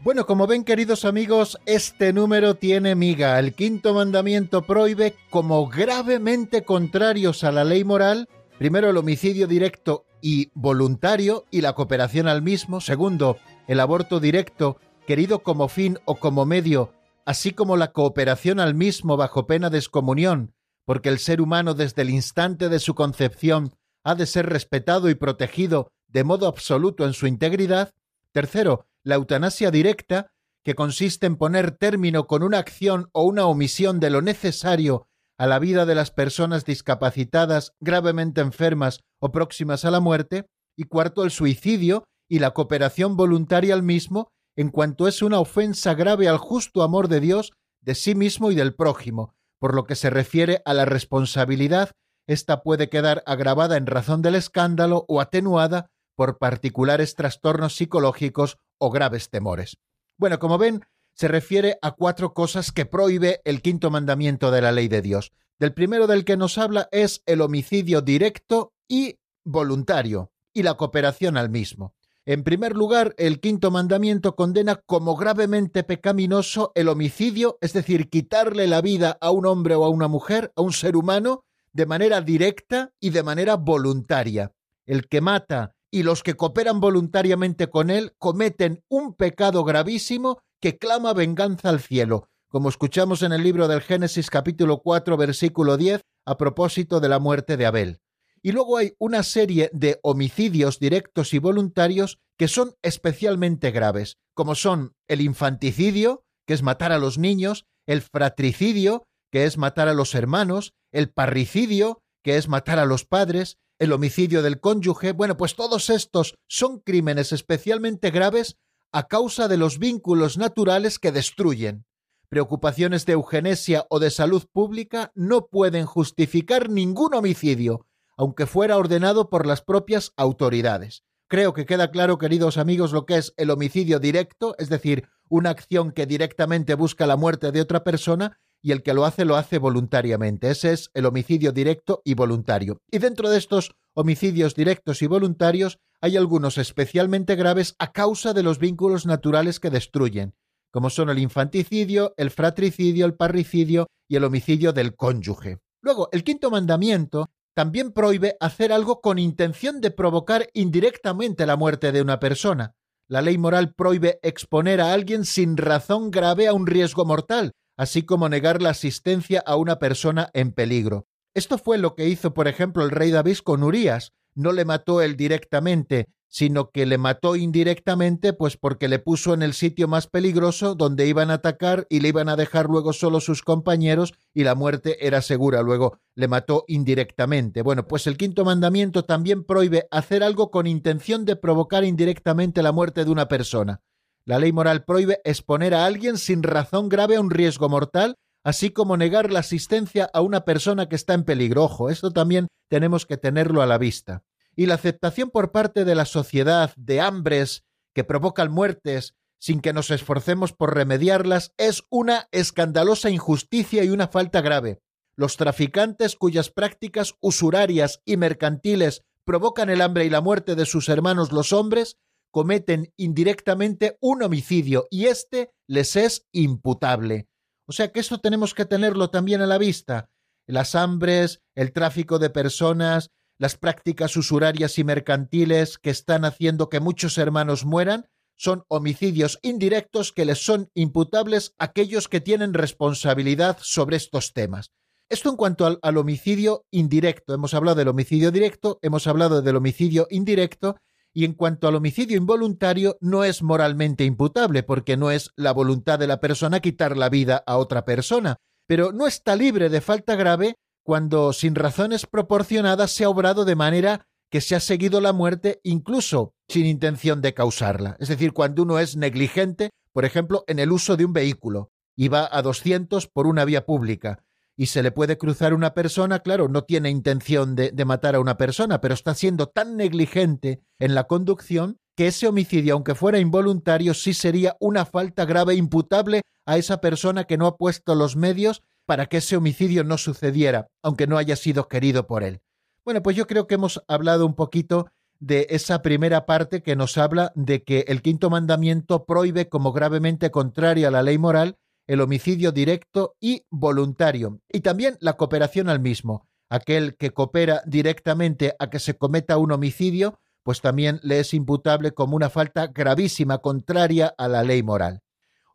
Bueno, 0.06 0.28
como 0.28 0.46
ven 0.46 0.64
queridos 0.64 1.04
amigos, 1.04 1.58
este 1.66 2.14
número 2.14 2.54
tiene 2.54 2.94
miga. 2.94 3.40
El 3.40 3.56
quinto 3.56 3.96
mandamiento 3.96 4.62
prohíbe 4.62 5.16
como 5.32 5.68
gravemente 5.68 6.64
contrarios 6.64 7.44
a 7.44 7.52
la 7.52 7.64
ley 7.64 7.84
moral, 7.84 8.30
primero 8.60 8.88
el 8.88 8.98
homicidio 8.98 9.48
directo 9.48 10.06
y 10.22 10.52
voluntario 10.54 11.46
y 11.50 11.62
la 11.62 11.74
cooperación 11.74 12.28
al 12.28 12.44
mismo, 12.44 12.82
segundo 12.82 13.38
el 13.68 13.80
aborto 13.80 14.20
directo 14.20 14.78
querido 15.08 15.40
como 15.40 15.70
fin 15.70 15.98
o 16.06 16.18
como 16.18 16.46
medio, 16.46 16.94
así 17.26 17.50
como 17.50 17.76
la 17.76 17.92
cooperación 17.92 18.60
al 18.60 18.76
mismo 18.76 19.18
bajo 19.18 19.48
pena 19.48 19.72
de 19.72 19.80
excomunión, 19.80 20.54
porque 20.86 21.10
el 21.10 21.18
ser 21.18 21.42
humano 21.42 21.74
desde 21.74 22.04
el 22.04 22.12
instante 22.12 22.70
de 22.70 22.78
su 22.78 22.94
concepción 22.94 23.74
ha 24.04 24.14
de 24.14 24.28
ser 24.28 24.46
respetado 24.46 25.10
y 25.10 25.16
protegido 25.16 25.90
de 26.10 26.24
modo 26.24 26.46
absoluto 26.46 27.06
en 27.06 27.14
su 27.14 27.26
integridad. 27.26 27.92
Tercero, 28.32 28.86
la 29.06 29.16
eutanasia 29.16 29.72
directa, 29.72 30.32
que 30.66 30.76
consiste 30.76 31.28
en 31.28 31.38
poner 31.38 31.72
término 31.72 32.26
con 32.26 32.42
una 32.44 32.58
acción 32.58 33.10
o 33.14 33.24
una 33.24 33.46
omisión 33.46 34.00
de 34.00 34.10
lo 34.10 34.22
necesario 34.22 35.08
a 35.38 35.46
la 35.46 35.60
vida 35.60 35.86
de 35.86 35.96
las 35.96 36.12
personas 36.12 36.66
discapacitadas, 36.66 37.74
gravemente 37.80 38.42
enfermas 38.42 39.02
o 39.22 39.32
próximas 39.32 39.86
a 39.86 39.92
la 39.92 40.00
muerte. 40.00 40.48
Y 40.76 40.86
cuarto, 40.86 41.24
el 41.24 41.32
suicidio 41.32 42.04
y 42.28 42.40
la 42.40 42.52
cooperación 42.52 43.16
voluntaria 43.16 43.76
al 43.76 43.84
mismo, 43.84 44.30
en 44.58 44.70
cuanto 44.70 45.08
es 45.08 45.22
una 45.22 45.40
ofensa 45.40 45.94
grave 45.94 46.28
al 46.28 46.38
justo 46.38 46.82
amor 46.82 47.08
de 47.08 47.20
Dios, 47.20 47.52
de 47.82 47.94
sí 47.94 48.16
mismo 48.16 48.52
y 48.52 48.56
del 48.56 48.74
prójimo, 48.74 49.36
por 49.60 49.76
lo 49.76 49.84
que 49.86 49.96
se 49.96 50.10
refiere 50.10 50.62
a 50.66 50.74
la 50.74 50.86
responsabilidad, 50.86 51.92
ésta 52.28 52.64
puede 52.64 52.90
quedar 52.90 53.22
agravada 53.28 53.78
en 53.78 53.86
razón 53.86 54.24
del 54.24 54.36
escándalo 54.36 55.06
o 55.08 55.22
atenuada 55.22 55.92
por 56.16 56.40
particulares 56.40 57.14
trastornos 57.16 57.76
psicológicos 57.76 58.58
o 58.78 58.90
graves 58.92 59.30
temores. 59.30 59.78
Bueno, 60.18 60.40
como 60.40 60.58
ven, 60.58 60.86
se 61.14 61.28
refiere 61.28 61.78
a 61.82 61.92
cuatro 61.92 62.34
cosas 62.34 62.72
que 62.72 62.86
prohíbe 62.86 63.42
el 63.46 63.62
quinto 63.62 63.90
mandamiento 63.90 64.52
de 64.52 64.62
la 64.62 64.72
ley 64.72 64.88
de 64.88 65.02
Dios. 65.02 65.32
Del 65.60 65.74
primero 65.74 66.08
del 66.08 66.26
que 66.26 66.38
nos 66.38 66.58
habla 66.58 66.90
es 66.92 67.22
el 67.26 67.42
homicidio 67.42 68.02
directo 68.02 68.74
y 68.88 69.18
voluntario, 69.46 70.32
y 70.54 70.64
la 70.64 70.76
cooperación 70.76 71.38
al 71.38 71.50
mismo. 71.50 71.94
En 72.26 72.44
primer 72.44 72.76
lugar, 72.76 73.14
el 73.18 73.40
quinto 73.40 73.70
mandamiento 73.70 74.36
condena 74.36 74.82
como 74.86 75.16
gravemente 75.16 75.84
pecaminoso 75.84 76.72
el 76.74 76.90
homicidio, 76.90 77.58
es 77.62 77.72
decir, 77.74 78.10
quitarle 78.10 78.68
la 78.68 78.82
vida 78.82 79.18
a 79.22 79.30
un 79.30 79.46
hombre 79.46 79.76
o 79.76 79.86
a 79.86 79.90
una 79.90 80.08
mujer, 80.08 80.52
a 80.56 80.62
un 80.62 80.74
ser 80.74 80.96
humano, 80.96 81.46
de 81.72 81.86
manera 81.86 82.22
directa 82.22 82.94
y 83.00 83.12
de 83.12 83.22
manera 83.22 83.56
voluntaria. 83.56 84.54
El 84.88 85.08
que 85.08 85.22
mata 85.22 85.75
y 85.96 86.04
los 86.04 86.24
que 86.24 86.34
cooperan 86.34 86.82
voluntariamente 86.82 87.70
con 87.70 87.90
él 87.90 88.16
cometen 88.20 88.84
un 88.90 89.14
pecado 89.14 89.64
gravísimo 89.64 90.42
que 90.60 90.78
clama 90.78 91.14
venganza 91.14 91.70
al 91.70 91.80
cielo, 91.80 92.28
como 92.50 92.68
escuchamos 92.68 93.22
en 93.22 93.32
el 93.32 93.44
libro 93.44 93.70
del 93.70 93.80
Génesis 93.80 94.30
capítulo 94.30 94.80
4 94.80 95.16
versículo 95.16 95.78
10 95.78 96.02
a 96.26 96.36
propósito 96.36 97.00
de 97.00 97.08
la 97.08 97.20
muerte 97.20 97.56
de 97.56 97.66
Abel. 97.66 98.02
Y 98.42 98.52
luego 98.52 98.76
hay 98.76 98.92
una 99.00 99.24
serie 99.24 99.70
de 99.72 99.98
homicidios 100.04 100.80
directos 100.80 101.34
y 101.34 101.40
voluntarios 101.40 102.20
que 102.38 102.50
son 102.50 102.74
especialmente 102.82 103.72
graves, 103.72 104.18
como 104.34 104.56
son 104.56 104.92
el 105.08 105.22
infanticidio, 105.22 106.26
que 106.46 106.56
es 106.56 106.62
matar 106.62 106.92
a 106.92 107.00
los 107.00 107.18
niños, 107.18 107.68
el 107.86 108.02
fratricidio, 108.02 109.06
que 109.32 109.46
es 109.46 109.58
matar 109.58 109.88
a 109.88 109.94
los 109.94 110.14
hermanos, 110.14 110.74
el 110.92 111.10
parricidio, 111.10 112.02
que 112.22 112.36
es 112.36 112.50
matar 112.50 112.80
a 112.80 112.86
los 112.86 113.06
padres, 113.06 113.60
el 113.80 113.94
homicidio 113.94 114.42
del 114.42 114.60
cónyuge. 114.60 115.12
Bueno, 115.12 115.38
pues 115.38 115.56
todos 115.56 115.90
estos 115.90 116.36
son 116.48 116.80
crímenes 116.80 117.32
especialmente 117.32 118.12
graves 118.12 118.58
a 118.92 119.08
causa 119.08 119.48
de 119.48 119.58
los 119.58 119.80
vínculos 119.80 120.38
naturales 120.38 121.00
que 121.00 121.12
destruyen. 121.12 121.86
Preocupaciones 122.30 123.06
de 123.06 123.14
eugenesia 123.14 123.86
o 123.90 124.00
de 124.00 124.10
salud 124.10 124.46
pública 124.52 125.12
no 125.16 125.48
pueden 125.48 125.86
justificar 125.86 126.70
ningún 126.70 127.14
homicidio, 127.14 127.86
aunque 128.18 128.46
fuera 128.46 128.78
ordenado 128.78 129.30
por 129.30 129.46
las 129.46 129.62
propias 129.62 130.12
autoridades. 130.16 131.04
Creo 131.28 131.54
que 131.54 131.66
queda 131.66 131.92
claro, 131.92 132.18
queridos 132.18 132.58
amigos, 132.58 132.92
lo 132.94 133.06
que 133.06 133.18
es 133.18 133.34
el 133.38 133.50
homicidio 133.50 134.00
directo, 134.00 134.56
es 134.60 134.70
decir, 134.70 135.10
una 135.28 135.50
acción 135.50 135.92
que 135.92 136.06
directamente 136.06 136.76
busca 136.76 137.08
la 137.08 137.18
muerte 137.18 137.52
de 137.52 137.62
otra 137.62 137.84
persona 137.84 138.40
y 138.66 138.72
el 138.72 138.82
que 138.82 138.96
lo 138.96 139.06
hace 139.06 139.26
lo 139.26 139.36
hace 139.36 139.60
voluntariamente. 139.60 140.50
Ese 140.50 140.74
es 140.74 140.90
el 140.96 141.06
homicidio 141.06 141.52
directo 141.52 142.02
y 142.04 142.16
voluntario. 142.16 142.80
Y 142.90 142.98
dentro 142.98 143.30
de 143.30 143.38
estos 143.38 143.76
homicidios 143.94 144.56
directos 144.56 145.04
y 145.04 145.06
voluntarios 145.06 145.78
hay 146.02 146.18
algunos 146.18 146.58
especialmente 146.58 147.36
graves 147.36 147.76
a 147.78 147.92
causa 147.92 148.34
de 148.34 148.42
los 148.42 148.58
vínculos 148.58 149.06
naturales 149.06 149.60
que 149.60 149.70
destruyen, 149.70 150.34
como 150.72 150.90
son 150.90 151.12
el 151.12 151.20
infanticidio, 151.20 152.16
el 152.18 152.32
fratricidio, 152.32 153.06
el 153.06 153.14
parricidio 153.14 153.86
y 154.10 154.16
el 154.16 154.24
homicidio 154.24 154.74
del 154.74 154.96
cónyuge. 154.96 155.60
Luego, 155.84 156.10
el 156.12 156.24
quinto 156.24 156.50
mandamiento 156.50 157.30
también 157.54 157.92
prohíbe 157.92 158.36
hacer 158.40 158.74
algo 158.74 159.00
con 159.00 159.20
intención 159.20 159.80
de 159.80 159.92
provocar 159.92 160.50
indirectamente 160.54 161.46
la 161.46 161.56
muerte 161.56 161.92
de 161.92 162.02
una 162.02 162.20
persona. 162.20 162.74
La 163.08 163.22
ley 163.22 163.38
moral 163.38 163.76
prohíbe 163.76 164.18
exponer 164.24 164.82
a 164.82 164.92
alguien 164.92 165.24
sin 165.24 165.56
razón 165.56 166.10
grave 166.10 166.48
a 166.48 166.54
un 166.54 166.66
riesgo 166.66 167.06
mortal, 167.06 167.52
así 167.78 168.04
como 168.04 168.30
negar 168.30 168.62
la 168.62 168.70
asistencia 168.70 169.44
a 169.46 169.56
una 169.56 169.80
persona 169.80 170.30
en 170.34 170.52
peligro. 170.52 171.08
Esto 171.34 171.58
fue 171.58 171.78
lo 171.78 171.96
que 171.96 172.08
hizo, 172.08 172.34
por 172.34 172.48
ejemplo, 172.48 172.84
el 172.84 172.92
rey 172.92 173.12
David 173.12 173.38
con 173.40 173.64
Urías. 173.64 174.14
No 174.36 174.52
le 174.52 174.66
mató 174.66 175.02
él 175.02 175.18
directamente, 175.18 176.10
sino 176.28 176.70
que 176.72 176.86
le 176.86 176.98
mató 176.98 177.36
indirectamente, 177.36 178.34
pues 178.34 178.58
porque 178.58 178.90
le 178.90 179.00
puso 179.00 179.34
en 179.34 179.42
el 179.42 179.54
sitio 179.54 179.88
más 179.88 180.08
peligroso 180.08 180.76
donde 180.76 181.08
iban 181.08 181.32
a 181.32 181.36
atacar 181.36 181.88
y 181.90 182.02
le 182.02 182.10
iban 182.10 182.28
a 182.28 182.36
dejar 182.36 182.66
luego 182.66 182.92
solo 182.94 183.22
sus 183.22 183.42
compañeros 183.42 184.14
y 184.34 184.44
la 184.44 184.56
muerte 184.56 185.08
era 185.08 185.22
segura. 185.22 185.62
Luego 185.62 186.00
le 186.14 186.28
mató 186.28 186.66
indirectamente. 186.68 187.62
Bueno, 187.62 187.88
pues 187.88 188.06
el 188.08 188.18
quinto 188.18 188.44
mandamiento 188.44 189.04
también 189.04 189.46
prohíbe 189.46 189.88
hacer 189.92 190.24
algo 190.24 190.52
con 190.52 190.68
intención 190.68 191.24
de 191.24 191.38
provocar 191.38 191.86
indirectamente 191.86 192.62
la 192.62 192.74
muerte 192.74 193.06
de 193.06 193.12
una 193.12 193.28
persona. 193.28 193.82
La 194.26 194.40
ley 194.40 194.52
moral 194.52 194.84
prohíbe 194.84 195.22
exponer 195.24 195.74
a 195.74 195.86
alguien 195.86 196.18
sin 196.18 196.44
razón 196.44 196.90
grave 196.90 197.16
a 197.16 197.22
un 197.22 197.30
riesgo 197.30 197.70
mortal, 197.70 198.16
así 198.44 198.72
como 198.72 198.98
negar 198.98 199.32
la 199.32 199.40
asistencia 199.40 200.10
a 200.14 200.22
una 200.22 200.46
persona 200.46 200.90
que 200.90 200.96
está 200.96 201.14
en 201.14 201.24
peligro. 201.24 201.64
Ojo, 201.64 201.90
esto 201.90 202.12
también 202.12 202.48
tenemos 202.68 203.06
que 203.06 203.18
tenerlo 203.18 203.62
a 203.62 203.66
la 203.66 203.78
vista 203.78 204.24
y 204.56 204.66
la 204.66 204.76
aceptación 204.76 205.30
por 205.30 205.52
parte 205.52 205.86
de 205.86 205.96
la 205.96 206.06
sociedad 206.06 206.74
de 206.78 207.02
hambres 207.02 207.64
que 207.94 208.04
provocan 208.04 208.52
muertes 208.52 209.16
sin 209.38 209.60
que 209.60 209.74
nos 209.74 209.92
esforcemos 209.92 210.54
por 210.54 210.74
remediarlas 210.74 211.54
es 211.58 211.84
una 211.90 212.28
escandalosa 212.32 213.10
injusticia 213.10 213.84
y 213.84 213.90
una 213.90 214.08
falta 214.08 214.42
grave. 214.42 214.80
Los 215.16 215.38
traficantes 215.38 216.16
cuyas 216.16 216.50
prácticas 216.50 217.16
usurarias 217.20 218.02
y 218.06 218.18
mercantiles 218.18 219.04
provocan 219.24 219.70
el 219.70 219.82
hambre 219.82 220.06
y 220.06 220.10
la 220.10 220.22
muerte 220.22 220.56
de 220.56 220.66
sus 220.66 220.90
hermanos 220.90 221.32
los 221.32 221.54
hombres 221.54 221.98
cometen 222.36 222.92
indirectamente 222.98 223.98
un 224.02 224.22
homicidio 224.22 224.88
y 224.90 225.06
éste 225.06 225.54
les 225.68 225.96
es 225.96 226.28
imputable. 226.34 227.30
O 227.66 227.72
sea 227.72 227.94
que 227.94 228.02
esto 228.02 228.20
tenemos 228.20 228.54
que 228.54 228.66
tenerlo 228.66 229.10
también 229.10 229.42
a 229.42 229.48
la 229.48 229.58
vista. 229.58 230.10
Las 230.46 230.76
hambres, 230.76 231.40
el 231.56 231.72
tráfico 231.72 232.20
de 232.20 232.30
personas, 232.30 233.10
las 233.38 233.56
prácticas 233.56 234.18
usurarias 234.18 234.78
y 234.78 234.84
mercantiles 234.84 235.78
que 235.78 235.92
están 235.92 236.26
haciendo 236.26 236.68
que 236.68 236.82
muchos 236.82 237.18
hermanos 237.18 237.64
mueran 237.64 238.10
son 238.36 238.66
homicidios 238.68 239.40
indirectos 239.42 240.12
que 240.12 240.26
les 240.26 240.40
son 240.40 240.70
imputables 240.74 241.56
a 241.58 241.66
aquellos 241.66 242.10
que 242.10 242.20
tienen 242.20 242.54
responsabilidad 242.54 243.58
sobre 243.62 243.96
estos 243.96 244.34
temas. 244.34 244.74
Esto 245.08 245.30
en 245.30 245.38
cuanto 245.38 245.66
al, 245.66 245.80
al, 245.82 245.96
homicidio 245.96 246.66
indirecto. 246.70 247.34
Hemos 247.34 247.54
hablado 247.54 247.78
del 247.78 247.88
homicidio 247.88 248.30
directo, 248.32 248.78
hemos 248.82 249.08
hablado 249.08 249.42
del 249.42 249.56
homicidio 249.56 250.06
indirecto, 250.10 250.76
y 251.16 251.24
en 251.24 251.34
cuanto 251.34 251.70
al 251.70 251.76
homicidio 251.76 252.18
involuntario, 252.18 252.98
no 253.00 253.24
es 253.24 253.42
moralmente 253.42 254.04
imputable, 254.04 254.64
porque 254.64 254.98
no 254.98 255.12
es 255.12 255.32
la 255.38 255.54
voluntad 255.54 255.98
de 255.98 256.08
la 256.08 256.20
persona 256.20 256.60
quitar 256.60 256.98
la 256.98 257.08
vida 257.08 257.42
a 257.48 257.56
otra 257.56 257.86
persona, 257.86 258.36
pero 258.68 258.92
no 258.92 259.08
está 259.08 259.38
libre 259.38 259.70
de 259.70 259.80
falta 259.80 260.16
grave 260.16 260.56
cuando 260.84 261.32
sin 261.32 261.56
razones 261.56 262.06
proporcionadas 262.06 262.92
se 262.92 263.06
ha 263.06 263.10
obrado 263.10 263.46
de 263.46 263.56
manera 263.56 264.06
que 264.30 264.42
se 264.42 264.56
ha 264.56 264.60
seguido 264.60 265.00
la 265.00 265.14
muerte 265.14 265.62
incluso 265.64 266.34
sin 266.50 266.66
intención 266.66 267.22
de 267.22 267.34
causarla. 267.34 267.96
Es 268.02 268.10
decir, 268.10 268.34
cuando 268.34 268.64
uno 268.64 268.80
es 268.80 268.98
negligente, 268.98 269.70
por 269.94 270.04
ejemplo, 270.04 270.44
en 270.48 270.60
el 270.60 270.74
uso 270.74 270.98
de 270.98 271.06
un 271.06 271.14
vehículo 271.14 271.72
y 271.96 272.10
va 272.10 272.28
a 272.30 272.42
200 272.42 273.08
por 273.08 273.26
una 273.26 273.46
vía 273.46 273.66
pública 273.66 274.25
y 274.58 274.68
se 274.68 274.84
le 274.84 274.92
puede 274.92 275.18
cruzar 275.18 275.54
una 275.54 275.74
persona, 275.74 276.20
claro, 276.20 276.48
no 276.48 276.64
tiene 276.64 276.90
intención 276.90 277.56
de, 277.56 277.72
de 277.72 277.86
matar 277.86 278.16
a 278.16 278.20
una 278.20 278.38
persona, 278.38 278.82
pero 278.82 278.94
está 278.94 279.14
siendo 279.14 279.48
tan 279.48 279.76
negligente 279.76 280.62
en 280.80 280.96
la 280.96 281.06
conducción 281.06 281.80
que 281.96 282.08
ese 282.08 282.28
homicidio, 282.28 282.74
aunque 282.74 282.96
fuera 282.96 283.20
involuntario, 283.20 283.94
sí 283.94 284.14
sería 284.14 284.56
una 284.60 284.86
falta 284.86 285.26
grave 285.26 285.56
imputable 285.56 286.22
a 286.46 286.58
esa 286.58 286.82
persona 286.82 287.24
que 287.24 287.38
no 287.38 287.48
ha 287.48 287.58
puesto 287.58 287.96
los 287.96 288.16
medios 288.16 288.64
para 288.86 289.08
que 289.08 289.18
ese 289.18 289.38
homicidio 289.38 289.84
no 289.84 289.98
sucediera, 289.98 290.68
aunque 290.84 291.08
no 291.08 291.18
haya 291.18 291.36
sido 291.36 291.68
querido 291.68 292.06
por 292.08 292.24
él. 292.24 292.42
Bueno, 292.84 293.02
pues 293.02 293.16
yo 293.16 293.26
creo 293.26 293.48
que 293.48 293.56
hemos 293.56 293.84
hablado 293.88 294.26
un 294.26 294.36
poquito 294.36 294.88
de 295.20 295.48
esa 295.50 295.82
primera 295.82 296.26
parte 296.26 296.62
que 296.62 296.76
nos 296.76 296.98
habla 296.98 297.32
de 297.36 297.64
que 297.64 297.86
el 297.88 298.02
quinto 298.02 298.30
mandamiento 298.30 299.06
prohíbe 299.06 299.50
como 299.50 299.72
gravemente 299.72 300.30
contrario 300.30 300.88
a 300.88 300.92
la 300.92 301.02
ley 301.02 301.18
moral 301.18 301.58
el 301.88 302.02
homicidio 302.02 302.52
directo 302.52 303.16
y 303.20 303.44
voluntario, 303.50 304.40
y 304.52 304.62
también 304.62 304.98
la 305.00 305.18
cooperación 305.18 305.70
al 305.70 305.80
mismo. 305.80 306.28
Aquel 306.50 306.96
que 306.96 307.12
coopera 307.12 307.62
directamente 307.66 308.56
a 308.60 308.70
que 308.70 308.80
se 308.80 308.98
cometa 308.98 309.38
un 309.38 309.52
homicidio, 309.52 310.20
pues 310.44 310.62
también 310.62 311.00
le 311.04 311.20
es 311.20 311.34
imputable 311.34 311.92
como 311.92 312.16
una 312.16 312.30
falta 312.30 312.68
gravísima 312.68 313.40
contraria 313.40 314.14
a 314.18 314.28
la 314.28 314.44
ley 314.44 314.62
moral. 314.62 315.02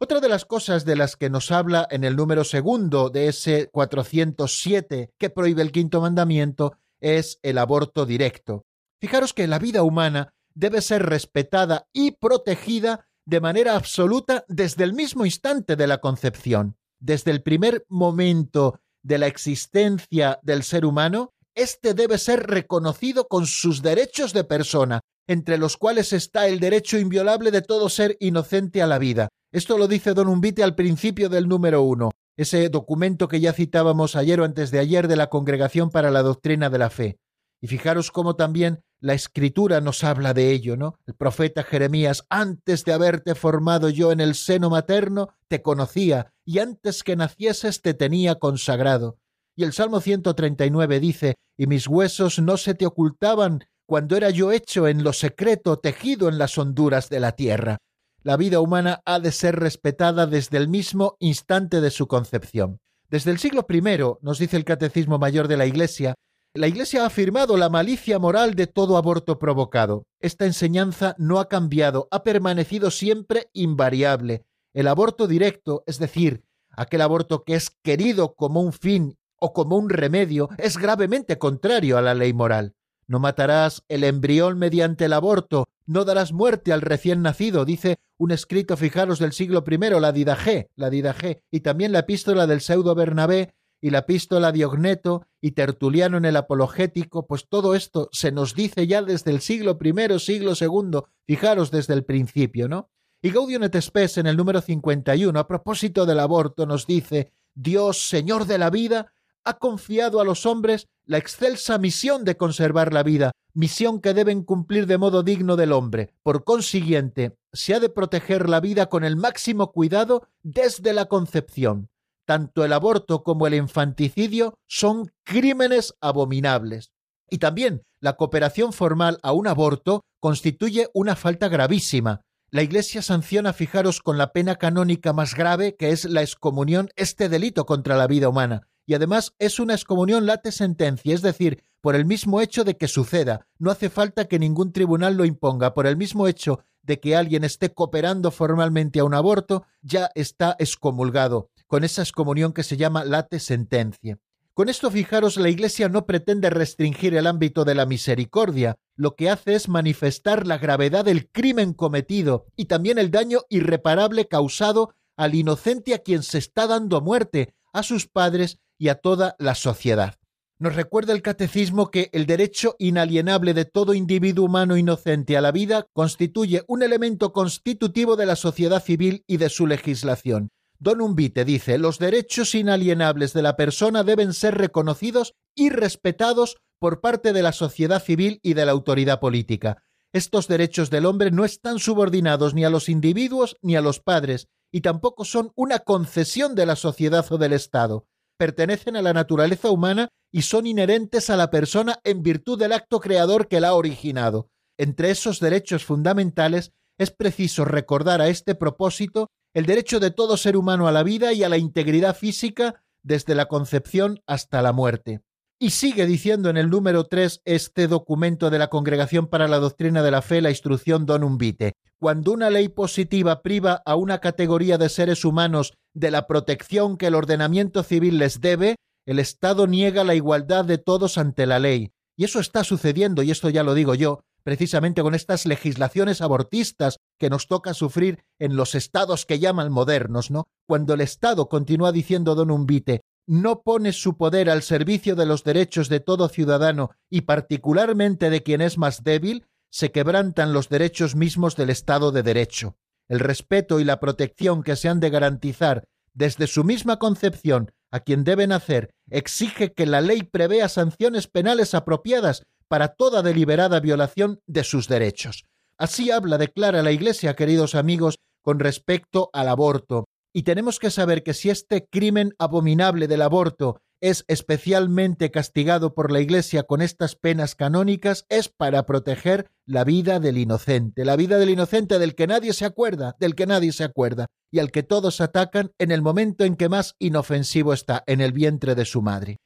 Otra 0.00 0.20
de 0.20 0.28
las 0.28 0.46
cosas 0.46 0.84
de 0.84 0.96
las 0.96 1.16
que 1.16 1.30
nos 1.30 1.52
habla 1.52 1.86
en 1.90 2.04
el 2.04 2.16
número 2.16 2.42
segundo 2.42 3.10
de 3.10 3.28
ese 3.28 3.68
407 3.70 5.12
que 5.18 5.30
prohíbe 5.30 5.62
el 5.62 5.72
quinto 5.72 6.00
mandamiento 6.00 6.72
es 7.00 7.38
el 7.42 7.58
aborto 7.58 8.06
directo. 8.06 8.64
Fijaros 8.98 9.34
que 9.34 9.46
la 9.46 9.58
vida 9.58 9.82
humana 9.82 10.32
debe 10.54 10.80
ser 10.80 11.04
respetada 11.04 11.86
y 11.92 12.12
protegida 12.12 13.09
de 13.26 13.40
manera 13.40 13.76
absoluta 13.76 14.44
desde 14.48 14.84
el 14.84 14.92
mismo 14.92 15.24
instante 15.24 15.76
de 15.76 15.86
la 15.86 15.98
concepción. 15.98 16.76
Desde 16.98 17.30
el 17.30 17.42
primer 17.42 17.84
momento 17.88 18.80
de 19.02 19.18
la 19.18 19.26
existencia 19.26 20.38
del 20.42 20.62
ser 20.62 20.84
humano, 20.84 21.32
éste 21.54 21.94
debe 21.94 22.18
ser 22.18 22.46
reconocido 22.46 23.28
con 23.28 23.46
sus 23.46 23.82
derechos 23.82 24.32
de 24.32 24.44
persona, 24.44 25.00
entre 25.26 25.58
los 25.58 25.76
cuales 25.76 26.12
está 26.12 26.46
el 26.48 26.60
derecho 26.60 26.98
inviolable 26.98 27.50
de 27.50 27.62
todo 27.62 27.88
ser 27.88 28.16
inocente 28.20 28.82
a 28.82 28.86
la 28.86 28.98
vida, 28.98 29.28
esto 29.52 29.78
lo 29.78 29.88
dice 29.88 30.14
Don 30.14 30.28
Umbite 30.28 30.62
al 30.62 30.76
principio 30.76 31.28
del 31.28 31.48
número 31.48 31.82
uno, 31.82 32.12
ese 32.36 32.68
documento 32.68 33.26
que 33.26 33.40
ya 33.40 33.52
citábamos 33.52 34.14
ayer 34.14 34.40
o 34.40 34.44
antes 34.44 34.70
de 34.70 34.78
ayer 34.78 35.08
de 35.08 35.16
la 35.16 35.28
Congregación 35.28 35.90
para 35.90 36.12
la 36.12 36.22
Doctrina 36.22 36.70
de 36.70 36.78
la 36.78 36.88
Fe. 36.88 37.18
Y 37.60 37.66
fijaros 37.66 38.12
cómo 38.12 38.36
también 38.36 38.84
la 39.00 39.14
Escritura 39.14 39.80
nos 39.80 40.04
habla 40.04 40.34
de 40.34 40.52
ello, 40.52 40.76
¿no? 40.76 40.98
El 41.06 41.14
profeta 41.14 41.62
Jeremías, 41.62 42.24
antes 42.28 42.84
de 42.84 42.92
haberte 42.92 43.34
formado 43.34 43.88
yo 43.88 44.12
en 44.12 44.20
el 44.20 44.34
seno 44.34 44.70
materno, 44.70 45.30
te 45.48 45.62
conocía, 45.62 46.32
y 46.44 46.58
antes 46.58 47.02
que 47.02 47.16
nacieses 47.16 47.82
te 47.82 47.94
tenía 47.94 48.36
consagrado. 48.36 49.18
Y 49.56 49.64
el 49.64 49.72
Salmo 49.72 50.00
139 50.00 51.00
dice, 51.00 51.34
y 51.56 51.66
mis 51.66 51.88
huesos 51.88 52.38
no 52.38 52.56
se 52.56 52.74
te 52.74 52.86
ocultaban 52.86 53.64
cuando 53.86 54.16
era 54.16 54.30
yo 54.30 54.52
hecho 54.52 54.86
en 54.86 55.02
lo 55.02 55.12
secreto, 55.12 55.78
tejido 55.78 56.28
en 56.28 56.38
las 56.38 56.56
honduras 56.58 57.08
de 57.08 57.20
la 57.20 57.32
tierra 57.32 57.78
la 58.22 58.36
vida 58.36 58.60
humana 58.60 59.00
ha 59.06 59.18
de 59.18 59.32
ser 59.32 59.56
respetada 59.56 60.26
desde 60.26 60.58
el 60.58 60.68
mismo 60.68 61.16
instante 61.20 61.80
de 61.80 61.90
su 61.90 62.06
concepción. 62.06 62.80
Desde 63.08 63.30
el 63.30 63.38
siglo 63.38 63.66
I, 63.68 63.80
nos 64.20 64.38
dice 64.38 64.56
el 64.56 64.64
Catecismo 64.64 65.18
Mayor 65.18 65.48
de 65.48 65.56
la 65.56 65.66
Iglesia, 65.66 66.14
la 66.54 66.66
Iglesia 66.66 67.04
ha 67.04 67.06
afirmado 67.06 67.56
la 67.56 67.68
malicia 67.68 68.18
moral 68.18 68.54
de 68.54 68.66
todo 68.66 68.96
aborto 68.96 69.38
provocado. 69.38 70.06
Esta 70.18 70.46
enseñanza 70.46 71.14
no 71.16 71.38
ha 71.38 71.48
cambiado, 71.48 72.08
ha 72.10 72.24
permanecido 72.24 72.90
siempre 72.90 73.50
invariable. 73.52 74.44
El 74.72 74.88
aborto 74.88 75.28
directo, 75.28 75.84
es 75.86 76.00
decir, 76.00 76.42
aquel 76.70 77.02
aborto 77.02 77.44
que 77.44 77.54
es 77.54 77.70
querido 77.82 78.34
como 78.34 78.60
un 78.60 78.72
fin 78.72 79.16
o 79.36 79.52
como 79.52 79.76
un 79.76 79.90
remedio, 79.90 80.48
es 80.58 80.76
gravemente 80.76 81.38
contrario 81.38 81.96
a 81.96 82.02
la 82.02 82.14
ley 82.14 82.32
moral. 82.32 82.74
No 83.06 83.20
matarás 83.20 83.84
el 83.88 84.02
embrión 84.02 84.58
mediante 84.58 85.04
el 85.04 85.12
aborto, 85.12 85.68
no 85.86 86.04
darás 86.04 86.32
muerte 86.32 86.72
al 86.72 86.80
recién 86.80 87.22
nacido, 87.22 87.64
dice 87.64 87.98
un 88.18 88.32
escrito, 88.32 88.76
fijaros, 88.76 89.18
del 89.18 89.32
siglo 89.32 89.64
I, 89.66 89.78
la 90.00 90.12
Didagé, 90.12 90.68
la 90.76 90.90
Didagé, 90.90 91.42
y 91.50 91.60
también 91.60 91.92
la 91.92 92.00
epístola 92.00 92.46
del 92.46 92.60
pseudo 92.60 92.94
Bernabé 92.94 93.54
y 93.80 93.90
la 93.90 93.98
epístola 93.98 94.52
de 94.52 94.64
Ogneto 94.64 95.26
y 95.40 95.52
Tertuliano 95.52 96.18
en 96.18 96.24
el 96.24 96.36
Apologético, 96.36 97.26
pues 97.26 97.48
todo 97.48 97.74
esto 97.74 98.08
se 98.12 98.32
nos 98.32 98.54
dice 98.54 98.86
ya 98.86 99.02
desde 99.02 99.30
el 99.30 99.40
siglo 99.40 99.78
I, 99.82 100.18
siglo 100.18 100.52
II, 100.58 101.00
fijaros 101.26 101.70
desde 101.70 101.94
el 101.94 102.04
principio, 102.04 102.68
¿no? 102.68 102.90
Y 103.22 103.30
Gaudium 103.30 103.64
et 103.64 103.80
Spes 103.80 104.18
en 104.18 104.26
el 104.26 104.36
número 104.36 104.60
51, 104.60 105.38
a 105.38 105.46
propósito 105.46 106.06
del 106.06 106.20
aborto, 106.20 106.64
nos 106.64 106.86
dice, 106.86 107.32
Dios, 107.54 108.08
Señor 108.08 108.46
de 108.46 108.56
la 108.56 108.70
vida, 108.70 109.12
ha 109.44 109.58
confiado 109.58 110.20
a 110.20 110.24
los 110.24 110.46
hombres 110.46 110.88
la 111.04 111.18
excelsa 111.18 111.78
misión 111.78 112.24
de 112.24 112.36
conservar 112.36 112.92
la 112.92 113.02
vida, 113.02 113.32
misión 113.52 114.00
que 114.00 114.14
deben 114.14 114.42
cumplir 114.42 114.86
de 114.86 114.98
modo 114.98 115.22
digno 115.22 115.56
del 115.56 115.72
hombre. 115.72 116.14
Por 116.22 116.44
consiguiente, 116.44 117.36
se 117.52 117.74
ha 117.74 117.80
de 117.80 117.88
proteger 117.88 118.48
la 118.48 118.60
vida 118.60 118.86
con 118.86 119.04
el 119.04 119.16
máximo 119.16 119.72
cuidado 119.72 120.28
desde 120.42 120.92
la 120.92 121.06
concepción. 121.06 121.90
Tanto 122.30 122.64
el 122.64 122.72
aborto 122.72 123.24
como 123.24 123.48
el 123.48 123.54
infanticidio 123.54 124.54
son 124.68 125.10
crímenes 125.24 125.94
abominables. 126.00 126.92
Y 127.28 127.38
también 127.38 127.82
la 128.00 128.12
cooperación 128.12 128.72
formal 128.72 129.18
a 129.24 129.32
un 129.32 129.48
aborto 129.48 130.04
constituye 130.20 130.86
una 130.94 131.16
falta 131.16 131.48
gravísima. 131.48 132.20
La 132.52 132.62
Iglesia 132.62 133.02
sanciona, 133.02 133.52
fijaros, 133.52 134.00
con 134.00 134.16
la 134.16 134.30
pena 134.32 134.54
canónica 134.54 135.12
más 135.12 135.34
grave, 135.34 135.74
que 135.74 135.90
es 135.90 136.04
la 136.04 136.22
excomunión, 136.22 136.90
este 136.94 137.28
delito 137.28 137.66
contra 137.66 137.96
la 137.96 138.06
vida 138.06 138.28
humana 138.28 138.68
y 138.90 138.94
además 138.94 139.34
es 139.38 139.60
una 139.60 139.74
excomunión 139.74 140.26
late 140.26 140.50
sentencia, 140.50 141.14
es 141.14 141.22
decir, 141.22 141.62
por 141.80 141.94
el 141.94 142.04
mismo 142.04 142.40
hecho 142.40 142.64
de 142.64 142.76
que 142.76 142.88
suceda. 142.88 143.46
No 143.56 143.70
hace 143.70 143.88
falta 143.88 144.24
que 144.24 144.40
ningún 144.40 144.72
tribunal 144.72 145.16
lo 145.16 145.24
imponga. 145.24 145.74
Por 145.74 145.86
el 145.86 145.96
mismo 145.96 146.26
hecho 146.26 146.58
de 146.82 146.98
que 146.98 147.14
alguien 147.14 147.44
esté 147.44 147.72
cooperando 147.72 148.32
formalmente 148.32 148.98
a 148.98 149.04
un 149.04 149.14
aborto, 149.14 149.64
ya 149.80 150.10
está 150.16 150.56
excomulgado, 150.58 151.50
con 151.70 151.84
esa 151.84 152.02
excomunión 152.02 152.52
que 152.52 152.64
se 152.64 152.76
llama 152.76 153.04
late 153.04 153.38
sentencia. 153.38 154.18
Con 154.54 154.68
esto, 154.68 154.90
fijaros, 154.90 155.36
la 155.36 155.50
Iglesia 155.50 155.88
no 155.88 156.04
pretende 156.04 156.50
restringir 156.50 157.14
el 157.14 157.28
ámbito 157.28 157.64
de 157.64 157.76
la 157.76 157.86
misericordia, 157.86 158.76
lo 158.96 159.14
que 159.14 159.30
hace 159.30 159.54
es 159.54 159.68
manifestar 159.68 160.48
la 160.48 160.58
gravedad 160.58 161.04
del 161.04 161.30
crimen 161.30 161.72
cometido 161.72 162.46
y 162.56 162.64
también 162.64 162.98
el 162.98 163.12
daño 163.12 163.42
irreparable 163.48 164.26
causado 164.26 164.96
al 165.16 165.36
inocente 165.36 165.94
a 165.94 165.98
quien 165.98 166.24
se 166.24 166.38
está 166.38 166.66
dando 166.66 167.00
muerte, 167.00 167.54
a 167.72 167.84
sus 167.84 168.08
padres 168.08 168.58
y 168.76 168.88
a 168.88 168.96
toda 168.96 169.36
la 169.38 169.54
sociedad. 169.54 170.16
Nos 170.58 170.74
recuerda 170.74 171.12
el 171.12 171.22
catecismo 171.22 171.92
que 171.92 172.10
el 172.12 172.26
derecho 172.26 172.74
inalienable 172.80 173.54
de 173.54 173.64
todo 173.64 173.94
individuo 173.94 174.46
humano 174.46 174.76
inocente 174.76 175.36
a 175.36 175.40
la 175.40 175.52
vida 175.52 175.86
constituye 175.92 176.64
un 176.66 176.82
elemento 176.82 177.32
constitutivo 177.32 178.16
de 178.16 178.26
la 178.26 178.34
sociedad 178.34 178.82
civil 178.82 179.22
y 179.28 179.36
de 179.36 179.50
su 179.50 179.68
legislación. 179.68 180.50
Don 180.80 181.00
Umbite 181.00 181.44
dice, 181.44 181.78
los 181.78 181.98
derechos 181.98 182.54
inalienables 182.56 183.32
de 183.32 183.42
la 183.42 183.56
persona 183.56 184.02
deben 184.02 184.32
ser 184.34 184.56
reconocidos 184.56 185.34
y 185.54 185.70
respetados 185.70 186.56
por 186.80 187.00
parte 187.00 187.32
de 187.32 187.42
la 187.42 187.52
sociedad 187.52 188.02
civil 188.02 188.40
y 188.42 188.54
de 188.54 188.66
la 188.66 188.72
autoridad 188.72 189.20
política. 189.20 189.84
Estos 190.12 190.48
derechos 190.48 190.90
del 190.90 191.06
hombre 191.06 191.30
no 191.30 191.44
están 191.44 191.78
subordinados 191.78 192.54
ni 192.54 192.64
a 192.64 192.70
los 192.70 192.88
individuos 192.88 193.56
ni 193.62 193.76
a 193.76 193.80
los 193.80 194.00
padres, 194.00 194.48
y 194.72 194.80
tampoco 194.80 195.24
son 195.24 195.52
una 195.54 195.78
concesión 195.80 196.56
de 196.56 196.66
la 196.66 196.74
sociedad 196.74 197.30
o 197.30 197.38
del 197.38 197.52
Estado 197.52 198.06
pertenecen 198.40 198.96
a 198.96 199.02
la 199.02 199.12
naturaleza 199.12 199.70
humana 199.70 200.08
y 200.32 200.42
son 200.42 200.66
inherentes 200.66 201.28
a 201.28 201.36
la 201.36 201.50
persona 201.50 202.00
en 202.04 202.22
virtud 202.22 202.58
del 202.58 202.72
acto 202.72 202.98
creador 202.98 203.48
que 203.48 203.60
la 203.60 203.68
ha 203.68 203.74
originado. 203.74 204.48
Entre 204.78 205.10
esos 205.10 205.40
derechos 205.40 205.84
fundamentales 205.84 206.72
es 206.96 207.10
preciso 207.10 207.66
recordar 207.66 208.22
a 208.22 208.28
este 208.28 208.54
propósito 208.54 209.28
el 209.54 209.66
derecho 209.66 210.00
de 210.00 210.10
todo 210.10 210.36
ser 210.36 210.56
humano 210.56 210.86
a 210.86 210.92
la 210.92 211.02
vida 211.02 211.32
y 211.32 211.42
a 211.42 211.48
la 211.48 211.58
integridad 211.58 212.16
física 212.16 212.82
desde 213.02 213.34
la 213.34 213.46
concepción 213.46 214.20
hasta 214.26 214.62
la 214.62 214.72
muerte. 214.72 215.20
Y 215.58 215.70
sigue 215.70 216.06
diciendo 216.06 216.48
en 216.48 216.56
el 216.56 216.70
número 216.70 217.04
3 217.04 217.42
este 217.44 217.86
documento 217.86 218.48
de 218.48 218.58
la 218.58 218.68
Congregación 218.68 219.26
para 219.26 219.46
la 219.46 219.58
Doctrina 219.58 220.02
de 220.02 220.10
la 220.10 220.22
Fe, 220.22 220.40
la 220.40 220.50
instrucción 220.50 221.04
Donum 221.04 221.36
Vitae. 221.36 221.72
Cuando 221.98 222.32
una 222.32 222.48
ley 222.48 222.68
positiva 222.68 223.42
priva 223.42 223.82
a 223.84 223.94
una 223.94 224.20
categoría 224.20 224.78
de 224.78 224.88
seres 224.88 225.24
humanos 225.24 225.74
de 225.92 226.10
la 226.10 226.26
protección 226.26 226.96
que 226.96 227.08
el 227.08 227.14
ordenamiento 227.14 227.82
civil 227.82 228.16
les 228.16 228.40
debe, 228.40 228.76
el 229.06 229.18
Estado 229.18 229.66
niega 229.66 230.02
la 230.02 230.14
igualdad 230.14 230.64
de 230.64 230.78
todos 230.78 231.18
ante 231.18 231.44
la 231.44 231.58
ley. 231.58 231.92
Y 232.16 232.24
eso 232.24 232.40
está 232.40 232.64
sucediendo, 232.64 233.22
y 233.22 233.30
esto 233.30 233.50
ya 233.50 233.62
lo 233.62 233.74
digo 233.74 233.94
yo, 233.94 234.20
precisamente 234.42 235.02
con 235.02 235.14
estas 235.14 235.46
legislaciones 235.46 236.20
abortistas 236.20 236.98
que 237.18 237.30
nos 237.30 237.46
toca 237.46 237.74
sufrir 237.74 238.24
en 238.38 238.56
los 238.56 238.74
estados 238.74 239.26
que 239.26 239.38
llaman 239.38 239.72
modernos, 239.72 240.30
¿no? 240.30 240.46
Cuando 240.66 240.94
el 240.94 241.00
Estado, 241.00 241.48
continúa 241.48 241.92
diciendo 241.92 242.34
Don 242.34 242.50
Umbite, 242.50 243.02
no 243.26 243.62
pone 243.62 243.92
su 243.92 244.16
poder 244.16 244.50
al 244.50 244.62
servicio 244.62 245.14
de 245.14 245.26
los 245.26 245.44
derechos 245.44 245.88
de 245.88 246.00
todo 246.00 246.28
ciudadano 246.28 246.90
y 247.08 247.22
particularmente 247.22 248.30
de 248.30 248.42
quien 248.42 248.60
es 248.60 248.78
más 248.78 249.04
débil, 249.04 249.46
se 249.70 249.92
quebrantan 249.92 250.52
los 250.52 250.68
derechos 250.68 251.14
mismos 251.14 251.54
del 251.56 251.70
Estado 251.70 252.10
de 252.10 252.22
Derecho. 252.22 252.76
El 253.08 253.20
respeto 253.20 253.80
y 253.80 253.84
la 253.84 254.00
protección 254.00 254.62
que 254.62 254.76
se 254.76 254.88
han 254.88 255.00
de 255.00 255.10
garantizar 255.10 255.84
desde 256.12 256.46
su 256.46 256.64
misma 256.64 256.98
concepción 256.98 257.70
a 257.90 258.00
quien 258.00 258.24
deben 258.24 258.52
hacer 258.52 258.90
exige 259.10 259.72
que 259.72 259.86
la 259.86 260.00
ley 260.00 260.22
prevea 260.22 260.68
sanciones 260.68 261.26
penales 261.26 261.74
apropiadas 261.74 262.42
para 262.70 262.94
toda 262.94 263.22
deliberada 263.22 263.80
violación 263.80 264.40
de 264.46 264.62
sus 264.62 264.86
derechos. 264.86 265.44
Así 265.76 266.12
habla, 266.12 266.38
declara 266.38 266.84
la 266.84 266.92
Iglesia, 266.92 267.34
queridos 267.34 267.74
amigos, 267.74 268.20
con 268.42 268.60
respecto 268.60 269.28
al 269.32 269.48
aborto, 269.48 270.04
y 270.32 270.44
tenemos 270.44 270.78
que 270.78 270.90
saber 270.90 271.24
que 271.24 271.34
si 271.34 271.50
este 271.50 271.88
crimen 271.90 272.32
abominable 272.38 273.08
del 273.08 273.22
aborto 273.22 273.80
es 274.00 274.24
especialmente 274.28 275.32
castigado 275.32 275.94
por 275.94 276.12
la 276.12 276.20
Iglesia 276.20 276.62
con 276.62 276.80
estas 276.80 277.16
penas 277.16 277.56
canónicas, 277.56 278.24
es 278.28 278.48
para 278.48 278.86
proteger 278.86 279.50
la 279.66 279.82
vida 279.82 280.20
del 280.20 280.38
inocente, 280.38 281.04
la 281.04 281.16
vida 281.16 281.38
del 281.38 281.50
inocente 281.50 281.98
del 281.98 282.14
que 282.14 282.28
nadie 282.28 282.52
se 282.52 282.66
acuerda, 282.66 283.16
del 283.18 283.34
que 283.34 283.46
nadie 283.46 283.72
se 283.72 283.82
acuerda, 283.82 284.28
y 284.52 284.60
al 284.60 284.70
que 284.70 284.84
todos 284.84 285.20
atacan 285.20 285.72
en 285.78 285.90
el 285.90 286.02
momento 286.02 286.44
en 286.44 286.54
que 286.54 286.68
más 286.68 286.94
inofensivo 287.00 287.72
está, 287.72 288.04
en 288.06 288.20
el 288.20 288.32
vientre 288.32 288.76
de 288.76 288.84
su 288.84 289.02
madre. 289.02 289.38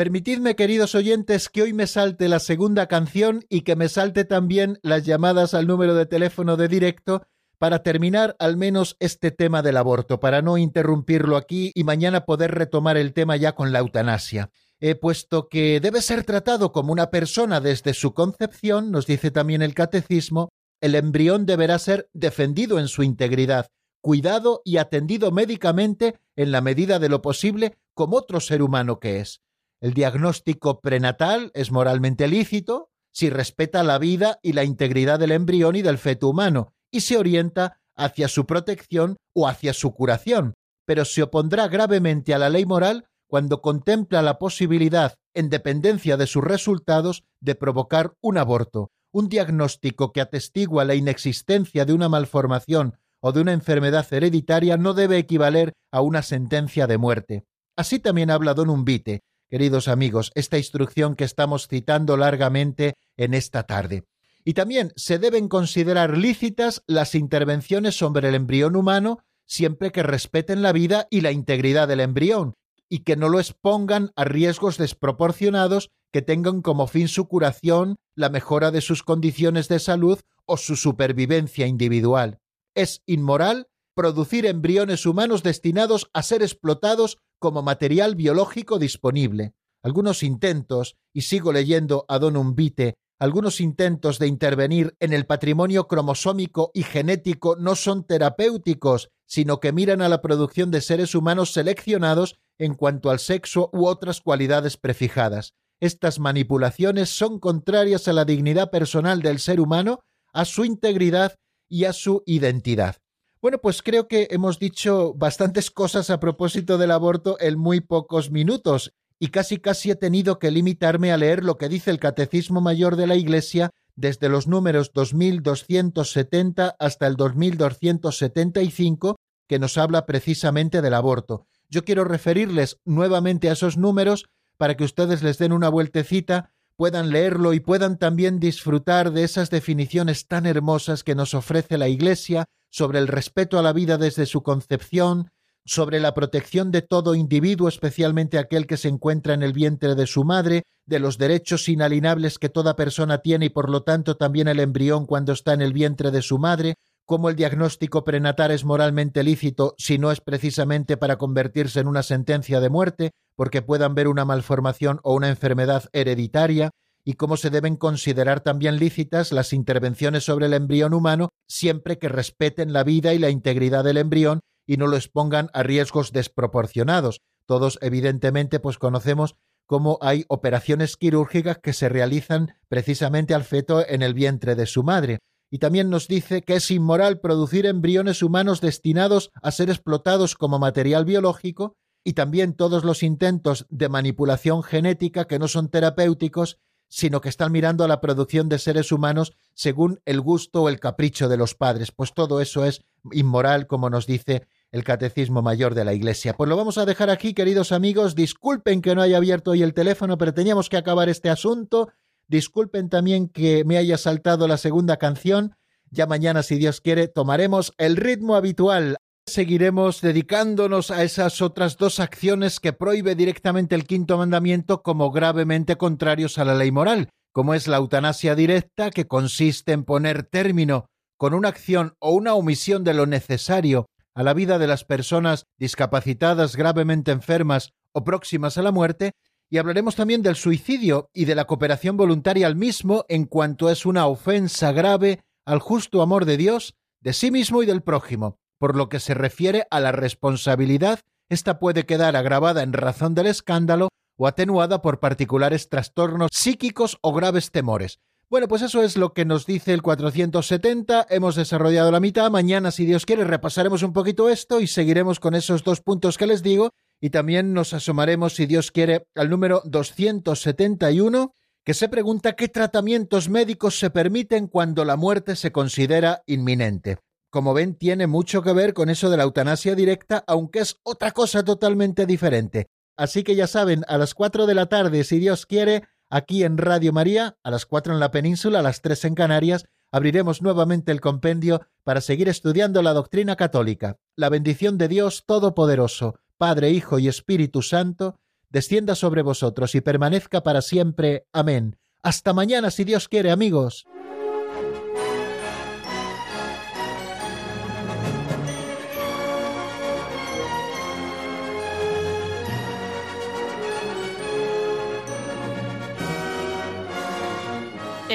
Permitidme, 0.00 0.56
queridos 0.56 0.94
oyentes, 0.94 1.50
que 1.50 1.60
hoy 1.60 1.74
me 1.74 1.86
salte 1.86 2.30
la 2.30 2.38
segunda 2.38 2.86
canción 2.86 3.44
y 3.50 3.60
que 3.60 3.76
me 3.76 3.90
salte 3.90 4.24
también 4.24 4.78
las 4.80 5.04
llamadas 5.04 5.52
al 5.52 5.66
número 5.66 5.94
de 5.94 6.06
teléfono 6.06 6.56
de 6.56 6.68
directo 6.68 7.26
para 7.58 7.82
terminar 7.82 8.34
al 8.38 8.56
menos 8.56 8.96
este 8.98 9.30
tema 9.30 9.60
del 9.60 9.76
aborto, 9.76 10.18
para 10.18 10.40
no 10.40 10.56
interrumpirlo 10.56 11.36
aquí 11.36 11.70
y 11.74 11.84
mañana 11.84 12.24
poder 12.24 12.52
retomar 12.52 12.96
el 12.96 13.12
tema 13.12 13.36
ya 13.36 13.54
con 13.54 13.72
la 13.72 13.80
eutanasia. 13.80 14.48
He 14.80 14.94
puesto 14.94 15.50
que 15.50 15.80
debe 15.80 16.00
ser 16.00 16.24
tratado 16.24 16.72
como 16.72 16.92
una 16.92 17.10
persona 17.10 17.60
desde 17.60 17.92
su 17.92 18.14
concepción, 18.14 18.90
nos 18.90 19.04
dice 19.04 19.30
también 19.30 19.60
el 19.60 19.74
catecismo, 19.74 20.48
el 20.80 20.94
embrión 20.94 21.44
deberá 21.44 21.78
ser 21.78 22.08
defendido 22.14 22.78
en 22.78 22.88
su 22.88 23.02
integridad, 23.02 23.66
cuidado 24.00 24.62
y 24.64 24.78
atendido 24.78 25.30
médicamente 25.30 26.18
en 26.36 26.52
la 26.52 26.62
medida 26.62 26.98
de 26.98 27.10
lo 27.10 27.20
posible 27.20 27.76
como 27.92 28.16
otro 28.16 28.40
ser 28.40 28.62
humano 28.62 28.98
que 28.98 29.20
es. 29.20 29.42
El 29.80 29.94
diagnóstico 29.94 30.80
prenatal 30.80 31.50
es 31.54 31.72
moralmente 31.72 32.28
lícito 32.28 32.90
si 33.12 33.30
respeta 33.30 33.82
la 33.82 33.98
vida 33.98 34.38
y 34.42 34.52
la 34.52 34.64
integridad 34.64 35.18
del 35.18 35.32
embrión 35.32 35.74
y 35.74 35.82
del 35.82 35.98
feto 35.98 36.28
humano, 36.28 36.74
y 36.90 37.00
se 37.00 37.16
orienta 37.16 37.80
hacia 37.96 38.28
su 38.28 38.46
protección 38.46 39.16
o 39.34 39.48
hacia 39.48 39.72
su 39.72 39.92
curación, 39.94 40.54
pero 40.86 41.04
se 41.04 41.22
opondrá 41.22 41.68
gravemente 41.68 42.34
a 42.34 42.38
la 42.38 42.50
ley 42.50 42.66
moral 42.66 43.06
cuando 43.26 43.62
contempla 43.62 44.22
la 44.22 44.38
posibilidad, 44.38 45.14
en 45.34 45.48
dependencia 45.48 46.16
de 46.16 46.26
sus 46.26 46.42
resultados, 46.42 47.24
de 47.40 47.54
provocar 47.54 48.14
un 48.20 48.38
aborto, 48.38 48.90
un 49.12 49.28
diagnóstico 49.28 50.12
que 50.12 50.20
atestigua 50.20 50.84
la 50.84 50.94
inexistencia 50.94 51.84
de 51.84 51.92
una 51.92 52.08
malformación 52.08 52.98
o 53.20 53.32
de 53.32 53.40
una 53.40 53.52
enfermedad 53.52 54.06
hereditaria 54.12 54.76
no 54.76 54.94
debe 54.94 55.18
equivaler 55.18 55.72
a 55.92 56.00
una 56.00 56.22
sentencia 56.22 56.86
de 56.86 56.98
muerte. 56.98 57.44
Así 57.76 57.98
también 57.98 58.30
habla 58.30 58.54
Don 58.54 58.68
Umbite, 58.68 59.22
queridos 59.50 59.88
amigos, 59.88 60.30
esta 60.34 60.58
instrucción 60.58 61.16
que 61.16 61.24
estamos 61.24 61.68
citando 61.68 62.16
largamente 62.16 62.94
en 63.16 63.34
esta 63.34 63.64
tarde. 63.64 64.04
Y 64.44 64.54
también 64.54 64.92
se 64.96 65.18
deben 65.18 65.48
considerar 65.48 66.16
lícitas 66.16 66.82
las 66.86 67.14
intervenciones 67.14 67.96
sobre 67.96 68.28
el 68.28 68.34
embrión 68.34 68.76
humano 68.76 69.18
siempre 69.50 69.90
que 69.90 70.04
respeten 70.04 70.62
la 70.62 70.72
vida 70.72 71.08
y 71.10 71.22
la 71.22 71.32
integridad 71.32 71.88
del 71.88 71.98
embrión 71.98 72.54
y 72.88 73.00
que 73.00 73.16
no 73.16 73.28
lo 73.28 73.40
expongan 73.40 74.12
a 74.14 74.24
riesgos 74.24 74.78
desproporcionados 74.78 75.90
que 76.12 76.22
tengan 76.22 76.62
como 76.62 76.86
fin 76.86 77.08
su 77.08 77.26
curación, 77.26 77.96
la 78.14 78.28
mejora 78.28 78.70
de 78.70 78.80
sus 78.80 79.02
condiciones 79.02 79.68
de 79.68 79.80
salud 79.80 80.20
o 80.44 80.56
su 80.56 80.76
supervivencia 80.76 81.66
individual. 81.66 82.38
Es 82.76 83.02
inmoral 83.06 83.66
producir 84.00 84.46
embriones 84.46 85.04
humanos 85.04 85.42
destinados 85.42 86.08
a 86.14 86.22
ser 86.22 86.40
explotados 86.40 87.18
como 87.38 87.60
material 87.60 88.14
biológico 88.14 88.78
disponible. 88.78 89.52
Algunos 89.82 90.22
intentos, 90.22 90.96
y 91.12 91.20
sigo 91.20 91.52
leyendo 91.52 92.06
a 92.08 92.18
Don 92.18 92.38
Umbite, 92.38 92.94
algunos 93.18 93.60
intentos 93.60 94.18
de 94.18 94.26
intervenir 94.26 94.96
en 95.00 95.12
el 95.12 95.26
patrimonio 95.26 95.86
cromosómico 95.86 96.70
y 96.72 96.82
genético 96.82 97.56
no 97.56 97.74
son 97.74 98.06
terapéuticos, 98.06 99.10
sino 99.26 99.60
que 99.60 99.70
miran 99.70 100.00
a 100.00 100.08
la 100.08 100.22
producción 100.22 100.70
de 100.70 100.80
seres 100.80 101.14
humanos 101.14 101.52
seleccionados 101.52 102.38
en 102.56 102.76
cuanto 102.76 103.10
al 103.10 103.18
sexo 103.18 103.68
u 103.74 103.84
otras 103.84 104.22
cualidades 104.22 104.78
prefijadas. 104.78 105.52
Estas 105.78 106.20
manipulaciones 106.20 107.10
son 107.10 107.38
contrarias 107.38 108.08
a 108.08 108.14
la 108.14 108.24
dignidad 108.24 108.70
personal 108.70 109.20
del 109.20 109.40
ser 109.40 109.60
humano, 109.60 110.00
a 110.32 110.46
su 110.46 110.64
integridad 110.64 111.34
y 111.68 111.84
a 111.84 111.92
su 111.92 112.22
identidad. 112.24 112.96
Bueno, 113.42 113.56
pues 113.56 113.82
creo 113.82 114.06
que 114.06 114.28
hemos 114.32 114.58
dicho 114.58 115.14
bastantes 115.14 115.70
cosas 115.70 116.10
a 116.10 116.20
propósito 116.20 116.76
del 116.76 116.90
aborto 116.90 117.38
en 117.40 117.58
muy 117.58 117.80
pocos 117.80 118.30
minutos 118.30 118.92
y 119.18 119.28
casi 119.28 119.56
casi 119.56 119.90
he 119.90 119.96
tenido 119.96 120.38
que 120.38 120.50
limitarme 120.50 121.10
a 121.10 121.16
leer 121.16 121.42
lo 121.42 121.56
que 121.56 121.70
dice 121.70 121.90
el 121.90 121.98
Catecismo 121.98 122.60
Mayor 122.60 122.96
de 122.96 123.06
la 123.06 123.16
Iglesia 123.16 123.70
desde 123.96 124.28
los 124.28 124.46
números 124.46 124.92
2270 124.92 126.76
hasta 126.78 127.06
el 127.06 127.16
2275, 127.16 129.16
que 129.48 129.58
nos 129.58 129.78
habla 129.78 130.04
precisamente 130.04 130.82
del 130.82 130.92
aborto. 130.92 131.46
Yo 131.70 131.82
quiero 131.82 132.04
referirles 132.04 132.76
nuevamente 132.84 133.48
a 133.48 133.54
esos 133.54 133.78
números 133.78 134.26
para 134.58 134.76
que 134.76 134.84
ustedes 134.84 135.22
les 135.22 135.38
den 135.38 135.52
una 135.52 135.70
vueltecita, 135.70 136.52
puedan 136.76 137.08
leerlo 137.08 137.54
y 137.54 137.60
puedan 137.60 137.96
también 137.96 138.38
disfrutar 138.38 139.12
de 139.12 139.24
esas 139.24 139.48
definiciones 139.48 140.26
tan 140.26 140.44
hermosas 140.44 141.04
que 141.04 141.14
nos 141.14 141.32
ofrece 141.32 141.78
la 141.78 141.88
Iglesia 141.88 142.44
sobre 142.70 142.98
el 142.98 143.08
respeto 143.08 143.58
a 143.58 143.62
la 143.62 143.72
vida 143.72 143.98
desde 143.98 144.26
su 144.26 144.42
concepción, 144.42 145.30
sobre 145.64 146.00
la 146.00 146.14
protección 146.14 146.70
de 146.70 146.82
todo 146.82 147.14
individuo, 147.14 147.68
especialmente 147.68 148.38
aquel 148.38 148.66
que 148.66 148.76
se 148.76 148.88
encuentra 148.88 149.34
en 149.34 149.42
el 149.42 149.52
vientre 149.52 149.94
de 149.94 150.06
su 150.06 150.24
madre, 150.24 150.62
de 150.86 150.98
los 150.98 151.18
derechos 151.18 151.68
inalienables 151.68 152.38
que 152.38 152.48
toda 152.48 152.76
persona 152.76 153.18
tiene 153.18 153.46
y 153.46 153.50
por 153.50 153.70
lo 153.70 153.82
tanto 153.82 154.16
también 154.16 154.48
el 154.48 154.58
embrión 154.58 155.06
cuando 155.06 155.32
está 155.32 155.52
en 155.52 155.62
el 155.62 155.72
vientre 155.72 156.10
de 156.10 156.22
su 156.22 156.38
madre, 156.38 156.74
cómo 157.04 157.28
el 157.28 157.36
diagnóstico 157.36 158.04
prenatal 158.04 158.50
es 158.50 158.64
moralmente 158.64 159.22
lícito 159.22 159.74
si 159.78 159.98
no 159.98 160.10
es 160.10 160.20
precisamente 160.20 160.96
para 160.96 161.18
convertirse 161.18 161.80
en 161.80 161.88
una 161.88 162.02
sentencia 162.02 162.60
de 162.60 162.70
muerte, 162.70 163.10
porque 163.36 163.62
puedan 163.62 163.94
ver 163.94 164.08
una 164.08 164.24
malformación 164.24 165.00
o 165.02 165.14
una 165.14 165.28
enfermedad 165.28 165.84
hereditaria, 165.92 166.70
y 167.04 167.14
cómo 167.14 167.36
se 167.36 167.50
deben 167.50 167.76
considerar 167.76 168.40
también 168.40 168.78
lícitas 168.78 169.32
las 169.32 169.52
intervenciones 169.52 170.24
sobre 170.24 170.46
el 170.46 170.54
embrión 170.54 170.94
humano 170.94 171.30
siempre 171.48 171.98
que 171.98 172.08
respeten 172.08 172.72
la 172.72 172.84
vida 172.84 173.14
y 173.14 173.18
la 173.18 173.30
integridad 173.30 173.84
del 173.84 173.96
embrión 173.96 174.40
y 174.66 174.76
no 174.76 174.86
lo 174.86 174.96
expongan 174.96 175.50
a 175.52 175.62
riesgos 175.62 176.12
desproporcionados. 176.12 177.22
Todos, 177.46 177.78
evidentemente, 177.82 178.60
pues 178.60 178.78
conocemos 178.78 179.34
cómo 179.66 179.98
hay 180.00 180.24
operaciones 180.28 180.96
quirúrgicas 180.96 181.58
que 181.58 181.72
se 181.72 181.88
realizan 181.88 182.56
precisamente 182.68 183.34
al 183.34 183.44
feto 183.44 183.86
en 183.86 184.02
el 184.02 184.14
vientre 184.14 184.54
de 184.54 184.66
su 184.66 184.82
madre. 184.82 185.18
Y 185.50 185.58
también 185.58 185.90
nos 185.90 186.06
dice 186.06 186.42
que 186.42 186.56
es 186.56 186.70
inmoral 186.70 187.20
producir 187.20 187.66
embriones 187.66 188.22
humanos 188.22 188.60
destinados 188.60 189.30
a 189.42 189.50
ser 189.50 189.70
explotados 189.70 190.36
como 190.36 190.60
material 190.60 191.04
biológico 191.04 191.74
y 192.04 192.12
también 192.12 192.54
todos 192.54 192.84
los 192.84 193.02
intentos 193.02 193.66
de 193.68 193.88
manipulación 193.88 194.62
genética 194.62 195.26
que 195.26 195.38
no 195.38 195.48
son 195.48 195.68
terapéuticos 195.68 196.58
sino 196.90 197.20
que 197.20 197.28
están 197.28 197.52
mirando 197.52 197.84
a 197.84 197.88
la 197.88 198.00
producción 198.00 198.48
de 198.48 198.58
seres 198.58 198.90
humanos 198.90 199.32
según 199.54 200.00
el 200.04 200.20
gusto 200.20 200.62
o 200.62 200.68
el 200.68 200.80
capricho 200.80 201.28
de 201.28 201.36
los 201.36 201.54
padres. 201.54 201.92
Pues 201.92 202.12
todo 202.12 202.40
eso 202.40 202.66
es 202.66 202.84
inmoral, 203.12 203.68
como 203.68 203.88
nos 203.88 204.06
dice 204.06 204.46
el 204.72 204.82
Catecismo 204.82 205.40
Mayor 205.40 205.74
de 205.74 205.84
la 205.84 205.94
Iglesia. 205.94 206.34
Pues 206.34 206.50
lo 206.50 206.56
vamos 206.56 206.78
a 206.78 206.84
dejar 206.84 207.08
aquí, 207.08 207.32
queridos 207.32 207.70
amigos. 207.70 208.16
Disculpen 208.16 208.82
que 208.82 208.94
no 208.96 209.02
haya 209.02 209.18
abierto 209.18 209.52
hoy 209.52 209.62
el 209.62 209.72
teléfono, 209.72 210.18
pero 210.18 210.34
teníamos 210.34 210.68
que 210.68 210.76
acabar 210.76 211.08
este 211.08 211.30
asunto. 211.30 211.90
Disculpen 212.26 212.88
también 212.88 213.28
que 213.28 213.64
me 213.64 213.78
haya 213.78 213.96
saltado 213.96 214.48
la 214.48 214.56
segunda 214.56 214.96
canción. 214.96 215.54
Ya 215.90 216.06
mañana, 216.06 216.42
si 216.42 216.56
Dios 216.56 216.80
quiere, 216.80 217.06
tomaremos 217.06 217.72
el 217.78 217.96
ritmo 217.96 218.34
habitual 218.34 218.96
seguiremos 219.32 220.00
dedicándonos 220.00 220.90
a 220.90 221.02
esas 221.02 221.42
otras 221.42 221.76
dos 221.76 222.00
acciones 222.00 222.60
que 222.60 222.72
prohíbe 222.72 223.14
directamente 223.14 223.74
el 223.74 223.84
quinto 223.84 224.18
mandamiento 224.18 224.82
como 224.82 225.10
gravemente 225.10 225.76
contrarios 225.76 226.38
a 226.38 226.44
la 226.44 226.54
ley 226.54 226.70
moral, 226.70 227.08
como 227.32 227.54
es 227.54 227.68
la 227.68 227.76
eutanasia 227.76 228.34
directa, 228.34 228.90
que 228.90 229.06
consiste 229.06 229.72
en 229.72 229.84
poner 229.84 230.24
término 230.24 230.86
con 231.16 231.34
una 231.34 231.48
acción 231.48 231.94
o 232.00 232.10
una 232.10 232.34
omisión 232.34 232.82
de 232.82 232.94
lo 232.94 233.06
necesario 233.06 233.86
a 234.14 234.22
la 234.22 234.34
vida 234.34 234.58
de 234.58 234.66
las 234.66 234.84
personas 234.84 235.44
discapacitadas, 235.58 236.56
gravemente 236.56 237.12
enfermas 237.12 237.70
o 237.92 238.02
próximas 238.02 238.58
a 238.58 238.62
la 238.62 238.72
muerte, 238.72 239.12
y 239.48 239.58
hablaremos 239.58 239.96
también 239.96 240.22
del 240.22 240.36
suicidio 240.36 241.10
y 241.12 241.24
de 241.26 241.34
la 241.34 241.46
cooperación 241.46 241.96
voluntaria 241.96 242.46
al 242.46 242.56
mismo 242.56 243.04
en 243.08 243.26
cuanto 243.26 243.70
es 243.70 243.86
una 243.86 244.06
ofensa 244.06 244.72
grave 244.72 245.20
al 245.44 245.58
justo 245.58 246.02
amor 246.02 246.24
de 246.24 246.36
Dios, 246.36 246.74
de 247.00 247.12
sí 247.12 247.30
mismo 247.30 247.62
y 247.62 247.66
del 247.66 247.82
prójimo. 247.82 248.39
Por 248.60 248.76
lo 248.76 248.90
que 248.90 249.00
se 249.00 249.14
refiere 249.14 249.66
a 249.70 249.80
la 249.80 249.90
responsabilidad, 249.90 251.00
esta 251.30 251.58
puede 251.58 251.86
quedar 251.86 252.14
agravada 252.14 252.62
en 252.62 252.74
razón 252.74 253.14
del 253.14 253.28
escándalo 253.28 253.88
o 254.18 254.26
atenuada 254.26 254.82
por 254.82 255.00
particulares 255.00 255.70
trastornos 255.70 256.28
psíquicos 256.30 256.98
o 257.00 257.14
graves 257.14 257.52
temores. 257.52 258.00
Bueno, 258.28 258.48
pues 258.48 258.60
eso 258.60 258.82
es 258.82 258.98
lo 258.98 259.14
que 259.14 259.24
nos 259.24 259.46
dice 259.46 259.72
el 259.72 259.80
470. 259.80 261.06
Hemos 261.08 261.36
desarrollado 261.36 261.90
la 261.90 262.00
mitad. 262.00 262.30
Mañana, 262.30 262.70
si 262.70 262.84
Dios 262.84 263.06
quiere, 263.06 263.24
repasaremos 263.24 263.82
un 263.82 263.94
poquito 263.94 264.28
esto 264.28 264.60
y 264.60 264.66
seguiremos 264.66 265.20
con 265.20 265.34
esos 265.34 265.64
dos 265.64 265.80
puntos 265.80 266.18
que 266.18 266.26
les 266.26 266.42
digo. 266.42 266.74
Y 267.00 267.08
también 267.08 267.54
nos 267.54 267.72
asomaremos, 267.72 268.34
si 268.34 268.44
Dios 268.44 268.72
quiere, 268.72 269.06
al 269.14 269.30
número 269.30 269.62
271, 269.64 271.32
que 271.64 271.72
se 271.72 271.88
pregunta 271.88 272.34
qué 272.34 272.48
tratamientos 272.48 273.30
médicos 273.30 273.78
se 273.78 273.88
permiten 273.88 274.48
cuando 274.48 274.84
la 274.84 274.96
muerte 274.96 275.34
se 275.34 275.50
considera 275.50 276.22
inminente 276.26 276.98
como 277.30 277.54
ven, 277.54 277.74
tiene 277.74 278.06
mucho 278.06 278.42
que 278.42 278.52
ver 278.52 278.74
con 278.74 278.90
eso 278.90 279.08
de 279.08 279.16
la 279.16 279.22
eutanasia 279.22 279.74
directa, 279.74 280.24
aunque 280.26 280.58
es 280.58 280.78
otra 280.82 281.12
cosa 281.12 281.44
totalmente 281.44 282.04
diferente. 282.04 282.68
Así 282.96 283.22
que 283.22 283.34
ya 283.34 283.46
saben, 283.46 283.84
a 283.88 283.96
las 283.96 284.14
cuatro 284.14 284.46
de 284.46 284.54
la 284.54 284.66
tarde, 284.66 285.04
si 285.04 285.18
Dios 285.18 285.46
quiere, 285.46 285.84
aquí 286.10 286.44
en 286.44 286.58
Radio 286.58 286.92
María, 286.92 287.38
a 287.42 287.50
las 287.50 287.64
cuatro 287.64 287.94
en 287.94 288.00
la 288.00 288.10
península, 288.10 288.58
a 288.58 288.62
las 288.62 288.82
tres 288.82 289.04
en 289.04 289.14
Canarias, 289.14 289.64
abriremos 289.90 290.42
nuevamente 290.42 290.92
el 290.92 291.00
compendio 291.00 291.66
para 291.84 292.00
seguir 292.00 292.28
estudiando 292.28 292.82
la 292.82 292.92
doctrina 292.92 293.36
católica. 293.36 293.96
La 294.16 294.28
bendición 294.28 294.76
de 294.76 294.88
Dios 294.88 295.24
Todopoderoso, 295.24 296.16
Padre, 296.36 296.70
Hijo 296.70 296.98
y 296.98 297.08
Espíritu 297.08 297.62
Santo, 297.62 298.18
descienda 298.50 298.94
sobre 298.94 299.22
vosotros 299.22 299.74
y 299.74 299.80
permanezca 299.80 300.42
para 300.42 300.60
siempre. 300.60 301.26
Amén. 301.32 301.76
Hasta 302.02 302.32
mañana, 302.32 302.70
si 302.70 302.84
Dios 302.84 303.08
quiere, 303.08 303.30
amigos. 303.30 303.86